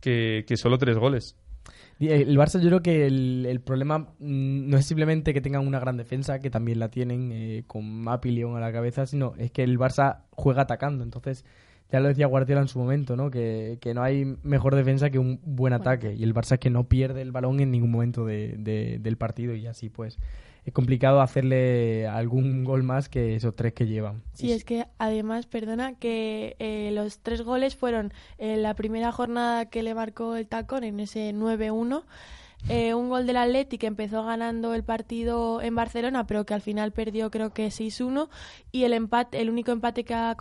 que, 0.01 0.45
que 0.47 0.57
solo 0.57 0.79
tres 0.79 0.97
goles. 0.99 1.37
Y 1.99 2.09
El 2.09 2.37
Barça 2.39 2.61
yo 2.61 2.69
creo 2.69 2.83
que 2.83 3.07
el, 3.07 3.45
el 3.49 3.61
problema 3.61 3.99
mm, 4.21 4.69
no 4.69 4.77
es 4.77 4.87
simplemente 4.87 5.33
que 5.35 5.41
tengan 5.41 5.67
una 5.67 5.81
gran 5.81 5.97
defensa, 5.97 6.39
que 6.41 6.51
también 6.51 6.79
la 6.79 6.91
tienen 6.91 7.33
eh, 7.33 7.65
con 7.67 8.03
Mapi 8.03 8.31
León 8.31 8.57
a 8.57 8.61
la 8.61 8.71
cabeza, 8.71 9.07
sino 9.07 9.33
es 9.39 9.51
que 9.51 9.65
el 9.65 9.79
Barça 9.79 10.25
juega 10.31 10.63
atacando. 10.63 11.03
Entonces, 11.03 11.45
ya 11.91 12.01
lo 12.01 12.09
decía 12.09 12.27
Guardiola 12.27 12.63
en 12.63 12.69
su 12.69 12.79
momento, 12.79 13.17
¿no? 13.17 13.31
Que, 13.31 13.79
que 13.81 13.95
no 13.95 14.03
hay 14.03 14.25
mejor 14.43 14.75
defensa 14.75 15.11
que 15.11 15.19
un 15.19 15.41
buen 15.45 15.73
ataque. 15.73 16.15
Y 16.15 16.23
el 16.25 16.35
Barça 16.35 16.55
es 16.55 16.59
que 16.61 16.71
no 16.71 16.85
pierde 16.89 17.23
el 17.23 17.33
balón 17.33 17.61
en 17.61 17.71
ningún 17.71 17.91
momento 17.91 18.25
de- 18.25 18.57
de- 18.59 18.99
del 19.01 19.17
partido 19.17 19.55
y 19.55 19.67
así 19.67 19.89
pues 19.89 20.19
es 20.65 20.73
complicado 20.73 21.21
hacerle 21.21 22.09
algún 22.09 22.65
gol 22.65 22.83
más 22.83 23.09
que 23.09 23.37
esos 23.37 23.55
tres 23.55 23.73
que 23.73 23.87
llevan. 23.87 24.23
Sí, 24.33 24.51
es 24.51 24.65
que 24.65 24.87
además, 24.99 25.47
perdona, 25.47 25.95
que 25.95 26.57
eh, 26.59 26.91
los 26.93 27.21
tres 27.21 27.43
goles 27.43 27.77
fueron 27.77 28.13
en 28.39 28.63
la 28.65 28.75
primera 28.75 29.13
jornada 29.13 29.67
que 29.67 29.85
le 29.85 29.95
marcó 29.95 30.35
el 30.35 30.49
tacón 30.49 30.83
en 30.83 30.99
ese 30.99 31.33
9-1. 31.33 32.03
eh, 32.69 32.95
un 32.95 33.11
gol 33.11 33.27
del 33.29 33.37
Atleti 33.37 33.79
que 33.79 33.87
empezó 33.87 34.25
ganando 34.25 34.75
el 34.75 34.83
partido 34.83 35.63
en 35.63 35.77
Barcelona, 35.77 36.27
pero 36.27 36.45
que 36.47 36.55
al 36.55 36.63
final 36.63 36.91
perdió 36.91 37.31
creo 37.31 37.51
que 37.51 37.69
6-1. 37.71 38.29
Y 38.73 38.83
el 38.85 38.93
empate, 38.93 39.41
el 39.41 39.51
único 39.51 39.71
empate 39.71 40.03
que 40.03 40.15
ha 40.15 40.35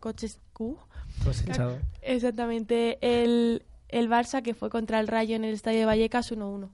cos- 0.00 0.12
Cochescu, 0.14 0.78
Cosechado. 1.24 1.78
exactamente 2.02 2.98
el, 3.00 3.62
el 3.88 4.08
Barça, 4.08 4.42
que 4.42 4.54
fue 4.54 4.70
contra 4.70 5.00
el 5.00 5.08
Rayo 5.08 5.36
en 5.36 5.44
el 5.44 5.54
Estadio 5.54 5.80
de 5.80 5.84
Vallecas 5.86 6.32
1-1. 6.32 6.68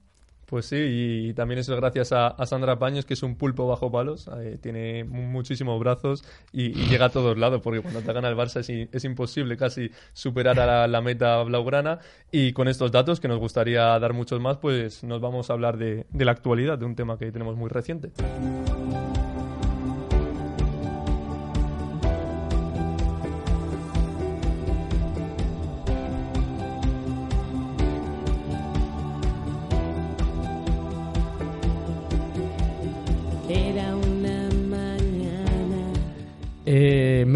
Pues 0.45 0.67
sí, 0.67 0.75
y, 0.77 1.33
también 1.33 1.57
eso 1.57 1.73
es 1.73 1.79
gracias 1.79 2.11
a, 2.11 2.27
a 2.27 2.45
Sandra 2.45 2.77
Paños, 2.77 3.03
que 3.03 3.15
es 3.15 3.23
un 3.23 3.35
pulpo 3.35 3.65
bajo 3.67 3.91
palos, 3.91 4.29
eh, 4.39 4.59
tiene 4.61 5.03
mu- 5.03 5.23
muchísimos 5.23 5.79
brazos 5.79 6.23
y, 6.53 6.65
y 6.65 6.85
llega 6.87 7.05
a 7.05 7.09
todos 7.09 7.35
lados, 7.35 7.61
porque 7.63 7.81
cuando 7.81 8.01
atacan 8.01 8.25
al 8.25 8.35
Barça 8.35 8.59
es 8.91 9.03
imposible 9.05 9.57
casi 9.57 9.89
superar 10.13 10.59
a 10.59 10.67
la, 10.67 10.87
la 10.87 11.01
meta 11.01 11.41
blaugrana. 11.41 11.97
Y 12.31 12.53
con 12.53 12.67
estos 12.67 12.91
datos, 12.91 13.19
que 13.19 13.27
nos 13.27 13.39
gustaría 13.39 13.97
dar 13.97 14.13
muchos 14.13 14.39
más, 14.39 14.57
pues 14.57 15.03
nos 15.03 15.19
vamos 15.19 15.49
a 15.49 15.53
hablar 15.53 15.77
de, 15.77 16.05
de 16.11 16.25
la 16.25 16.33
actualidad, 16.33 16.77
de 16.77 16.85
un 16.85 16.95
tema 16.95 17.17
que 17.17 17.31
tenemos 17.31 17.55
muy 17.55 17.69
reciente. 17.71 18.11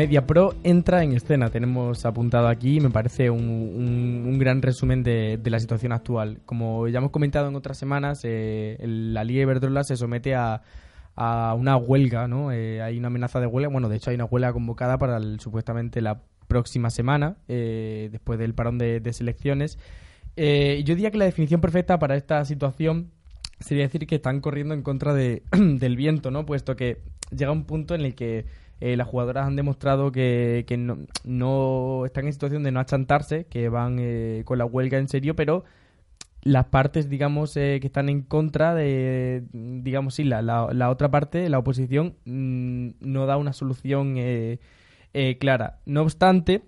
Media 0.10 0.26
Pro 0.26 0.56
entra 0.64 1.04
en 1.04 1.12
escena, 1.12 1.52
tenemos 1.52 2.04
apuntado 2.04 2.48
aquí, 2.48 2.80
me 2.80 2.90
parece 2.90 3.30
un, 3.30 3.48
un- 3.48 4.40
gran 4.40 4.60
resumen 4.64 5.04
de, 5.04 5.38
de 5.38 5.50
la 5.52 5.60
situación 5.60 5.92
actual. 5.92 6.40
Como 6.48 6.88
ya 6.88 6.98
hemos 6.98 7.12
comentado 7.12 7.48
en 7.48 7.56
otras 7.56 7.78
semanas, 7.78 8.22
eh, 8.24 8.76
la 8.82 9.24
Liga 9.24 9.44
Iberdrola 9.44 9.84
se 9.84 9.96
somete 9.98 10.34
a, 10.34 10.64
a 11.16 11.54
una 11.54 11.78
huelga, 11.78 12.28
¿no? 12.28 12.52
Eh, 12.52 12.82
hay 12.82 12.98
una 12.98 13.10
amenaza 13.10 13.40
de 13.40 13.46
huelga, 13.46 13.70
bueno, 13.70 13.88
de 13.88 13.98
hecho 13.98 14.10
hay 14.10 14.16
una 14.16 14.26
huelga 14.26 14.52
convocada 14.52 14.98
para 14.98 15.20
supuestamente 15.38 16.02
la 16.02 16.24
próxima 16.48 16.90
semana, 16.90 17.38
eh, 17.48 18.10
después 18.12 18.40
del 18.40 18.56
parón 18.56 18.80
de, 18.80 19.02
de 19.02 19.14
selecciones. 19.14 19.78
Yo 20.36 20.96
diría 20.96 21.12
que 21.12 21.20
la 21.20 21.26
definición 21.26 21.62
perfecta 21.62 22.00
para 22.00 22.16
esta 22.16 22.44
situación 22.46 23.12
sería 23.60 23.84
decir 23.84 24.08
que 24.08 24.16
están 24.16 24.42
corriendo 24.42 24.74
en 24.74 24.82
contra 24.82 25.14
de, 25.14 25.44
del 25.52 25.96
viento, 25.98 26.32
¿no? 26.32 26.48
Puesto 26.48 26.76
que 26.76 26.98
llega 27.30 27.52
un 27.52 27.66
punto 27.66 27.94
en 27.94 28.02
el 28.02 28.16
que 28.16 28.46
eh, 28.80 28.96
las 28.98 29.08
jugadoras 29.08 29.48
han 29.48 29.56
demostrado 29.56 30.12
que, 30.12 30.66
que 30.68 30.78
no, 30.78 31.00
no 31.24 32.06
están 32.06 32.26
en 32.26 32.34
situación 32.34 32.64
de 32.64 32.72
no 32.72 32.80
achantarse, 32.80 33.46
que 33.46 33.70
van 33.70 33.98
eh, 34.00 34.44
con 34.46 34.58
la 34.58 34.66
huelga 34.66 34.98
en 34.98 35.08
serio, 35.08 35.36
pero 35.36 35.64
las 36.42 36.66
partes, 36.68 37.10
digamos, 37.10 37.56
eh, 37.58 37.80
que 37.82 37.88
están 37.88 38.10
en 38.10 38.22
contra 38.22 38.74
de, 38.74 39.44
digamos, 39.52 40.16
sí, 40.16 40.24
la, 40.24 40.42
la, 40.42 40.70
la 40.74 40.90
otra 40.90 41.12
parte, 41.12 41.50
la 41.50 41.60
oposición, 41.60 42.16
mm, 42.26 42.92
no 43.02 43.26
da 43.26 43.38
una 43.38 43.54
solución 43.54 44.16
eh, 44.18 44.60
eh, 45.14 45.38
clara. 45.38 45.80
No 45.86 46.02
obstante, 46.02 46.64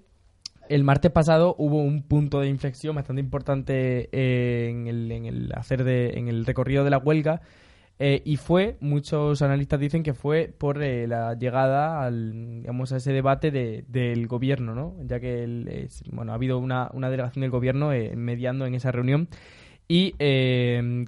el 0.68 0.84
martes 0.84 1.12
pasado 1.12 1.55
hubo 1.57 1.78
un 1.82 2.03
punto 2.03 2.41
de 2.41 2.49
inflexión 2.49 2.95
bastante 2.95 3.22
importante 3.22 4.09
en, 4.12 4.88
el, 4.88 5.12
en 5.12 5.26
el 5.26 5.53
hacer 5.53 5.84
de, 5.84 6.12
en 6.18 6.28
el 6.28 6.45
recorrido 6.45 6.84
de 6.84 6.89
la 6.89 6.97
huelga 6.97 7.41
eh, 8.04 8.22
y 8.26 8.38
fue, 8.38 8.78
muchos 8.80 9.43
analistas 9.43 9.80
dicen 9.80 10.02
que 10.02 10.16
fue 10.16 10.52
por 10.58 10.82
eh, 10.82 11.08
la 11.08 11.36
llegada 11.36 12.04
al, 12.04 12.62
digamos, 12.62 12.91
a 12.91 12.97
ese 12.97 13.14
debate 13.14 13.52
de- 13.52 13.86
del 13.88 14.26
gobierno, 14.28 14.74
¿no? 14.74 14.95
Ya 15.06 15.20
que 15.20 15.43
el- 15.43 15.88
bueno, 16.12 16.32
ha 16.32 16.36
habido 16.36 16.58
una, 16.58 16.89
una 16.93 17.12
delegación 17.12 17.41
del 17.41 17.52
gobierno 17.52 17.93
eh, 17.93 18.16
mediando 18.16 18.66
en 18.66 18.74
esa 18.74 18.91
reunión 18.91 19.28
y 19.88 20.14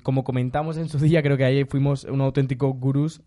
como 0.04 0.24
comentamos 0.26 0.78
en 0.78 0.90
su 0.90 1.00
día, 1.00 1.22
creo 1.24 1.38
que 1.38 1.46
ahí 1.46 1.64
fuimos 1.64 2.04
un 2.04 2.20
auténtico 2.20 2.68
gurús. 2.74 3.22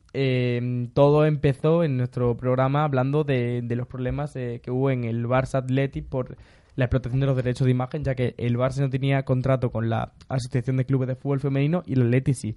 todo 0.92 1.24
empezó 1.24 1.82
en 1.82 1.96
nuestro 1.96 2.36
programa 2.36 2.84
hablando 2.84 3.24
de, 3.24 3.62
de 3.62 3.74
los 3.76 3.86
problemas 3.86 4.34
que 4.34 4.70
hubo 4.70 4.90
en 4.90 5.04
el 5.04 5.24
Barça 5.26 5.60
Athletic 5.60 6.04
por 6.10 6.36
la 6.74 6.84
explotación 6.84 7.20
de 7.20 7.26
los 7.26 7.36
derechos 7.36 7.64
de 7.64 7.70
imagen, 7.70 8.04
ya 8.04 8.14
que 8.14 8.34
el 8.36 8.58
Barça 8.58 8.80
no 8.80 8.90
tenía 8.90 9.22
contrato 9.24 9.70
con 9.70 9.88
la 9.88 10.12
Asociación 10.28 10.76
de 10.76 10.84
Clubes 10.84 11.08
de 11.08 11.16
Fútbol 11.16 11.40
Femenino 11.40 11.82
y 11.86 11.94
el 11.94 12.02
Athletic 12.02 12.34
sí. 12.34 12.54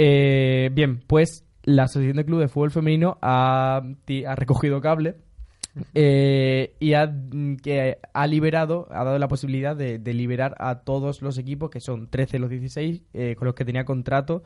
Eh, 0.00 0.70
bien, 0.72 1.00
pues 1.06 1.44
la 1.64 1.82
Asociación 1.82 2.16
de 2.16 2.24
Clubes 2.24 2.44
de 2.44 2.48
Fútbol 2.48 2.70
Femenino 2.70 3.18
ha, 3.20 3.82
ha 4.26 4.34
recogido 4.36 4.80
cable 4.80 5.16
eh, 5.92 6.74
y 6.78 6.94
ha, 6.94 7.06
mm, 7.06 7.56
que 7.56 7.98
ha 8.12 8.26
liberado, 8.26 8.86
ha 8.90 9.02
dado 9.02 9.18
la 9.18 9.26
posibilidad 9.26 9.76
de, 9.76 9.98
liberar 10.14 10.54
a 10.60 10.80
todos 10.80 11.20
los 11.20 11.36
equipos, 11.36 11.70
que 11.70 11.80
son 11.80 12.08
13 12.08 12.32
de 12.32 12.38
los 12.38 12.50
16, 12.50 13.02
eh, 13.12 13.34
con 13.36 13.46
los 13.46 13.54
que 13.54 13.64
tenía 13.64 13.84
contrato, 13.84 14.44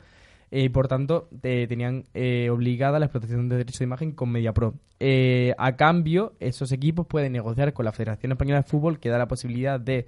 eh, 0.51 0.63
y 0.63 0.69
por 0.69 0.87
tanto 0.87 1.29
eh, 1.43 1.67
tenían 1.67 2.05
eh, 2.13 2.49
obligada 2.49 2.99
la 2.99 3.05
explotación 3.05 3.47
de 3.47 3.57
derechos 3.57 3.79
de 3.79 3.85
imagen 3.85 4.11
con 4.11 4.31
MediaPro. 4.31 4.73
Eh, 4.99 5.53
a 5.57 5.75
cambio, 5.75 6.33
esos 6.39 6.71
equipos 6.71 7.05
pueden 7.07 7.33
negociar 7.33 7.73
con 7.73 7.85
la 7.85 7.91
Federación 7.91 8.31
Española 8.31 8.61
de 8.61 8.67
Fútbol, 8.67 8.99
que 8.99 9.09
da 9.09 9.17
la 9.17 9.27
posibilidad 9.27 9.79
de, 9.79 10.07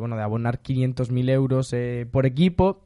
bueno, 0.00 0.16
de 0.16 0.22
abonar 0.22 0.62
500.000 0.62 1.30
euros 1.30 1.74
por 2.10 2.26
equipo. 2.26 2.82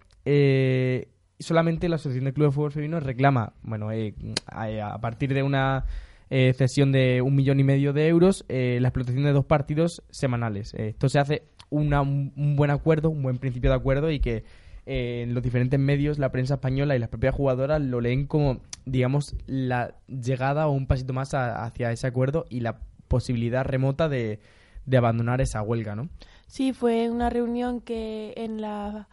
Solamente 1.42 1.88
la 1.88 1.96
Asociación 1.96 2.24
de 2.24 2.32
Clubes 2.32 2.52
de 2.52 2.54
Fútbol 2.54 2.72
Femenino 2.72 3.00
reclama, 3.00 3.52
bueno, 3.62 3.92
eh, 3.92 4.14
a, 4.46 4.98
partir 5.00 5.34
de 5.34 5.42
una 5.42 5.84
eh, 6.30 6.54
cesión 6.56 6.92
de 6.92 7.20
un 7.22 7.34
millón 7.34 7.60
y 7.60 7.64
medio 7.64 7.92
de 7.92 8.08
euros, 8.08 8.44
eh, 8.48 8.78
la 8.80 8.88
explotación 8.88 9.24
de 9.24 9.32
dos 9.32 9.44
partidos 9.44 10.02
semanales. 10.10 10.72
Eh, 10.74 10.88
esto 10.88 11.08
se 11.08 11.18
hace 11.18 11.42
una- 11.70 12.00
un, 12.02 12.32
un 12.36 12.56
buen 12.56 12.70
acuerdo, 12.70 13.10
un 13.10 13.22
buen 13.22 13.38
principio 13.38 13.70
de 13.70 13.76
acuerdo 13.76 14.10
y 14.10 14.20
que 14.20 14.44
eh, 14.86 15.22
en 15.22 15.34
los 15.34 15.42
diferentes 15.42 15.78
medios, 15.78 16.18
la 16.18 16.32
prensa 16.32 16.54
española 16.54 16.96
y 16.96 16.98
las 16.98 17.08
propias 17.08 17.34
jugadoras 17.34 17.80
lo 17.80 18.00
leen 18.00 18.26
como, 18.26 18.60
digamos, 18.84 19.36
la 19.46 19.94
llegada 20.08 20.66
o 20.66 20.72
un 20.72 20.86
pasito 20.86 21.12
más 21.12 21.34
a- 21.34 21.62
hacia 21.64 21.92
ese 21.92 22.06
acuerdo 22.08 22.46
y 22.50 22.60
la 22.60 22.78
posibilidad 23.08 23.64
remota 23.64 24.08
de, 24.08 24.40
de 24.86 24.96
abandonar 24.96 25.40
esa 25.40 25.62
huelga, 25.62 25.94
¿no? 25.94 26.08
Sí, 26.46 26.72
fue 26.72 27.10
una 27.10 27.30
reunión 27.30 27.80
que 27.80 28.32
en 28.36 28.60
la 28.60 29.06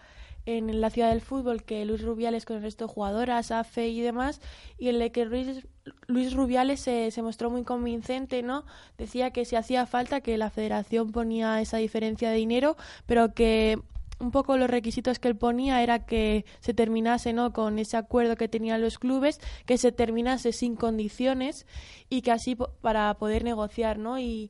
en 0.57 0.81
la 0.81 0.89
ciudad 0.89 1.09
del 1.09 1.21
fútbol 1.21 1.63
que 1.63 1.85
Luis 1.85 2.01
Rubiales 2.01 2.45
con 2.45 2.57
el 2.57 2.63
resto 2.63 2.87
de 2.87 2.93
jugadoras, 2.93 3.51
AFE 3.51 3.89
y 3.89 4.01
demás, 4.01 4.41
y 4.77 4.89
en 4.89 4.99
la 4.99 5.09
que 5.09 5.25
Luis, 5.25 5.65
Luis 6.07 6.33
Rubiales 6.33 6.79
se, 6.79 7.11
se 7.11 7.21
mostró 7.21 7.49
muy 7.49 7.63
convincente, 7.63 8.41
¿no? 8.41 8.65
Decía 8.97 9.31
que 9.31 9.45
si 9.45 9.55
hacía 9.55 9.85
falta 9.85 10.21
que 10.21 10.37
la 10.37 10.49
federación 10.49 11.11
ponía 11.11 11.61
esa 11.61 11.77
diferencia 11.77 12.29
de 12.29 12.37
dinero, 12.37 12.77
pero 13.05 13.33
que 13.33 13.79
un 14.19 14.31
poco 14.31 14.57
los 14.57 14.69
requisitos 14.69 15.17
que 15.19 15.29
él 15.29 15.35
ponía 15.35 15.81
era 15.81 16.05
que 16.05 16.45
se 16.59 16.73
terminase 16.73 17.33
no 17.33 17.53
con 17.53 17.79
ese 17.79 17.97
acuerdo 17.97 18.35
que 18.35 18.47
tenían 18.47 18.81
los 18.81 18.99
clubes 18.99 19.39
que 19.65 19.77
se 19.77 19.91
terminase 19.91 20.51
sin 20.51 20.75
condiciones 20.75 21.65
y 22.09 22.21
que 22.21 22.31
así 22.31 22.55
para 22.55 23.13
poder 23.15 23.43
negociar 23.43 23.97
no 23.97 24.19
y 24.19 24.49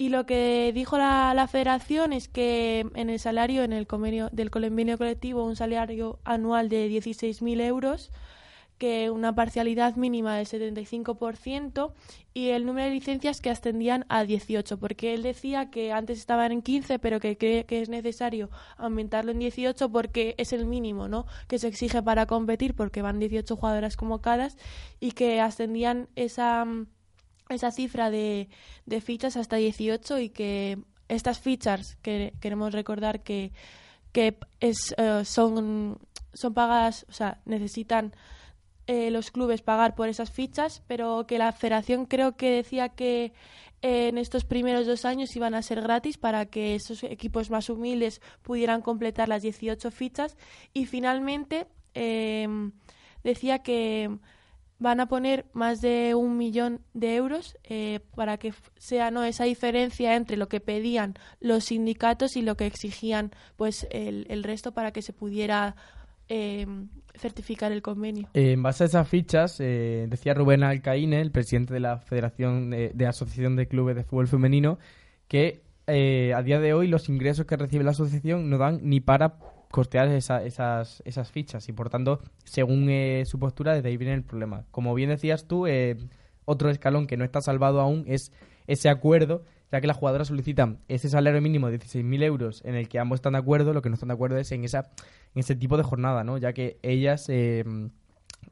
y 0.00 0.08
lo 0.08 0.24
que 0.24 0.72
dijo 0.72 0.96
la, 0.96 1.34
la 1.34 1.46
federación 1.46 2.14
es 2.14 2.26
que 2.26 2.86
en 2.94 3.10
el 3.10 3.18
salario, 3.18 3.64
en 3.64 3.74
el 3.74 3.86
convenio 3.86 4.30
del 4.32 4.50
convenio 4.50 4.96
colectivo, 4.96 5.44
un 5.44 5.56
salario 5.56 6.20
anual 6.24 6.70
de 6.70 6.88
16.000 6.88 7.60
euros, 7.60 8.10
que 8.78 9.10
una 9.10 9.34
parcialidad 9.34 9.96
mínima 9.96 10.36
del 10.36 10.46
75% 10.46 11.92
y 12.32 12.48
el 12.48 12.64
número 12.64 12.88
de 12.88 12.94
licencias 12.94 13.42
que 13.42 13.50
ascendían 13.50 14.06
a 14.08 14.24
18, 14.24 14.78
porque 14.78 15.12
él 15.12 15.22
decía 15.22 15.70
que 15.70 15.92
antes 15.92 16.18
estaban 16.18 16.50
en 16.50 16.62
15, 16.62 16.98
pero 16.98 17.20
que 17.20 17.36
cree 17.36 17.66
que 17.66 17.82
es 17.82 17.90
necesario 17.90 18.48
aumentarlo 18.78 19.32
en 19.32 19.38
18 19.38 19.92
porque 19.92 20.34
es 20.38 20.54
el 20.54 20.64
mínimo 20.64 21.08
¿no? 21.08 21.26
que 21.46 21.58
se 21.58 21.68
exige 21.68 22.02
para 22.02 22.24
competir, 22.24 22.74
porque 22.74 23.02
van 23.02 23.18
18 23.18 23.54
jugadoras 23.54 23.98
convocadas 23.98 24.56
y 24.98 25.12
que 25.12 25.42
ascendían 25.42 26.08
esa 26.16 26.64
esa 27.54 27.70
cifra 27.70 28.10
de, 28.10 28.48
de 28.86 29.00
fichas 29.00 29.36
hasta 29.36 29.56
18 29.56 30.18
y 30.18 30.28
que 30.30 30.78
estas 31.08 31.40
fichas 31.40 31.96
que 32.02 32.34
queremos 32.40 32.72
recordar 32.72 33.22
que, 33.22 33.52
que 34.12 34.38
es, 34.60 34.94
eh, 34.96 35.24
son, 35.24 35.98
son 36.32 36.54
pagadas, 36.54 37.06
o 37.08 37.12
sea, 37.12 37.40
necesitan 37.44 38.12
eh, 38.86 39.10
los 39.10 39.30
clubes 39.30 39.62
pagar 39.62 39.94
por 39.94 40.08
esas 40.08 40.30
fichas, 40.30 40.82
pero 40.86 41.24
que 41.26 41.38
la 41.38 41.52
federación 41.52 42.06
creo 42.06 42.36
que 42.36 42.50
decía 42.50 42.88
que 42.88 43.32
eh, 43.82 44.08
en 44.08 44.18
estos 44.18 44.44
primeros 44.44 44.86
dos 44.86 45.04
años 45.04 45.34
iban 45.36 45.54
a 45.54 45.62
ser 45.62 45.80
gratis 45.80 46.18
para 46.18 46.46
que 46.46 46.74
esos 46.74 47.04
equipos 47.04 47.50
más 47.50 47.70
humildes 47.70 48.20
pudieran 48.42 48.82
completar 48.82 49.28
las 49.28 49.42
18 49.42 49.90
fichas. 49.90 50.36
Y 50.72 50.86
finalmente 50.86 51.66
eh, 51.94 52.48
decía 53.22 53.60
que 53.60 54.10
van 54.80 54.98
a 54.98 55.06
poner 55.06 55.46
más 55.52 55.80
de 55.80 56.16
un 56.16 56.36
millón 56.36 56.80
de 56.94 57.14
euros 57.14 57.56
eh, 57.62 58.00
para 58.16 58.38
que 58.38 58.52
sea 58.76 59.12
no 59.12 59.22
esa 59.22 59.44
diferencia 59.44 60.16
entre 60.16 60.36
lo 60.36 60.48
que 60.48 60.58
pedían 60.58 61.14
los 61.38 61.66
sindicatos 61.66 62.36
y 62.36 62.42
lo 62.42 62.56
que 62.56 62.66
exigían 62.66 63.30
pues 63.56 63.86
el, 63.90 64.26
el 64.28 64.42
resto 64.42 64.72
para 64.72 64.92
que 64.92 65.02
se 65.02 65.12
pudiera 65.12 65.76
eh, 66.28 66.66
certificar 67.14 67.72
el 67.72 67.82
convenio. 67.82 68.28
Eh, 68.34 68.52
en 68.52 68.62
base 68.62 68.84
a 68.84 68.86
esas 68.86 69.08
fichas, 69.08 69.60
eh, 69.60 70.06
decía 70.08 70.34
Rubén 70.34 70.62
Alcaíne, 70.62 71.20
el 71.20 71.30
presidente 71.30 71.74
de 71.74 71.80
la 71.80 71.98
Federación 71.98 72.70
de, 72.70 72.90
de 72.94 73.06
Asociación 73.06 73.56
de 73.56 73.68
Clubes 73.68 73.96
de 73.96 74.04
Fútbol 74.04 74.28
Femenino, 74.28 74.78
que 75.28 75.62
eh, 75.86 76.32
a 76.34 76.42
día 76.42 76.60
de 76.60 76.72
hoy 76.72 76.86
los 76.86 77.08
ingresos 77.08 77.46
que 77.46 77.56
recibe 77.56 77.84
la 77.84 77.90
asociación 77.90 78.48
no 78.48 78.58
dan 78.58 78.78
ni 78.82 79.00
para 79.00 79.38
costear 79.70 80.08
esa- 80.08 80.42
esas, 80.44 81.02
esas 81.04 81.30
fichas 81.30 81.68
y 81.68 81.72
por 81.72 81.90
tanto, 81.90 82.20
según 82.44 82.88
eh, 82.90 83.24
su 83.26 83.38
postura, 83.38 83.74
desde 83.74 83.88
ahí 83.88 83.96
viene 83.96 84.14
el 84.14 84.24
problema. 84.24 84.64
Como 84.70 84.94
bien 84.94 85.10
decías 85.10 85.46
tú, 85.46 85.66
eh, 85.66 85.96
otro 86.44 86.70
escalón 86.70 87.06
que 87.06 87.16
no 87.16 87.24
está 87.24 87.40
salvado 87.40 87.80
aún 87.80 88.04
es 88.08 88.32
ese 88.66 88.88
acuerdo, 88.88 89.44
ya 89.70 89.80
que 89.80 89.86
las 89.86 89.96
jugadoras 89.96 90.28
solicitan 90.28 90.78
ese 90.88 91.08
salario 91.08 91.40
mínimo 91.40 91.70
de 91.70 91.78
16.000 91.78 92.22
euros 92.24 92.62
en 92.64 92.74
el 92.74 92.88
que 92.88 92.98
ambos 92.98 93.16
están 93.18 93.34
de 93.34 93.38
acuerdo, 93.38 93.72
lo 93.72 93.82
que 93.82 93.88
no 93.88 93.94
están 93.94 94.08
de 94.08 94.14
acuerdo 94.14 94.36
es 94.38 94.50
en, 94.52 94.64
esa, 94.64 94.90
en 95.34 95.40
ese 95.40 95.54
tipo 95.54 95.76
de 95.76 95.84
jornada, 95.84 96.24
¿no? 96.24 96.38
ya 96.38 96.52
que 96.52 96.78
ellas... 96.82 97.26
eh, 97.28 97.64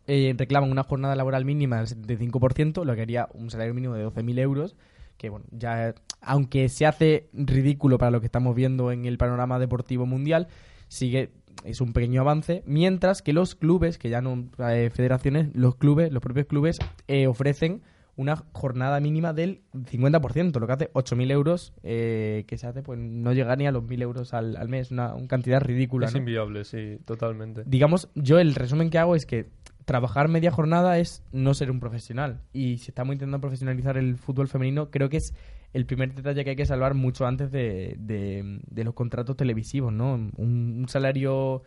eh, 0.07 0.35
reclaman 0.37 0.71
una 0.71 0.85
jornada 0.85 1.15
laboral 1.17 1.45
mínima 1.45 1.79
del 1.79 1.87
75%, 1.87 2.85
lo 2.85 2.95
que 2.95 3.03
haría 3.03 3.29
un 3.35 3.51
salario 3.51 3.75
mínimo 3.75 3.95
de 3.95 4.05
12.000 4.07 4.39
euros, 4.39 4.75
que 5.19 5.29
bueno, 5.29 5.45
ya 5.51 5.95
aunque 6.21 6.69
se 6.69 6.87
hace 6.87 7.29
ridículo 7.33 7.99
para 7.99 8.11
lo 8.11 8.21
que 8.21 8.27
estamos 8.27 8.55
viendo 8.55 8.91
en 8.93 9.05
el 9.05 9.19
panorama 9.19 9.59
deportivo 9.59 10.07
mundial, 10.07 10.49
sigue 10.89 11.31
es 11.65 11.81
un 11.81 11.93
pequeño 11.93 12.21
avance, 12.21 12.63
mientras 12.67 13.23
que 13.23 13.33
los 13.33 13.55
clubes, 13.55 13.99
que 13.99 14.11
ya 14.11 14.21
no 14.21 14.49
eh, 14.59 14.91
federaciones, 14.93 15.55
los 15.55 15.77
clubes, 15.77 16.13
los 16.13 16.23
propios 16.23 16.47
clubes 16.47 16.79
eh, 17.09 17.27
ofrecen 17.27 17.83
una 18.17 18.37
jornada 18.53 18.99
mínima 18.99 19.33
del 19.33 19.63
50%, 19.75 20.59
lo 20.59 20.67
que 20.67 20.73
hace 20.73 20.93
8.000 20.93 21.31
euros, 21.31 21.73
eh, 21.85 22.45
que 22.49 22.59
se 22.59 22.67
hace 22.67 22.83
pues 22.83 22.99
no 22.99 23.33
llega 23.33 23.55
ni 23.55 23.67
a 23.67 23.73
los 23.73 23.85
1.000 23.85 24.03
euros 24.03 24.35
al, 24.35 24.57
al 24.57 24.69
mes, 24.69 24.91
una, 24.91 25.15
una 25.15 25.29
cantidad 25.29 25.61
ridícula. 25.61 26.09
Es 26.09 26.15
¿no? 26.15 26.19
inviable, 26.19 26.65
sí, 26.65 26.99
totalmente. 27.05 27.63
digamos, 27.65 28.09
yo 28.17 28.41
el 28.41 28.57
resumen 28.57 28.91
que 28.91 28.99
hago 28.99 29.15
es 29.15 29.25
que 29.25 29.47
trabajar 29.85 30.29
media 30.29 30.51
jornada 30.51 30.99
es 30.99 31.23
no 31.33 31.55
ser 31.55 31.71
un 31.71 31.79
profesional. 31.79 32.43
Y 32.53 32.79
si 32.79 32.91
estamos 32.91 33.15
intentando 33.15 33.41
profesionalizar 33.41 33.97
el 33.97 34.17
fútbol 34.17 34.49
femenino, 34.49 34.91
creo 34.91 35.09
que 35.09 35.17
es 35.19 35.33
el 35.73 35.87
primer 35.87 36.15
detalle 36.15 36.45
que 36.45 36.51
hay 36.51 36.57
que 36.57 36.67
salvar 36.67 36.95
mucho 36.95 37.27
antes 37.27 37.51
de, 37.53 37.97
de- 37.99 38.85
los 38.85 38.95
contratos 38.95 39.37
televisivos, 39.37 39.93
¿no? 39.93 40.15
Un, 40.15 40.33
un 40.37 40.87
salario 40.89 41.63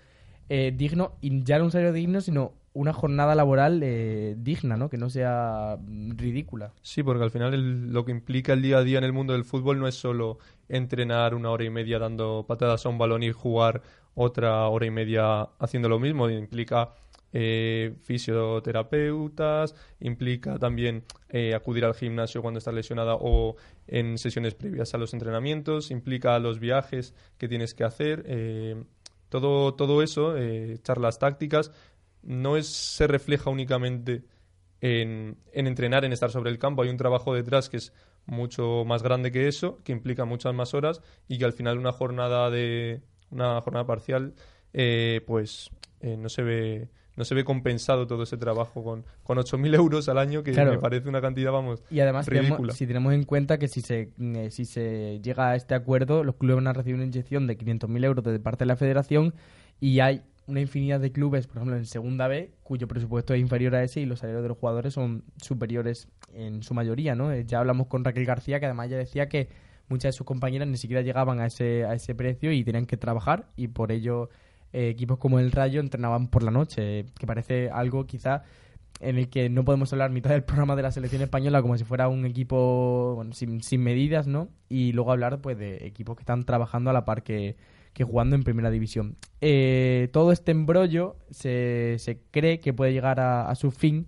eh, 0.49 0.73
digno, 0.75 1.13
y 1.21 1.43
ya 1.43 1.57
no 1.59 1.65
un 1.65 1.71
salario 1.71 1.93
digno, 1.93 2.21
sino 2.21 2.53
una 2.73 2.93
jornada 2.93 3.35
laboral 3.35 3.81
eh, 3.83 4.35
digna, 4.37 4.77
¿no? 4.77 4.89
Que 4.89 4.97
no 4.97 5.09
sea 5.09 5.77
ridícula. 6.15 6.71
Sí, 6.81 7.03
porque 7.03 7.23
al 7.23 7.31
final 7.31 7.53
el- 7.53 7.91
lo 7.93 8.05
que 8.05 8.11
implica 8.11 8.53
el 8.53 8.61
día 8.61 8.77
a 8.79 8.83
día 8.83 8.97
en 8.97 9.03
el 9.03 9.13
mundo 9.13 9.33
del 9.33 9.45
fútbol 9.45 9.79
no 9.79 9.87
es 9.87 9.95
solo 9.95 10.39
entrenar 10.69 11.35
una 11.35 11.49
hora 11.51 11.63
y 11.65 11.69
media 11.69 11.99
dando 11.99 12.45
patadas 12.47 12.85
a 12.85 12.89
un 12.89 12.97
balón 12.97 13.23
y 13.23 13.31
jugar 13.31 13.81
otra 14.15 14.67
hora 14.67 14.85
y 14.85 14.91
media 14.91 15.43
haciendo 15.59 15.89
lo 15.89 15.99
mismo. 15.99 16.29
Implica 16.29 16.89
eh, 17.34 17.95
fisioterapeutas, 18.01 19.75
implica 19.99 20.59
también 20.59 21.03
eh, 21.29 21.53
acudir 21.53 21.86
al 21.86 21.93
gimnasio 21.93 22.41
cuando 22.41 22.57
estás 22.57 22.73
lesionada 22.73 23.15
o 23.15 23.55
en 23.88 24.17
sesiones 24.17 24.55
previas 24.55 24.93
a 24.93 24.97
los 24.97 25.13
entrenamientos, 25.13 25.91
implica 25.91 26.38
los 26.39 26.59
viajes 26.59 27.13
que 27.38 27.47
tienes 27.47 27.73
que 27.73 27.84
hacer. 27.84 28.23
eh, 28.27 28.84
todo, 29.29 29.75
todo 29.75 30.03
eso, 30.03 30.36
eh, 30.38 30.79
charlas 30.84 31.17
tácticas, 31.17 31.71
no 32.21 32.57
es, 32.57 32.67
se 32.67 33.07
refleja 33.07 33.49
únicamente 33.49 34.23
en, 34.82 35.38
en 35.53 35.67
entrenar, 35.67 36.03
en 36.03 36.11
estar 36.11 36.32
sobre 36.32 36.51
el 36.51 36.59
campo. 36.59 36.82
Hay 36.82 36.89
un 36.89 36.97
trabajo 36.97 37.34
detrás 37.34 37.69
que 37.69 37.77
es 37.77 37.93
mucho 38.25 38.84
más 38.86 39.03
grande 39.03 39.32
que 39.32 39.47
eso, 39.47 39.79
que 39.86 39.93
implica 39.93 40.25
muchas 40.25 40.53
más 40.53 40.73
horas 40.73 41.01
y 41.29 41.38
que 41.38 41.45
al 41.45 41.53
final 41.53 41.77
una 41.77 41.93
jornada 41.93 42.49
de 42.49 43.01
una 43.29 43.61
jornada 43.61 43.86
parcial, 43.86 44.34
pues 45.25 45.69
no 46.01 46.27
se 46.27 46.43
ve 46.43 46.89
no 47.22 47.26
se 47.26 47.36
ve 47.36 47.43
compensado 47.43 48.07
todo 48.07 48.24
ese 48.24 48.36
trabajo 48.36 48.84
con, 48.84 49.05
con 49.22 49.38
8.000 49.38 49.76
euros 49.76 50.09
al 50.09 50.17
año, 50.17 50.41
que 50.41 50.53
Claro. 50.53 50.72
me 50.72 50.80
parece 50.80 51.07
una 51.07 51.22
cantidad, 51.22 51.51
vamos, 51.51 51.84
Y 51.91 51.99
además, 51.99 52.26
tenemos- 52.26 52.49
ridícula. 52.49 52.74
si 52.74 52.88
tenemos 52.88 53.13
en 53.13 53.26
cuenta 53.26 53.59
que 53.59 53.67
si 53.67 53.82
se, 53.82 54.09
eh, 54.19 54.47
si 54.49 54.65
se 54.65 55.19
llega 55.22 55.51
a 55.51 55.55
este 55.55 55.76
acuerdo, 55.76 56.24
los 56.24 56.36
clubes 56.38 56.55
van 56.55 56.65
a 56.67 56.74
recibir 56.74 56.95
una 56.95 57.05
inyección 57.05 57.45
de 57.45 57.57
500.000 57.59 58.03
euros 58.03 58.26
de 58.26 58.39
parte 58.39 58.63
de 58.63 58.69
la 58.69 58.76
federación 58.76 59.36
y 59.80 59.99
hay 59.99 60.24
una 60.47 60.61
infinidad 60.61 60.99
de 60.99 61.11
clubes, 61.11 61.45
por 61.45 61.57
ejemplo, 61.57 61.78
en 61.78 61.86
Segunda 61.86 62.28
B, 62.28 62.49
cuyo 62.63 62.88
presupuesto 62.88 63.36
es 63.36 63.39
inferior 63.39 63.76
a 63.76 63.84
ese 63.84 64.01
y 64.01 64.07
los 64.07 64.17
salarios 64.17 64.41
de 64.41 64.49
los 64.49 64.57
jugadores 64.57 64.91
son 64.95 65.24
superiores 65.39 66.07
en 66.34 66.63
su 66.63 66.74
mayoría, 66.74 67.13
¿no? 67.13 67.32
Eh, 67.32 67.45
Ya 67.45 67.59
hablamos 67.59 67.86
con 67.86 68.03
Raquel 68.03 68.26
García, 68.26 68.59
que 68.59 68.65
además 68.65 68.89
ya 68.89 68.97
decía 68.97 69.30
que 69.30 69.47
muchas 69.89 70.13
de 70.13 70.17
sus 70.17 70.26
compañeras 70.26 70.67
ni 70.67 70.78
siquiera 70.78 71.03
llegaban 71.03 71.39
a 71.39 71.45
ese, 71.45 71.86
a 71.86 71.93
ese 71.93 72.15
precio 72.15 72.51
y 72.51 72.63
tenían 72.63 72.88
que 72.88 72.97
trabajar 72.97 73.49
y 73.55 73.67
por 73.67 73.91
ello 73.91 74.30
eh, 74.74 74.89
equipos 74.89 75.17
como 75.17 75.39
el 75.39 75.51
Rayo 75.51 75.80
entrenaban 75.80 76.28
por 76.28 76.43
la 76.43 76.51
noche, 76.51 77.05
que 77.17 77.28
parece 77.28 77.69
algo 77.69 78.05
quizá 78.05 78.43
en 78.99 79.17
el 79.17 79.30
que 79.30 79.49
no 79.49 79.65
podemos 79.65 79.91
hablar 79.93 80.11
mitad 80.11 80.30
del 80.30 80.43
programa 80.45 80.76
de 80.76 80.84
la 80.84 80.91
selección 80.91 81.22
española 81.22 81.61
como 81.61 81.78
si 81.78 81.84
fuera 81.84 82.07
un 82.07 82.26
equipo 82.26 83.13
bueno, 83.15 83.34
sin, 83.34 83.61
sin 83.61 83.82
medidas, 83.82 84.28
¿no? 84.28 84.49
Y 84.69 84.93
luego 84.93 85.11
hablar 85.11 85.41
pues 85.41 85.57
de 85.57 85.86
equipos 85.86 86.15
que 86.15 86.22
están 86.22 86.43
trabajando 86.43 86.89
a 86.89 86.93
la 86.93 87.05
par 87.05 87.24
que, 87.24 87.57
que 87.93 88.03
jugando 88.03 88.36
en 88.36 88.43
primera 88.43 88.69
división. 88.69 89.17
Eh, 89.41 90.09
todo 90.13 90.32
este 90.32 90.51
embrollo 90.51 91.17
se, 91.30 91.95
se 91.99 92.19
cree 92.32 92.59
que 92.59 92.74
puede 92.74 92.93
llegar 92.93 93.19
a, 93.19 93.49
a 93.49 93.55
su 93.55 93.72
fin 93.72 94.07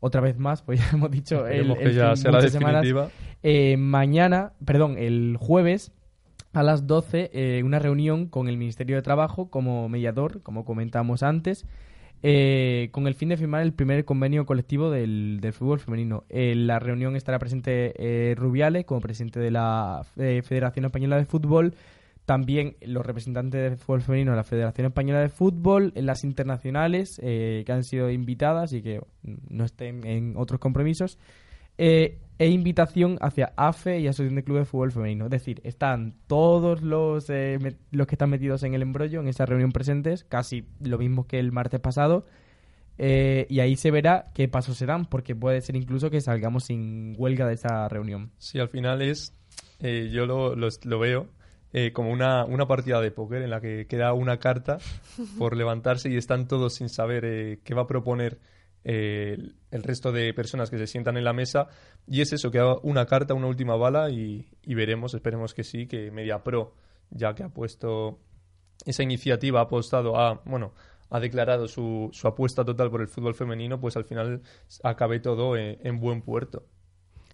otra 0.00 0.20
vez 0.20 0.36
más, 0.36 0.62
pues 0.62 0.80
ya 0.90 0.96
hemos 0.96 1.10
dicho 1.10 1.46
el, 1.46 1.74
que 1.76 1.94
ya 1.94 2.08
fin 2.08 2.16
sea 2.16 2.32
la 2.32 2.42
definitiva. 2.42 3.08
Eh, 3.42 3.76
mañana, 3.76 4.52
perdón, 4.64 4.96
el 4.98 5.36
jueves 5.38 5.92
a 6.52 6.62
las 6.62 6.86
12, 6.86 7.30
eh, 7.32 7.62
una 7.64 7.78
reunión 7.78 8.26
con 8.26 8.48
el 8.48 8.56
Ministerio 8.56 8.96
de 8.96 9.02
Trabajo 9.02 9.50
como 9.50 9.88
mediador, 9.88 10.42
como 10.42 10.64
comentamos 10.64 11.22
antes, 11.22 11.66
eh, 12.22 12.88
con 12.92 13.06
el 13.06 13.14
fin 13.14 13.30
de 13.30 13.36
firmar 13.36 13.62
el 13.62 13.72
primer 13.72 14.04
convenio 14.04 14.46
colectivo 14.46 14.90
del, 14.90 15.40
del 15.40 15.52
fútbol 15.52 15.80
femenino. 15.80 16.24
En 16.28 16.66
la 16.66 16.78
reunión 16.78 17.16
estará 17.16 17.38
presente 17.38 17.94
eh, 17.96 18.34
Rubiales 18.36 18.84
como 18.84 19.00
presidente 19.00 19.40
de 19.40 19.50
la 19.50 20.06
eh, 20.16 20.42
Federación 20.42 20.84
Española 20.84 21.16
de 21.16 21.24
Fútbol, 21.24 21.74
también 22.24 22.76
los 22.82 23.04
representantes 23.04 23.70
de 23.70 23.76
fútbol 23.76 24.02
femenino 24.02 24.30
de 24.30 24.36
la 24.36 24.44
Federación 24.44 24.86
Española 24.86 25.20
de 25.20 25.28
Fútbol, 25.28 25.92
las 25.96 26.22
internacionales 26.22 27.20
eh, 27.22 27.64
que 27.66 27.72
han 27.72 27.82
sido 27.82 28.10
invitadas 28.10 28.72
y 28.72 28.82
que 28.82 29.00
no 29.22 29.64
estén 29.64 30.06
en 30.06 30.34
otros 30.36 30.60
compromisos, 30.60 31.18
eh, 31.78 32.18
e 32.42 32.48
invitación 32.48 33.18
hacia 33.20 33.52
AFE 33.56 34.00
y 34.00 34.08
Asociación 34.08 34.34
de 34.34 34.42
Clubes 34.42 34.62
de 34.62 34.64
Fútbol 34.66 34.90
Femenino. 34.90 35.26
Es 35.26 35.30
decir, 35.30 35.60
están 35.62 36.14
todos 36.26 36.82
los, 36.82 37.30
eh, 37.30 37.58
los 37.92 38.06
que 38.08 38.14
están 38.16 38.30
metidos 38.30 38.64
en 38.64 38.74
el 38.74 38.82
embrollo, 38.82 39.20
en 39.20 39.28
esa 39.28 39.46
reunión 39.46 39.70
presentes, 39.70 40.24
casi 40.24 40.64
lo 40.80 40.98
mismo 40.98 41.26
que 41.28 41.38
el 41.38 41.52
martes 41.52 41.78
pasado, 41.78 42.26
eh, 42.98 43.46
y 43.48 43.60
ahí 43.60 43.76
se 43.76 43.90
verá 43.90 44.26
qué 44.34 44.48
pasos 44.48 44.76
se 44.76 44.86
dan, 44.86 45.06
porque 45.06 45.34
puede 45.36 45.60
ser 45.60 45.76
incluso 45.76 46.10
que 46.10 46.20
salgamos 46.20 46.64
sin 46.64 47.14
huelga 47.16 47.46
de 47.46 47.54
esa 47.54 47.88
reunión. 47.88 48.30
Sí, 48.38 48.58
al 48.58 48.68
final 48.68 49.02
es, 49.02 49.34
eh, 49.80 50.10
yo 50.12 50.26
lo, 50.26 50.56
lo- 50.56 50.68
lo 50.84 50.98
veo 50.98 51.28
eh, 51.72 51.92
como 51.92 52.10
una, 52.10 52.44
una 52.44 52.66
partida 52.66 53.00
de 53.00 53.10
póker 53.12 53.42
en 53.42 53.50
la 53.50 53.60
que 53.60 53.86
queda 53.86 54.12
una 54.14 54.38
carta 54.38 54.78
por 55.38 55.56
levantarse 55.56 56.10
y 56.10 56.16
están 56.16 56.48
todos 56.48 56.74
sin 56.74 56.88
saber 56.88 57.24
eh, 57.24 57.60
qué 57.64 57.74
va 57.74 57.82
a 57.82 57.86
proponer 57.86 58.38
el, 58.84 59.54
resto 59.70 60.12
de 60.12 60.34
personas 60.34 60.70
que 60.70 60.78
se 60.78 60.86
sientan 60.86 61.16
en 61.16 61.24
la 61.24 61.32
mesa. 61.32 61.68
Y 62.06 62.20
es 62.20 62.32
eso, 62.32 62.50
queda 62.50 62.76
una 62.82 63.06
carta, 63.06 63.34
una 63.34 63.46
última 63.46 63.76
bala 63.76 64.10
y, 64.10 64.46
veremos, 64.66 65.14
esperemos 65.14 65.54
que 65.54 65.64
sí, 65.64 65.86
que 65.86 66.10
MediaPro, 66.10 66.74
ya 67.10 67.34
que 67.34 67.42
ha 67.42 67.48
puesto 67.48 68.18
esa 68.84 69.02
iniciativa, 69.02 69.60
ha 69.60 69.64
apostado 69.64 70.16
a, 70.18 70.42
bueno, 70.44 70.72
ha 71.10 71.20
declarado 71.20 71.68
su, 71.68 72.08
su 72.12 72.26
apuesta 72.26 72.64
total 72.64 72.90
por 72.90 73.00
el 73.00 73.08
fútbol 73.08 73.34
femenino, 73.34 73.80
pues 73.80 73.96
al 73.96 74.04
final 74.04 74.42
acabe 74.82 75.20
todo 75.20 75.56
en- 75.56 75.78
en 75.82 76.00
buen 76.00 76.22
puerto. 76.22 76.64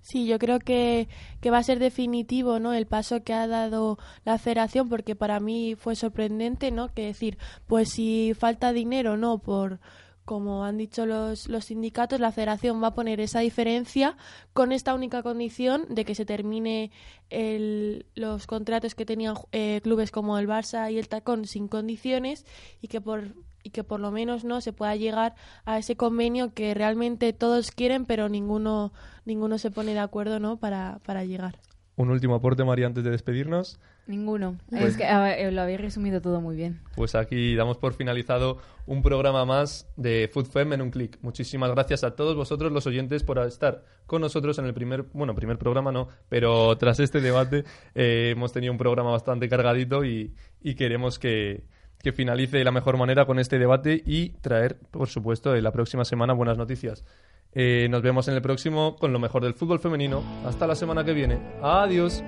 Sí, 0.02 0.26
yo 0.26 0.38
creo 0.38 0.58
que, 0.58 1.06
que 1.40 1.50
va 1.50 1.58
a 1.58 1.62
ser 1.62 1.78
definitivo, 1.78 2.58
¿no? 2.60 2.72
El 2.72 2.86
paso 2.86 3.22
que 3.24 3.34
ha 3.34 3.46
dado 3.46 3.98
la 4.24 4.38
federación, 4.38 4.88
porque 4.88 5.14
para 5.14 5.38
mí 5.38 5.74
fue 5.76 5.96
sorprendente, 5.96 6.70
¿no? 6.70 6.88
Que 6.94 7.06
decir, 7.06 7.36
pues 7.66 7.90
si 7.90 8.32
falta 8.34 8.72
dinero, 8.72 9.18
¿no? 9.18 9.38
Por, 9.38 9.80
como 10.28 10.66
han 10.66 10.76
dicho 10.76 11.06
los, 11.06 11.48
los 11.48 11.64
sindicatos, 11.64 12.20
la 12.20 12.32
federación 12.32 12.82
va 12.82 12.88
a 12.88 12.94
poner 12.94 13.18
esa 13.18 13.40
diferencia 13.40 14.14
con 14.52 14.72
esta 14.72 14.92
única 14.92 15.22
condición 15.22 15.86
de 15.88 16.04
que 16.04 16.14
se 16.14 16.26
termine 16.26 16.90
el- 17.30 18.04
los 18.14 18.46
contratos 18.46 18.94
que 18.94 19.06
tenían 19.06 19.36
eh, 19.52 19.80
clubes 19.82 20.10
como 20.10 20.38
el 20.38 20.46
Barça 20.46 20.92
y 20.92 20.98
el 20.98 21.08
Tacón 21.08 21.46
sin 21.46 21.66
condiciones 21.66 22.44
y 22.82 22.88
que 22.88 23.00
por 23.00 23.32
y 23.62 23.70
que 23.70 23.84
por 23.84 24.00
lo 24.00 24.10
menos 24.10 24.44
no 24.44 24.60
se 24.60 24.72
pueda 24.74 24.94
llegar 24.96 25.34
a 25.64 25.78
ese 25.78 25.96
convenio 25.96 26.52
que 26.52 26.74
realmente 26.74 27.32
todos 27.32 27.70
quieren 27.70 28.04
pero 28.04 28.28
ninguno 28.28 28.92
ninguno 29.24 29.56
se 29.56 29.70
pone 29.70 29.94
de 29.94 29.98
acuerdo 30.00 30.40
no 30.40 30.58
para, 30.58 31.00
para 31.06 31.24
llegar. 31.24 31.58
Un 31.96 32.10
último 32.10 32.34
aporte, 32.34 32.64
María, 32.64 32.86
antes 32.86 33.02
de 33.02 33.10
despedirnos. 33.10 33.80
Ninguno. 34.08 34.56
Pues- 34.70 34.82
Es 34.84 34.96
que 34.96 35.04
ver, 35.04 35.38
eh, 35.38 35.52
lo 35.52 35.60
habéis 35.62 35.80
resumido 35.80 36.20
todo 36.20 36.40
muy 36.40 36.56
bien. 36.56 36.80
Pues 36.96 37.14
aquí 37.14 37.54
damos 37.54 37.76
por 37.76 37.92
finalizado 37.94 38.58
un 38.86 39.02
programa 39.02 39.44
más 39.44 39.86
de 39.96 40.28
Food 40.32 40.46
Fem 40.46 40.72
en 40.72 40.80
un 40.82 40.90
clic. 40.90 41.18
Muchísimas 41.22 41.70
gracias 41.70 42.02
a 42.04 42.16
todos 42.16 42.34
vosotros 42.34 42.72
los 42.72 42.86
oyentes 42.86 43.22
por 43.22 43.38
estar 43.38 43.84
con 44.06 44.22
nosotros 44.22 44.58
en 44.58 44.64
el 44.64 44.72
primer, 44.74 45.02
bueno, 45.12 45.34
primer 45.34 45.58
programa 45.58 45.92
no, 45.92 46.08
pero 46.30 46.76
tras 46.78 46.98
este 47.00 47.20
debate 47.20 47.64
eh, 47.94 48.30
hemos 48.34 48.52
tenido 48.52 48.72
un 48.72 48.78
programa 48.78 49.10
bastante 49.10 49.46
cargadito 49.48 50.02
y, 50.04 50.34
y 50.62 50.74
queremos 50.74 51.18
que, 51.18 51.64
que 52.02 52.12
finalice 52.12 52.56
de 52.56 52.64
la 52.64 52.72
mejor 52.72 52.96
manera 52.96 53.26
con 53.26 53.38
este 53.38 53.58
debate 53.58 54.02
y 54.06 54.30
traer, 54.40 54.78
por 54.90 55.08
supuesto, 55.08 55.54
en 55.54 55.62
la 55.62 55.70
próxima 55.72 56.06
semana 56.06 56.32
buenas 56.32 56.56
noticias. 56.56 57.04
Eh, 57.52 57.88
nos 57.90 58.00
vemos 58.02 58.26
en 58.28 58.34
el 58.34 58.42
próximo 58.42 58.96
con 58.96 59.12
lo 59.12 59.18
mejor 59.18 59.42
del 59.44 59.52
fútbol 59.54 59.80
femenino. 59.80 60.22
Hasta 60.46 60.66
la 60.66 60.74
semana 60.74 61.04
que 61.04 61.12
viene. 61.12 61.38
Adiós. 61.62 62.22